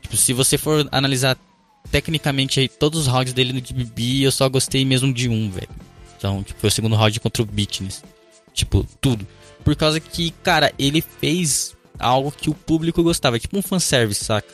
Tipo, 0.00 0.16
se 0.16 0.32
você 0.32 0.56
for 0.56 0.88
analisar 0.90 1.36
tecnicamente 1.90 2.60
aí, 2.60 2.66
todos 2.66 3.00
os 3.00 3.06
rounds 3.06 3.34
dele 3.34 3.52
no 3.52 3.60
DBB, 3.60 4.22
eu 4.22 4.32
só 4.32 4.48
gostei 4.48 4.86
mesmo 4.86 5.12
de 5.12 5.28
um, 5.28 5.50
velho. 5.50 5.68
Então, 6.16 6.42
tipo, 6.42 6.58
foi 6.58 6.68
o 6.68 6.72
segundo 6.72 6.96
round 6.96 7.20
contra 7.20 7.42
o 7.42 7.44
Bitness. 7.44 8.02
Tipo, 8.54 8.86
tudo. 9.02 9.28
Por 9.62 9.76
causa 9.76 10.00
que, 10.00 10.30
cara, 10.42 10.72
ele 10.78 11.02
fez 11.02 11.76
algo 11.98 12.32
que 12.32 12.48
o 12.48 12.54
público 12.54 13.02
gostava. 13.02 13.38
Tipo 13.38 13.58
um 13.58 13.62
fanservice, 13.62 14.24
saca? 14.24 14.48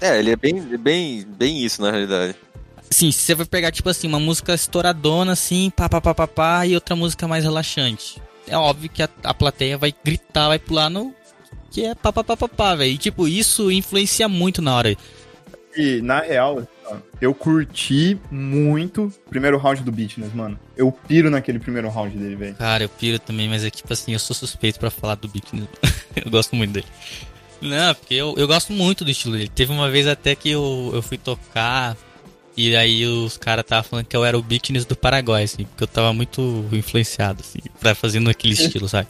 É, 0.00 0.18
ele 0.18 0.32
é 0.32 0.36
bem, 0.36 0.60
bem, 0.76 1.24
bem 1.24 1.64
isso, 1.64 1.82
na 1.82 1.92
realidade. 1.92 2.34
Sim, 2.90 3.12
se 3.12 3.20
você 3.20 3.34
vai 3.34 3.46
pegar, 3.46 3.70
tipo 3.70 3.88
assim, 3.88 4.06
uma 4.06 4.20
música 4.20 4.54
estouradona, 4.54 5.32
assim, 5.32 5.70
pá, 5.70 5.88
pá, 5.88 6.00
pá, 6.00 6.14
pá, 6.14 6.26
pá, 6.26 6.66
e 6.66 6.74
outra 6.74 6.96
música 6.96 7.28
mais 7.28 7.44
relaxante. 7.44 8.20
É 8.46 8.56
óbvio 8.56 8.88
que 8.88 9.02
a, 9.02 9.08
a 9.22 9.34
plateia 9.34 9.76
vai 9.76 9.94
gritar, 10.04 10.48
vai 10.48 10.58
pular 10.58 10.88
no... 10.88 11.14
Que 11.70 11.84
é 11.84 11.94
pá, 11.94 12.12
pá, 12.12 12.24
pá, 12.24 12.36
pá, 12.36 12.48
pá, 12.48 12.74
velho. 12.74 12.92
E, 12.92 12.98
tipo, 12.98 13.28
isso 13.28 13.70
influencia 13.70 14.26
muito 14.26 14.62
na 14.62 14.74
hora. 14.74 14.96
E, 15.76 16.00
na 16.00 16.20
real, 16.20 16.66
eu 17.20 17.34
curti 17.34 18.18
muito 18.30 19.04
o 19.04 19.30
primeiro 19.30 19.58
round 19.58 19.82
do 19.82 19.92
Beatness, 19.92 20.32
mano. 20.32 20.58
Eu 20.76 20.90
piro 20.90 21.30
naquele 21.30 21.58
primeiro 21.58 21.88
round 21.88 22.16
dele, 22.16 22.36
velho. 22.36 22.54
Cara, 22.54 22.84
eu 22.84 22.88
piro 22.88 23.18
também, 23.18 23.48
mas 23.48 23.64
é 23.64 23.70
tipo 23.70 23.92
assim, 23.92 24.12
eu 24.12 24.18
sou 24.18 24.34
suspeito 24.34 24.80
pra 24.80 24.90
falar 24.90 25.16
do 25.16 25.28
Beat. 25.28 25.44
eu 26.16 26.30
gosto 26.30 26.56
muito 26.56 26.72
dele. 26.72 26.86
Não, 27.60 27.94
porque 27.94 28.14
eu, 28.14 28.34
eu 28.36 28.46
gosto 28.46 28.72
muito 28.72 29.04
do 29.04 29.10
estilo 29.10 29.36
dele. 29.36 29.50
Teve 29.52 29.72
uma 29.72 29.90
vez 29.90 30.06
até 30.06 30.34
que 30.34 30.50
eu, 30.50 30.90
eu 30.94 31.02
fui 31.02 31.18
tocar 31.18 31.96
e 32.58 32.74
aí 32.74 33.06
os 33.06 33.36
caras 33.36 33.62
estavam 33.62 33.84
falando 33.88 34.06
que 34.06 34.16
eu 34.16 34.24
era 34.24 34.36
o 34.36 34.42
Beatness 34.42 34.84
do 34.84 34.96
Paraguai, 34.96 35.44
assim, 35.44 35.64
porque 35.64 35.84
eu 35.84 35.86
tava 35.86 36.12
muito 36.12 36.64
influenciado, 36.72 37.40
assim, 37.40 37.60
pra 37.78 37.94
fazendo 37.94 38.28
aquele 38.28 38.54
estilo, 38.54 38.88
sabe? 38.88 39.06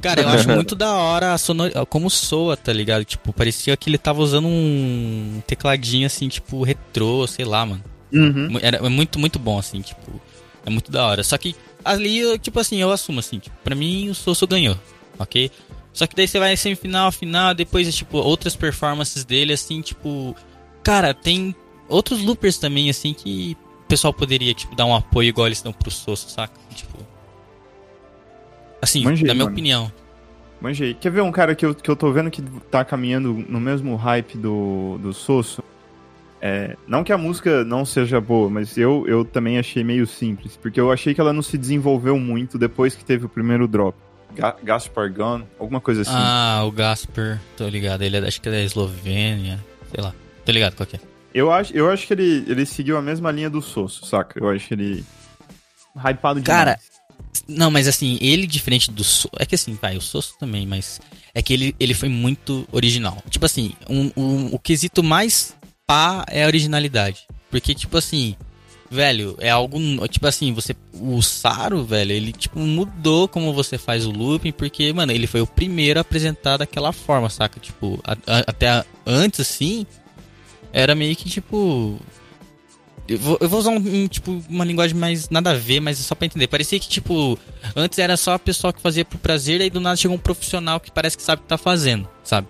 Cara, 0.00 0.22
eu 0.22 0.28
acho 0.28 0.48
muito 0.48 0.76
da 0.76 0.92
hora 0.92 1.32
a 1.32 1.38
sonor... 1.38 1.72
como 1.88 2.08
soa, 2.08 2.56
tá 2.56 2.72
ligado? 2.72 3.04
Tipo, 3.04 3.32
parecia 3.32 3.76
que 3.76 3.90
ele 3.90 3.98
tava 3.98 4.20
usando 4.20 4.46
um 4.46 5.42
tecladinho, 5.48 6.06
assim, 6.06 6.28
tipo, 6.28 6.62
retrô, 6.62 7.26
sei 7.26 7.44
lá, 7.44 7.66
mano. 7.66 7.82
Uhum. 8.12 8.56
Era 8.62 8.76
é 8.76 8.88
muito, 8.88 9.18
muito 9.18 9.36
bom, 9.36 9.58
assim, 9.58 9.80
tipo. 9.80 10.20
É 10.64 10.70
muito 10.70 10.92
da 10.92 11.04
hora. 11.04 11.24
Só 11.24 11.36
que 11.36 11.56
ali, 11.84 12.18
eu, 12.18 12.38
tipo 12.38 12.60
assim, 12.60 12.80
eu 12.80 12.92
assumo, 12.92 13.18
assim, 13.18 13.40
tipo, 13.40 13.56
pra 13.64 13.74
mim 13.74 14.10
o 14.10 14.14
Sosso 14.14 14.46
ganhou, 14.46 14.78
ok? 15.18 15.50
Só 15.92 16.06
que 16.06 16.14
daí 16.14 16.28
você 16.28 16.38
vai 16.38 16.56
semifinal, 16.56 17.10
final, 17.10 17.52
depois, 17.52 17.92
tipo, 17.96 18.18
outras 18.18 18.54
performances 18.54 19.24
dele, 19.24 19.52
assim, 19.52 19.80
tipo. 19.80 20.36
Cara, 20.84 21.12
tem 21.12 21.54
outros 21.88 22.22
loopers 22.22 22.58
também, 22.58 22.88
assim, 22.90 23.12
que 23.12 23.56
o 23.84 23.88
pessoal 23.88 24.12
poderia, 24.12 24.54
tipo, 24.54 24.74
dar 24.74 24.86
um 24.86 24.94
apoio 24.94 25.28
igual 25.28 25.46
eles 25.46 25.62
dão 25.62 25.72
pro 25.72 25.90
Sosso, 25.90 26.28
saca? 26.30 26.58
Tipo. 26.74 26.98
Assim, 28.80 29.04
Manjei, 29.04 29.26
na 29.26 29.34
minha 29.34 29.44
mano. 29.44 29.54
opinião. 29.54 29.92
Manjei. 30.60 30.94
Quer 30.94 31.10
ver 31.10 31.22
um 31.22 31.32
cara 31.32 31.54
que 31.54 31.66
eu, 31.66 31.74
que 31.74 31.90
eu 31.90 31.96
tô 31.96 32.10
vendo 32.12 32.30
que 32.30 32.42
tá 32.70 32.84
caminhando 32.84 33.44
no 33.48 33.60
mesmo 33.60 33.94
hype 33.96 34.38
do, 34.38 34.98
do 34.98 35.12
Sosso? 35.12 35.62
É, 36.40 36.76
não 36.88 37.04
que 37.04 37.12
a 37.12 37.18
música 37.18 37.62
não 37.64 37.84
seja 37.84 38.20
boa, 38.20 38.50
mas 38.50 38.76
eu, 38.76 39.04
eu 39.06 39.24
também 39.24 39.58
achei 39.58 39.84
meio 39.84 40.06
simples. 40.06 40.56
Porque 40.56 40.80
eu 40.80 40.90
achei 40.90 41.14
que 41.14 41.20
ela 41.20 41.32
não 41.32 41.42
se 41.42 41.56
desenvolveu 41.56 42.18
muito 42.18 42.58
depois 42.58 42.96
que 42.96 43.04
teve 43.04 43.26
o 43.26 43.28
primeiro 43.28 43.68
drop. 43.68 43.96
Ga 44.34 44.56
Gaspar 44.62 45.12
Gun, 45.12 45.42
alguma 45.58 45.80
coisa 45.80 46.02
assim. 46.02 46.10
Ah, 46.14 46.62
o 46.64 46.72
Gasper, 46.72 47.38
tô 47.56 47.68
ligado. 47.68 48.02
Ele 48.02 48.16
é, 48.16 48.26
acho 48.26 48.40
que 48.40 48.48
é 48.48 48.52
da 48.52 48.60
Eslovênia, 48.62 49.62
sei 49.94 50.02
lá. 50.02 50.14
Tô 50.44 50.50
ligado 50.50 50.74
qual 50.74 50.88
é. 50.92 51.11
Eu, 51.34 51.50
acho, 51.52 51.72
eu 51.74 51.90
acho 51.90 52.06
que 52.06 52.12
ele, 52.12 52.44
ele 52.46 52.66
seguiu 52.66 52.96
a 52.96 53.02
mesma 53.02 53.30
linha 53.30 53.48
do 53.50 53.60
Sosso, 53.62 54.04
saca? 54.06 54.38
Eu 54.38 54.48
acho 54.48 54.72
ele 54.74 55.04
hypado 55.96 56.40
demais. 56.40 56.46
Cara, 56.46 56.78
Não, 57.48 57.70
mas 57.70 57.88
assim, 57.88 58.18
ele 58.20 58.46
diferente 58.46 58.90
do 58.90 59.02
So... 59.02 59.28
É 59.38 59.44
que 59.46 59.54
assim, 59.54 59.76
vai, 59.80 59.96
o 59.96 60.00
Sosso 60.00 60.36
também, 60.38 60.66
mas. 60.66 61.00
É 61.34 61.40
que 61.42 61.52
ele, 61.52 61.74
ele 61.80 61.94
foi 61.94 62.08
muito 62.08 62.66
original. 62.72 63.22
Tipo 63.30 63.46
assim, 63.46 63.72
um, 63.88 64.10
um- 64.16 64.46
o 64.54 64.58
quesito 64.58 65.02
mais 65.02 65.54
pá 65.86 66.24
é 66.28 66.44
a 66.44 66.46
originalidade. 66.46 67.20
Porque, 67.50 67.74
tipo 67.74 67.96
assim, 67.96 68.36
velho, 68.90 69.34
é 69.40 69.48
algo. 69.50 69.78
Tipo 70.08 70.26
assim, 70.26 70.52
você. 70.52 70.76
O 70.94 71.20
Saro, 71.22 71.84
velho, 71.84 72.12
ele, 72.12 72.32
tipo, 72.32 72.58
mudou 72.60 73.26
como 73.28 73.52
você 73.54 73.78
faz 73.78 74.04
o 74.06 74.10
looping, 74.10 74.52
porque, 74.52 74.92
mano, 74.92 75.10
ele 75.12 75.26
foi 75.26 75.40
o 75.40 75.46
primeiro 75.46 75.98
a 75.98 76.02
apresentar 76.02 76.58
daquela 76.58 76.92
forma, 76.92 77.28
saca? 77.30 77.58
Tipo, 77.58 77.98
a- 78.04 78.12
a- 78.26 78.44
até 78.46 78.68
a- 78.68 78.84
antes, 79.06 79.40
assim, 79.40 79.86
era 80.72 80.94
meio 80.94 81.14
que, 81.14 81.28
tipo. 81.28 81.98
Eu 83.08 83.18
vou, 83.18 83.38
eu 83.40 83.48
vou 83.48 83.58
usar 83.58 83.70
um, 83.70 83.76
um, 83.76 84.06
tipo, 84.06 84.42
uma 84.48 84.64
linguagem 84.64 84.96
mais 84.96 85.28
nada 85.28 85.50
a 85.50 85.54
ver, 85.54 85.80
mas 85.80 86.00
é 86.00 86.02
só 86.02 86.14
pra 86.14 86.26
entender. 86.26 86.46
Parecia 86.46 86.78
que, 86.78 86.88
tipo, 86.88 87.38
antes 87.74 87.98
era 87.98 88.16
só 88.16 88.34
a 88.34 88.38
pessoa 88.38 88.72
que 88.72 88.80
fazia 88.80 89.04
por 89.04 89.18
prazer, 89.18 89.60
e 89.60 89.64
aí 89.64 89.70
do 89.70 89.80
nada 89.80 89.96
chegou 89.96 90.16
um 90.16 90.20
profissional 90.20 90.78
que 90.80 90.90
parece 90.90 91.16
que 91.16 91.22
sabe 91.22 91.40
o 91.40 91.42
que 91.42 91.48
tá 91.48 91.58
fazendo, 91.58 92.08
sabe? 92.22 92.46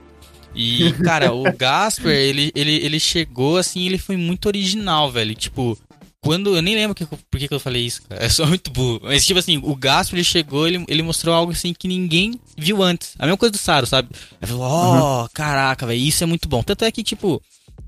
E, 0.55 0.93
cara, 1.05 1.33
o 1.33 1.45
Gasper, 1.57 2.15
ele, 2.15 2.53
ele, 2.55 2.75
ele 2.77 3.01
chegou 3.01 3.57
assim, 3.57 3.87
ele 3.87 3.99
foi 3.99 4.17
muito 4.17 4.47
original, 4.47 5.11
velho. 5.11 5.35
Tipo, 5.35 5.77
quando. 6.23 6.55
Eu 6.55 6.63
nem 6.63 6.75
lembro 6.75 6.95
que, 6.95 7.05
por 7.05 7.39
que, 7.39 7.49
que 7.49 7.55
eu 7.55 7.61
falei 7.61 7.85
isso, 7.85 8.03
cara. 8.03 8.23
É 8.25 8.29
só 8.29 8.47
muito 8.47 8.71
burro. 8.71 9.01
Mas, 9.03 9.27
tipo 9.27 9.39
assim, 9.39 9.61
o 9.63 9.75
Gasper, 9.75 10.17
ele 10.17 10.25
chegou, 10.25 10.69
ele, 10.69 10.85
ele 10.89 11.03
mostrou 11.03 11.35
algo 11.35 11.53
assim 11.53 11.75
que 11.75 11.89
ninguém 11.89 12.39
viu 12.57 12.83
antes. 12.83 13.15
A 13.19 13.25
mesma 13.25 13.37
coisa 13.37 13.53
do 13.53 13.59
Saro, 13.59 13.87
sabe? 13.87 14.11
Ele 14.41 14.51
falou, 14.51 14.67
ó, 14.67 15.29
caraca, 15.33 15.87
velho, 15.87 16.01
isso 16.01 16.23
é 16.23 16.27
muito 16.27 16.49
bom. 16.49 16.63
Tanto 16.63 16.85
é 16.85 16.93
que, 16.93 17.03
tipo, 17.03 17.43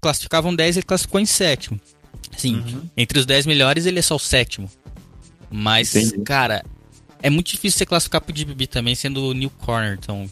classificavam 0.05 0.55
10, 0.55 0.77
ele 0.77 0.85
classificou 0.85 1.19
em 1.19 1.25
sétimo. 1.25 1.81
Assim, 2.37 2.63
entre 2.95 3.19
os 3.19 3.25
10 3.25 3.47
melhores, 3.47 3.87
ele 3.87 4.01
é 4.01 4.03
só 4.03 4.17
o 4.17 4.19
sétimo. 4.19 4.71
Mas, 5.51 5.97
Entendi. 5.97 6.23
cara, 6.23 6.63
é 7.23 7.31
muito 7.31 7.51
difícil 7.51 7.79
você 7.79 7.87
classificar 7.87 8.21
pro 8.21 8.35
DBB 8.35 8.67
também, 8.67 8.95
sendo 8.95 9.31
o 9.31 9.33
New 9.33 9.49
Corner, 9.49 9.99
então. 9.99 10.29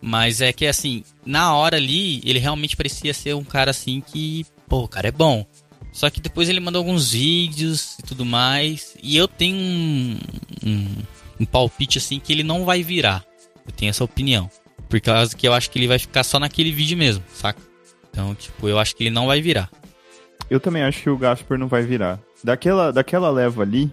Mas 0.00 0.40
é 0.40 0.50
que, 0.50 0.66
assim, 0.66 1.04
na 1.26 1.54
hora 1.54 1.76
ali, 1.76 2.22
ele 2.24 2.38
realmente 2.38 2.74
parecia 2.74 3.12
ser 3.12 3.34
um 3.34 3.44
cara 3.44 3.70
assim 3.70 4.00
que, 4.00 4.46
pô, 4.66 4.84
o 4.84 4.88
cara 4.88 5.08
é 5.08 5.12
bom. 5.12 5.44
Só 5.92 6.08
que 6.08 6.18
depois 6.18 6.48
ele 6.48 6.58
mandou 6.58 6.80
alguns 6.80 7.12
vídeos 7.12 7.98
e 7.98 8.02
tudo 8.02 8.24
mais. 8.24 8.96
E 9.02 9.14
eu 9.14 9.28
tenho 9.28 9.56
um, 9.56 10.18
um, 10.64 10.96
um 11.40 11.44
palpite 11.44 11.98
assim 11.98 12.18
que 12.18 12.32
ele 12.32 12.42
não 12.42 12.64
vai 12.64 12.82
virar. 12.82 13.22
Eu 13.66 13.72
tenho 13.72 13.90
essa 13.90 14.02
opinião. 14.02 14.50
Por 14.88 15.02
causa 15.02 15.36
que 15.36 15.46
eu 15.46 15.52
acho 15.52 15.70
que 15.70 15.78
ele 15.78 15.86
vai 15.86 15.98
ficar 15.98 16.24
só 16.24 16.38
naquele 16.38 16.72
vídeo 16.72 16.96
mesmo, 16.96 17.22
saca? 17.34 17.71
Então, 18.12 18.34
tipo, 18.34 18.68
eu 18.68 18.78
acho 18.78 18.94
que 18.94 19.04
ele 19.04 19.10
não 19.10 19.26
vai 19.26 19.40
virar. 19.40 19.70
Eu 20.50 20.60
também 20.60 20.82
acho 20.82 21.00
que 21.02 21.08
o 21.10 21.16
Gasper 21.16 21.58
não 21.58 21.66
vai 21.66 21.82
virar. 21.82 22.20
Daquela, 22.44 22.92
daquela 22.92 23.30
leva 23.30 23.62
ali, 23.62 23.90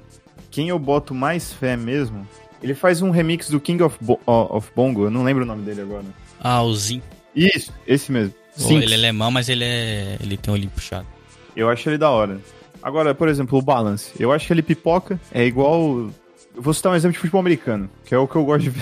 quem 0.52 0.68
eu 0.70 0.78
boto 0.78 1.16
mais 1.16 1.54
fé 1.54 1.78
mesmo, 1.78 2.28
ele 2.62 2.74
faz 2.76 3.02
um 3.02 3.12
remix 3.12 3.50
do 3.50 3.60
King 3.62 3.82
of, 3.82 3.98
Bo- 4.02 4.20
of 4.26 4.70
Bongo, 4.76 5.06
eu 5.06 5.10
não 5.12 5.24
lembro 5.24 5.44
o 5.44 5.48
nome 5.48 5.64
dele 5.64 5.82
agora. 5.82 6.04
Ah, 6.40 6.62
o 6.62 6.76
Zin. 6.76 7.02
Isso, 7.34 7.72
esse 7.88 8.12
mesmo. 8.12 8.34
Pô, 8.58 8.68
Sim, 8.68 8.78
Ele 8.80 8.94
é 8.94 8.98
alemão, 8.98 9.32
mas 9.32 9.48
ele 9.48 9.64
é. 9.64 10.18
ele 10.20 10.36
tem 10.36 10.52
o 10.52 10.56
olhinho 10.56 10.72
puxado. 10.72 11.06
eu 11.56 11.70
acho 11.70 11.90
ele 11.90 11.98
da 11.98 12.10
hora. 12.10 12.40
Agora, 12.84 13.14
por 13.16 13.30
exemplo, 13.30 13.58
o 13.58 13.62
Balance. 13.62 14.12
Eu 14.20 14.32
acho 14.34 14.48
que 14.48 14.52
ele 14.54 14.62
pipoca, 14.62 15.20
é 15.32 15.46
igual... 15.46 16.10
Eu 16.56 16.62
vou 16.62 16.74
citar 16.74 16.92
um 16.92 16.96
exemplo 16.96 17.14
de 17.14 17.20
futebol 17.20 17.40
americano, 17.40 17.90
que 18.04 18.14
é 18.14 18.18
o 18.18 18.28
que 18.28 18.36
eu 18.36 18.44
gosto 18.44 18.64
de 18.64 18.70
ver. 18.72 18.82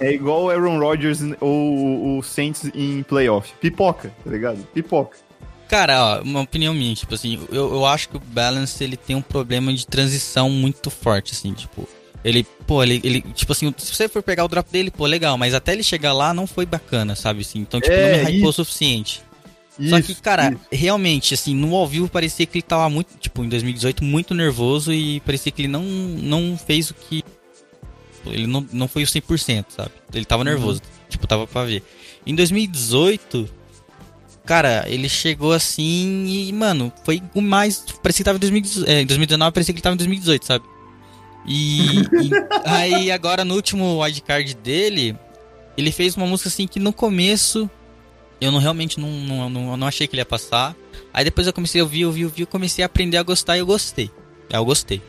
É 0.00 0.12
igual 0.12 0.44
o 0.44 0.50
Aaron 0.50 0.78
Rodgers 0.78 1.20
ou 1.40 2.18
o 2.18 2.22
Saints 2.22 2.70
em 2.74 3.02
playoff. 3.02 3.52
Pipoca, 3.60 4.12
tá 4.24 4.30
ligado? 4.30 4.58
Pipoca. 4.72 5.16
Cara, 5.68 6.02
ó, 6.02 6.22
uma 6.22 6.40
opinião 6.40 6.72
minha, 6.72 6.94
tipo 6.94 7.14
assim, 7.14 7.38
eu, 7.50 7.74
eu 7.74 7.84
acho 7.84 8.08
que 8.08 8.16
o 8.16 8.20
Balance 8.20 8.82
ele 8.82 8.96
tem 8.96 9.14
um 9.14 9.20
problema 9.22 9.72
de 9.72 9.86
transição 9.86 10.48
muito 10.48 10.90
forte, 10.90 11.32
assim, 11.34 11.52
tipo. 11.52 11.86
Ele, 12.24 12.44
pô, 12.66 12.82
ele, 12.82 13.00
ele, 13.04 13.20
tipo 13.20 13.52
assim, 13.52 13.72
se 13.76 13.94
você 13.94 14.08
for 14.08 14.22
pegar 14.22 14.44
o 14.44 14.48
drop 14.48 14.70
dele, 14.72 14.90
pô, 14.90 15.06
legal, 15.06 15.38
mas 15.38 15.54
até 15.54 15.72
ele 15.72 15.82
chegar 15.84 16.12
lá 16.12 16.34
não 16.34 16.46
foi 16.46 16.66
bacana, 16.66 17.14
sabe, 17.14 17.42
assim, 17.42 17.60
então, 17.60 17.80
tipo, 17.80 17.92
É, 17.94 18.22
não 18.22 18.24
me 18.24 18.36
hypou 18.38 18.48
o 18.48 18.50
isso. 18.50 18.64
suficiente. 18.64 19.22
Só 19.88 20.00
que, 20.02 20.10
Isso, 20.10 20.20
cara, 20.22 20.50
isso. 20.50 20.60
realmente, 20.72 21.34
assim, 21.34 21.54
no 21.54 21.76
ao 21.76 21.86
vivo 21.86 22.08
parecia 22.08 22.44
que 22.44 22.58
ele 22.58 22.62
tava 22.62 22.88
muito, 22.90 23.16
tipo, 23.20 23.44
em 23.44 23.48
2018, 23.48 24.02
muito 24.02 24.34
nervoso 24.34 24.92
e 24.92 25.20
parecia 25.20 25.52
que 25.52 25.62
ele 25.62 25.68
não, 25.68 25.84
não 25.84 26.58
fez 26.58 26.90
o 26.90 26.94
que 26.94 27.22
ele 28.32 28.46
não, 28.46 28.66
não 28.72 28.88
foi 28.88 29.02
o 29.02 29.06
100%, 29.06 29.66
sabe? 29.68 29.90
Ele 30.12 30.24
tava 30.24 30.44
nervoso, 30.44 30.80
tipo, 31.08 31.26
tava 31.26 31.46
pra 31.46 31.64
ver. 31.64 31.82
Em 32.26 32.34
2018, 32.34 33.48
cara, 34.44 34.84
ele 34.88 35.08
chegou 35.08 35.52
assim 35.52 36.26
e, 36.26 36.52
mano, 36.52 36.92
foi 37.04 37.22
o 37.34 37.40
mais. 37.40 37.84
Parecia 38.02 38.22
que 38.22 38.24
tava 38.24 38.36
em 38.36 38.40
2018, 38.40 38.90
é, 38.90 39.02
em 39.02 39.06
2019, 39.06 39.52
parecia 39.52 39.74
que 39.74 39.78
ele 39.78 39.82
tava 39.82 39.94
em 39.94 39.98
2018, 39.98 40.46
sabe? 40.46 40.64
E, 41.46 41.98
e 42.00 42.30
aí 42.64 43.10
agora 43.10 43.44
no 43.44 43.54
último 43.54 44.02
wildcard 44.02 44.54
dele, 44.54 45.16
ele 45.76 45.92
fez 45.92 46.16
uma 46.16 46.26
música 46.26 46.48
assim 46.48 46.66
que 46.66 46.78
no 46.78 46.92
começo 46.92 47.70
eu 48.40 48.52
não 48.52 48.58
realmente 48.58 49.00
não, 49.00 49.10
não, 49.10 49.50
não, 49.50 49.76
não 49.76 49.86
achei 49.86 50.06
que 50.06 50.14
ele 50.14 50.20
ia 50.20 50.26
passar. 50.26 50.76
Aí 51.12 51.24
depois 51.24 51.46
eu 51.46 51.52
comecei 51.52 51.80
a 51.80 51.84
ouvir, 51.84 52.04
ouvir, 52.04 52.24
ouvir, 52.24 52.42
eu 52.42 52.46
comecei 52.46 52.82
a 52.82 52.86
aprender 52.86 53.16
a 53.16 53.22
gostar 53.22 53.56
e 53.56 53.60
eu 53.60 53.66
gostei. 53.66 54.10
É, 54.50 54.56
eu 54.56 54.64
gostei. 54.64 55.02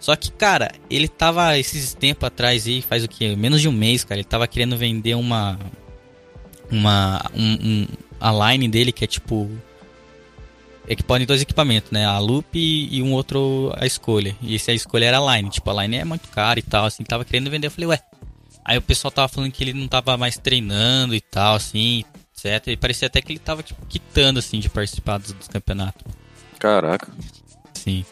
Só 0.00 0.14
que, 0.14 0.30
cara, 0.30 0.70
ele 0.88 1.08
tava 1.08 1.58
esses 1.58 1.92
tempos 1.94 2.26
atrás 2.26 2.66
aí, 2.66 2.80
faz 2.80 3.04
o 3.04 3.08
que? 3.08 3.34
Menos 3.34 3.60
de 3.60 3.68
um 3.68 3.72
mês, 3.72 4.04
cara, 4.04 4.20
ele 4.20 4.28
tava 4.28 4.46
querendo 4.46 4.76
vender 4.76 5.14
uma. 5.14 5.58
Uma. 6.70 7.24
Um, 7.34 7.52
um, 7.52 7.86
a 8.20 8.50
line 8.50 8.68
dele 8.68 8.92
que 8.92 9.04
é 9.04 9.06
tipo. 9.06 9.50
É 10.86 10.94
que 10.94 11.02
podem 11.02 11.26
dois 11.26 11.42
equipamentos, 11.42 11.90
né? 11.90 12.06
A 12.06 12.18
loop 12.18 12.46
e, 12.54 13.02
um 13.02 13.12
outro 13.12 13.74
a 13.76 13.84
escolha. 13.84 14.34
E 14.40 14.54
esse 14.54 14.70
a 14.70 14.74
escolha 14.74 15.04
era 15.04 15.18
a 15.18 15.36
line. 15.36 15.50
Tipo, 15.50 15.70
a 15.70 15.82
line 15.82 15.96
é 15.96 16.04
muito 16.04 16.28
cara 16.28 16.58
e 16.58 16.62
tal, 16.62 16.86
assim, 16.86 17.04
tava 17.04 17.26
querendo 17.26 17.50
vender. 17.50 17.66
Eu 17.66 17.70
falei, 17.70 17.88
ué. 17.88 18.00
Aí 18.64 18.78
o 18.78 18.82
pessoal 18.82 19.10
tava 19.10 19.28
falando 19.28 19.50
que 19.52 19.64
ele 19.64 19.72
não 19.74 19.88
tava 19.88 20.16
mais 20.16 20.38
treinando 20.38 21.14
e 21.14 21.20
tal, 21.20 21.56
assim, 21.56 22.04
etc. 22.32 22.68
E 22.68 22.76
parecia 22.76 23.06
até 23.06 23.20
que 23.20 23.32
ele 23.32 23.38
tava, 23.38 23.62
tipo, 23.62 23.84
quitando, 23.86 24.38
assim, 24.38 24.60
de 24.60 24.70
participar 24.70 25.18
dos, 25.18 25.32
dos 25.32 25.48
campeonatos. 25.48 26.02
Caraca. 26.58 27.08
Sim. 27.74 28.04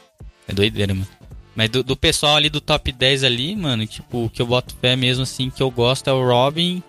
É 0.47 0.53
doideira, 0.53 0.95
mano. 0.95 1.09
Mas 1.57 1.71
do, 1.71 1.83
do, 1.83 1.97
pessoal 1.97 2.37
ali 2.37 2.51
do 2.51 2.61
top 2.61 2.93
10 2.93 3.25
ali, 3.25 3.57
mano, 3.57 3.87
tipo, 3.87 4.27
o 4.27 4.31
que 4.31 4.43
eu 4.43 4.47
boto 4.47 4.77
fé 4.77 4.95
mesmo, 4.95 5.23
assim, 5.23 5.49
que 5.49 5.63
eu 5.63 5.71
gosto 5.71 6.09
é 6.09 6.13
o 6.13 6.23
Robin, 6.23 6.83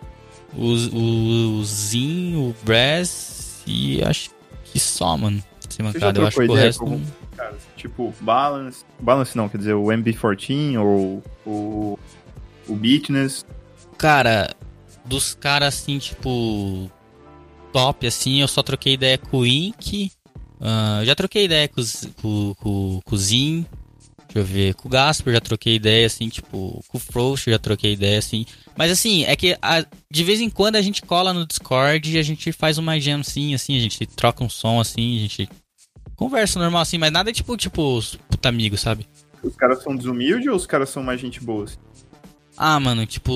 o, 0.53 0.73
o, 0.73 1.59
o 1.59 1.63
Zin, 1.63 2.35
o 2.35 2.53
Brass 2.65 3.63
e 3.65 4.03
acho 4.03 4.29
que 4.65 4.77
só, 4.77 5.17
mano. 5.17 5.41
Esse 5.69 5.81
mancada, 5.81 6.19
eu 6.19 6.27
acho 6.27 6.37
que 6.37 6.47
o 6.47 6.53
resto... 6.53 6.83
Com, 6.83 7.01
cara, 7.37 7.55
tipo, 7.77 8.13
Balance... 8.19 8.83
Balance 8.99 9.37
não, 9.37 9.47
quer 9.47 9.57
dizer, 9.57 9.73
o 9.73 9.85
MB14 9.85 10.77
ou 10.77 11.23
o... 11.45 11.99
O 12.67 12.75
Beatness. 12.75 13.45
Cara, 13.97 14.53
dos 15.05 15.33
caras, 15.33 15.75
assim, 15.75 15.97
tipo... 15.97 16.91
Top, 17.71 18.05
assim, 18.05 18.41
eu 18.41 18.47
só 18.49 18.61
troquei 18.61 18.93
ideia 18.93 19.17
com 19.17 19.39
o 19.39 19.45
Ink... 19.45 20.11
Uh, 20.59 21.05
já 21.05 21.13
troquei 21.13 21.45
ideia 21.45 21.67
com, 21.67 21.81
com, 22.19 22.55
com, 22.55 23.01
com 23.05 23.15
o 23.15 23.17
Zin, 23.17 23.63
Deixa 24.27 24.39
eu 24.39 24.43
ver. 24.43 24.73
Com 24.75 24.87
o 24.87 24.91
Gasper 24.91 25.33
já 25.33 25.41
troquei 25.41 25.75
ideia, 25.75 26.05
assim, 26.05 26.29
tipo, 26.29 26.83
com 26.87 26.97
o 26.97 26.99
Frost 26.99 27.49
já 27.49 27.57
troquei 27.57 27.93
ideia, 27.93 28.19
assim. 28.19 28.45
Mas 28.75 28.91
assim, 28.91 29.23
é 29.23 29.35
que 29.35 29.57
a, 29.61 29.85
de 30.11 30.23
vez 30.23 30.41
em 30.41 30.49
quando 30.49 30.75
a 30.75 30.81
gente 30.81 31.01
cola 31.01 31.33
no 31.33 31.45
Discord 31.45 32.11
e 32.11 32.19
a 32.19 32.23
gente 32.23 32.51
faz 32.51 32.77
uma 32.77 32.99
jam 32.99 33.21
assim, 33.21 33.53
assim, 33.55 33.77
a 33.77 33.79
gente 33.79 34.05
troca 34.05 34.43
um 34.43 34.49
som 34.49 34.79
assim, 34.79 35.17
a 35.17 35.21
gente 35.21 35.49
conversa 36.15 36.59
normal 36.59 36.81
assim, 36.81 36.97
mas 36.97 37.11
nada 37.11 37.31
tipo, 37.31 37.55
tipo, 37.57 37.99
puta 38.29 38.49
amigo, 38.49 38.77
sabe? 38.77 39.07
Os 39.41 39.55
caras 39.55 39.81
são 39.81 39.95
desumildes 39.95 40.47
ou 40.47 40.55
os 40.55 40.65
caras 40.65 40.89
são 40.89 41.01
mais 41.01 41.19
gente 41.19 41.41
boa? 41.41 41.63
Assim? 41.63 41.77
Ah, 42.59 42.79
mano, 42.79 43.05
tipo, 43.05 43.31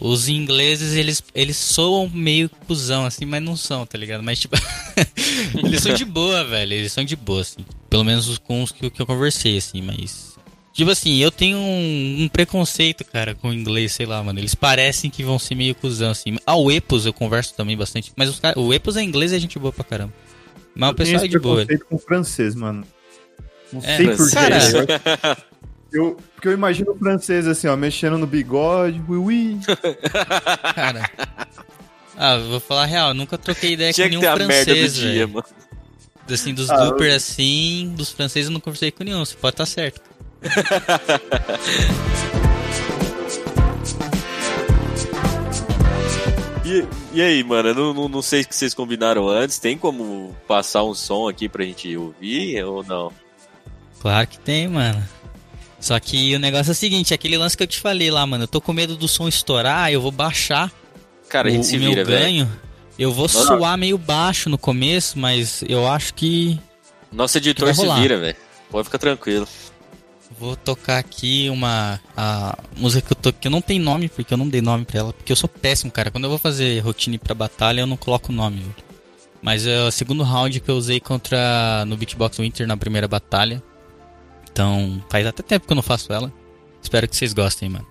os 0.00 0.26
ingleses, 0.26 0.94
eles, 0.94 1.22
eles 1.34 1.56
soam 1.58 2.08
meio 2.08 2.48
cuzão, 2.66 3.04
assim, 3.04 3.26
mas 3.26 3.42
não 3.42 3.54
são, 3.54 3.84
tá 3.84 3.98
ligado? 3.98 4.22
Mas, 4.22 4.40
tipo, 4.40 4.56
eles 5.62 5.82
são 5.82 5.92
de 5.92 6.06
boa, 6.06 6.42
velho, 6.44 6.72
eles 6.72 6.90
são 6.90 7.04
de 7.04 7.14
boa, 7.14 7.42
assim. 7.42 7.62
Pelo 7.90 8.04
menos 8.04 8.38
com 8.38 8.62
os 8.62 8.72
que, 8.72 8.88
que 8.88 9.02
eu 9.02 9.06
conversei, 9.06 9.58
assim, 9.58 9.82
mas... 9.82 10.38
Tipo 10.72 10.92
assim, 10.92 11.16
eu 11.16 11.30
tenho 11.30 11.58
um, 11.58 12.22
um, 12.22 12.28
preconceito, 12.28 13.04
cara, 13.04 13.34
com 13.34 13.48
o 13.48 13.52
inglês, 13.52 13.92
sei 13.92 14.06
lá, 14.06 14.22
mano. 14.22 14.38
Eles 14.38 14.54
parecem 14.54 15.10
que 15.10 15.24
vão 15.24 15.36
ser 15.36 15.56
meio 15.56 15.74
cuzão, 15.74 16.12
assim. 16.12 16.38
Ah, 16.46 16.54
o 16.54 16.70
Epos 16.70 17.04
eu 17.04 17.12
converso 17.12 17.52
também 17.54 17.76
bastante. 17.76 18.12
Mas 18.14 18.30
os 18.30 18.38
cara, 18.38 18.56
o 18.56 18.72
Epos 18.72 18.96
é 18.96 19.02
inglês 19.02 19.32
e 19.32 19.36
é 19.36 19.38
gente 19.40 19.58
boa 19.58 19.72
pra 19.72 19.82
caramba. 19.82 20.14
Mas 20.76 20.88
eu 20.88 20.92
o 20.92 20.96
pessoal 20.96 21.24
é 21.24 21.26
de 21.26 21.38
boa. 21.40 21.62
Eu 21.62 21.66
tenho 21.66 21.78
preconceito 21.80 21.88
com 21.88 21.96
o 21.96 21.98
francês, 21.98 22.54
mano. 22.54 22.86
Não 23.72 23.80
é, 23.82 23.96
sei 23.96 24.06
porquê. 24.06 24.34
Cara... 24.34 25.38
Eu, 25.92 26.16
porque 26.34 26.48
eu 26.48 26.52
imagino 26.52 26.92
o 26.92 26.98
francês 26.98 27.46
assim, 27.46 27.66
ó, 27.66 27.76
mexendo 27.76 28.18
no 28.18 28.26
bigode, 28.26 29.02
ui 29.08 29.16
ui. 29.16 29.58
Cara. 30.74 31.10
Ah, 32.16 32.36
vou 32.36 32.60
falar 32.60 32.82
a 32.82 32.86
real, 32.86 33.14
nunca 33.14 33.38
troquei 33.38 33.72
ideia 33.72 33.90
Tinha 33.92 34.10
com 34.10 34.18
nenhum 34.18 34.34
francês, 34.34 34.98
velho. 34.98 35.42
Assim, 36.30 36.52
dos 36.52 36.68
ah, 36.68 36.94
eu... 36.98 37.16
assim, 37.16 37.94
dos 37.96 38.12
franceses 38.12 38.48
eu 38.48 38.52
não 38.52 38.60
conversei 38.60 38.90
com 38.90 39.02
nenhum, 39.02 39.24
você 39.24 39.34
pode 39.34 39.54
estar 39.54 39.64
tá 39.64 39.70
certo. 39.70 40.02
e, 46.66 46.84
e 47.14 47.22
aí, 47.22 47.42
mano, 47.42 47.70
eu 47.70 47.74
não, 47.74 47.94
não, 47.94 48.10
não 48.10 48.20
sei 48.20 48.42
o 48.42 48.46
que 48.46 48.54
vocês 48.54 48.74
combinaram 48.74 49.26
antes, 49.26 49.58
tem 49.58 49.78
como 49.78 50.36
passar 50.46 50.84
um 50.84 50.94
som 50.94 51.28
aqui 51.28 51.48
pra 51.48 51.64
gente 51.64 51.96
ouvir 51.96 52.62
ou 52.62 52.84
não? 52.84 53.10
Claro 54.00 54.26
que 54.26 54.38
tem, 54.38 54.68
mano. 54.68 55.02
Só 55.80 55.98
que 56.00 56.34
o 56.34 56.38
negócio 56.38 56.70
é 56.70 56.72
o 56.72 56.74
seguinte, 56.74 57.14
aquele 57.14 57.38
lance 57.38 57.56
que 57.56 57.62
eu 57.62 57.66
te 57.66 57.78
falei 57.78 58.10
lá, 58.10 58.26
mano, 58.26 58.44
eu 58.44 58.48
tô 58.48 58.60
com 58.60 58.72
medo 58.72 58.96
do 58.96 59.06
som 59.06 59.28
estourar, 59.28 59.92
eu 59.92 60.00
vou 60.00 60.10
baixar 60.10 60.72
Cara, 61.28 61.50
o, 61.50 61.52
o 61.52 61.54
meu 61.54 61.90
vira, 61.90 62.04
ganho. 62.04 62.50
Eu 62.98 63.12
vou 63.12 63.24
Nossa. 63.24 63.46
suar 63.46 63.78
meio 63.78 63.96
baixo 63.96 64.50
no 64.50 64.58
começo, 64.58 65.18
mas 65.18 65.62
eu 65.68 65.86
acho 65.86 66.14
que. 66.14 66.58
Nosso 67.12 67.38
editor 67.38 67.72
se 67.74 67.86
vira, 68.00 68.18
velho. 68.18 68.36
Pode 68.70 68.84
ficar 68.84 68.98
tranquilo. 68.98 69.46
Vou 70.38 70.56
tocar 70.56 70.98
aqui 70.98 71.48
uma 71.48 72.00
a 72.16 72.58
música 72.76 73.06
que 73.06 73.12
eu 73.12 73.16
tô 73.16 73.32
que 73.32 73.48
eu 73.48 73.50
não 73.50 73.62
tem 73.62 73.78
nome 73.78 74.08
porque 74.08 74.32
eu 74.32 74.38
não 74.38 74.48
dei 74.48 74.60
nome 74.60 74.84
para 74.84 74.98
ela, 74.98 75.12
porque 75.12 75.32
eu 75.32 75.36
sou 75.36 75.48
péssimo, 75.48 75.90
cara. 75.90 76.10
Quando 76.10 76.24
eu 76.24 76.30
vou 76.30 76.38
fazer 76.38 76.80
rotina 76.80 77.18
para 77.18 77.34
batalha, 77.34 77.80
eu 77.80 77.86
não 77.86 77.96
coloco 77.96 78.32
nome. 78.32 78.58
Véio. 78.60 78.74
Mas 79.40 79.66
é 79.66 79.82
o 79.82 79.90
segundo 79.90 80.22
round 80.22 80.60
que 80.60 80.68
eu 80.68 80.76
usei 80.76 81.00
contra 81.00 81.84
no 81.86 81.96
Beatbox 81.96 82.38
Winter 82.38 82.66
na 82.66 82.76
primeira 82.76 83.06
batalha. 83.06 83.62
Então, 84.58 85.00
faz 85.08 85.24
até 85.24 85.40
tempo 85.40 85.68
que 85.68 85.72
eu 85.72 85.76
não 85.76 85.82
faço 85.84 86.12
ela. 86.12 86.32
Espero 86.82 87.06
que 87.06 87.16
vocês 87.16 87.32
gostem, 87.32 87.68
mano. 87.68 87.86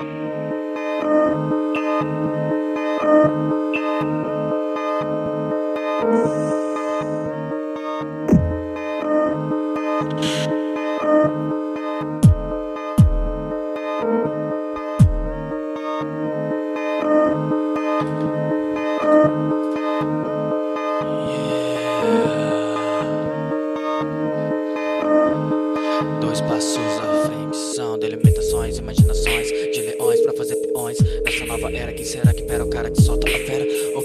Dois 0.00 0.08
passos 6.00 6.57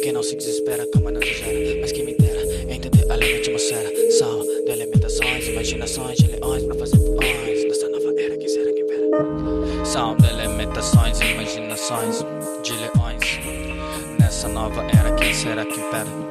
quem 0.03 0.11
não 0.11 0.21
se 0.21 0.35
desespera, 0.35 0.85
calma 0.91 1.11
não 1.11 1.21
exagera 1.21 1.79
Mas 1.79 1.93
quem 1.93 2.03
me 2.03 2.13
dera, 2.13 2.43
entender 2.69 3.09
a 3.09 3.15
lei 3.15 3.35
da 3.35 3.39
atmosfera 3.39 3.89
Sal 4.11 4.43
de 4.65 4.71
alimentações, 4.71 5.47
imaginações 5.47 6.17
de 6.17 6.27
leões 6.27 6.63
Pra 6.65 6.75
fazer 6.75 6.97
peões 6.97 7.63
Nessa 7.63 7.87
nova 7.87 8.13
era, 8.19 8.37
quem 8.37 8.49
será 8.49 8.73
que 8.73 8.83
pera? 8.83 9.85
Sal 9.85 10.15
de 10.15 10.27
alimentações, 10.27 11.21
imaginações 11.21 12.25
de 12.63 12.73
leões 12.73 13.39
Nessa 14.19 14.49
nova 14.49 14.85
era, 14.93 15.15
quem 15.15 15.33
será 15.33 15.63
que 15.63 15.79
pera? 15.79 16.22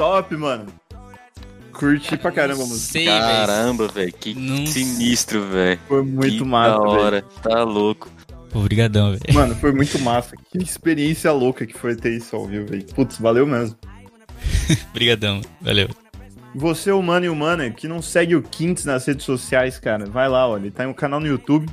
Top, 0.00 0.34
mano. 0.34 0.66
Curti 1.74 2.16
pra 2.16 2.32
caramba 2.32 2.62
a 2.62 2.66
música. 2.66 2.92
Sei. 2.92 3.04
Caramba, 3.04 3.86
velho. 3.88 4.12
Que 4.14 4.32
Nossa. 4.34 4.72
sinistro, 4.72 5.46
velho. 5.46 5.78
Foi 5.86 6.02
muito 6.02 6.38
que 6.38 6.44
massa, 6.44 6.78
da 6.78 6.84
velho. 6.84 7.00
hora. 7.00 7.22
Tá 7.42 7.62
louco. 7.64 8.10
Obrigadão, 8.54 9.10
velho. 9.10 9.34
Mano, 9.34 9.54
foi 9.56 9.72
muito 9.72 9.98
massa. 9.98 10.34
Que 10.50 10.56
experiência 10.56 11.30
louca 11.32 11.66
que 11.66 11.76
foi 11.76 11.94
ter 11.94 12.16
isso 12.16 12.34
ao 12.34 12.46
vivo, 12.46 12.68
velho. 12.68 12.86
Putz, 12.94 13.18
valeu 13.18 13.46
mesmo. 13.46 13.76
Obrigadão. 14.90 15.42
Valeu. 15.60 15.90
Você, 16.54 16.90
humano 16.90 17.26
e 17.26 17.28
humana, 17.28 17.70
que 17.70 17.86
não 17.86 18.00
segue 18.00 18.34
o 18.34 18.42
Quintes 18.42 18.86
nas 18.86 19.04
redes 19.04 19.26
sociais, 19.26 19.78
cara, 19.78 20.06
vai 20.06 20.30
lá, 20.30 20.48
olha. 20.48 20.62
Ele 20.62 20.70
tem 20.70 20.86
um 20.86 20.94
canal 20.94 21.20
no 21.20 21.26
YouTube, 21.26 21.70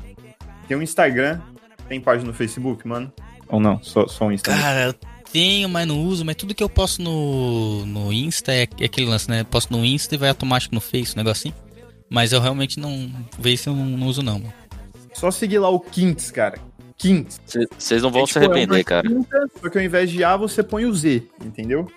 tem 0.68 0.76
um 0.76 0.82
Instagram, 0.82 1.40
tem 1.88 2.02
página 2.02 2.28
no 2.28 2.34
Facebook, 2.34 2.86
mano. 2.86 3.12
Ou 3.48 3.60
não, 3.62 3.82
só, 3.82 4.06
só 4.06 4.26
um 4.26 4.32
Instagram. 4.34 4.62
Cara, 4.62 4.96
tenho, 5.32 5.70
mas 5.70 5.88
não 5.88 6.02
uso. 6.04 6.26
Mas 6.26 6.36
tudo 6.36 6.56
que 6.56 6.64
eu 6.64 6.70
posto 6.70 7.02
no, 7.02 7.86
no 7.86 8.12
Insta 8.12 8.54
é, 8.54 8.68
é 8.80 8.86
aquele 8.86 9.08
lance, 9.08 9.30
né? 9.30 9.44
Posto 9.44 9.72
no 9.72 9.86
Insta 9.86 10.16
e 10.16 10.18
vai 10.18 10.30
automático 10.30 10.74
no 10.74 10.82
Face, 10.82 11.14
um 11.14 11.18
negocinho. 11.18 11.54
Mas 12.10 12.32
eu 12.32 12.40
realmente 12.42 12.80
não. 12.80 13.12
Face 13.42 13.68
eu 13.68 13.76
não, 13.76 13.86
não 13.86 14.08
uso, 14.08 14.22
não, 14.22 14.40
mano. 14.40 14.54
Só 15.14 15.32
seguir 15.32 15.60
lá 15.60 15.70
o 15.70 15.80
Quintes, 15.80 16.32
cara. 16.32 16.60
Quintes. 16.98 17.40
Vocês 17.78 18.02
não 18.02 18.12
vão 18.12 18.24
É 18.24 18.26
se 18.26 18.34
tipo, 18.34 18.46
é 18.46 18.48
arrepender, 18.48 18.78
uma 18.78 18.84
cara. 18.84 19.08
quinta, 19.08 19.48
Só 19.62 19.70
que 19.70 19.78
ao 19.78 19.84
invés 19.84 20.10
de 20.10 20.24
A, 20.24 20.36
você 20.36 20.64
põe 20.64 20.86
o 20.86 20.94
Z, 20.94 21.24
entendeu? 21.44 21.88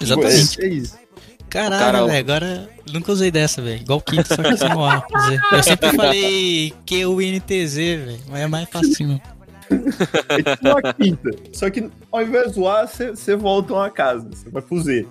Exatamente. 0.00 0.62
É, 0.62 0.64
é 0.64 0.68
isso. 0.68 0.98
Caralho, 1.48 1.84
Cara, 1.84 2.06
velho, 2.06 2.18
agora 2.18 2.70
nunca 2.92 3.12
usei 3.12 3.30
dessa, 3.30 3.62
velho. 3.62 3.82
Igual 3.82 4.00
o 4.00 4.02
Quinto, 4.02 4.26
só 4.26 4.42
que 4.42 4.56
sem 4.56 4.74
o 4.74 4.84
A. 4.84 5.06
Eu 5.52 5.62
sempre 5.62 5.92
falei 5.92 6.74
Q-U-N-T-Z, 6.84 7.96
velho. 7.96 8.20
Mas 8.28 8.40
é 8.40 8.46
mais 8.46 8.68
facinho. 8.68 9.20
É 10.28 10.42
tipo 10.42 10.68
uma 10.68 10.94
quinta. 10.94 11.30
Só 11.52 11.70
que 11.70 11.88
ao 12.10 12.22
invés 12.22 12.52
do 12.52 12.68
A, 12.68 12.86
você 12.86 13.36
volta 13.36 13.74
uma 13.74 13.90
casa. 13.90 14.28
Você 14.30 14.50
vai 14.50 14.62
pro 14.62 14.80
Z. 14.80 15.06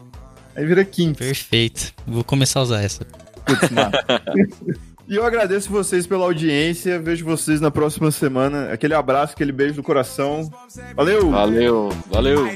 Aí 0.55 0.65
vira 0.65 0.85
quinta. 0.85 1.19
Perfeito. 1.19 1.93
Vou 2.05 2.23
começar 2.23 2.59
a 2.59 2.63
usar 2.63 2.81
essa. 2.81 3.05
Putz. 3.45 3.69
E 5.05 5.15
eu 5.15 5.25
agradeço 5.25 5.69
vocês 5.69 6.07
pela 6.07 6.23
audiência. 6.23 6.97
Vejo 6.97 7.25
vocês 7.25 7.59
na 7.59 7.69
próxima 7.69 8.09
semana. 8.09 8.71
Aquele 8.71 8.93
abraço, 8.93 9.33
aquele 9.33 9.51
beijo 9.51 9.75
do 9.75 9.83
coração. 9.83 10.49
Valeu! 10.95 11.29
Valeu, 11.29 11.89
valeu. 12.09 12.47
I 12.47 12.55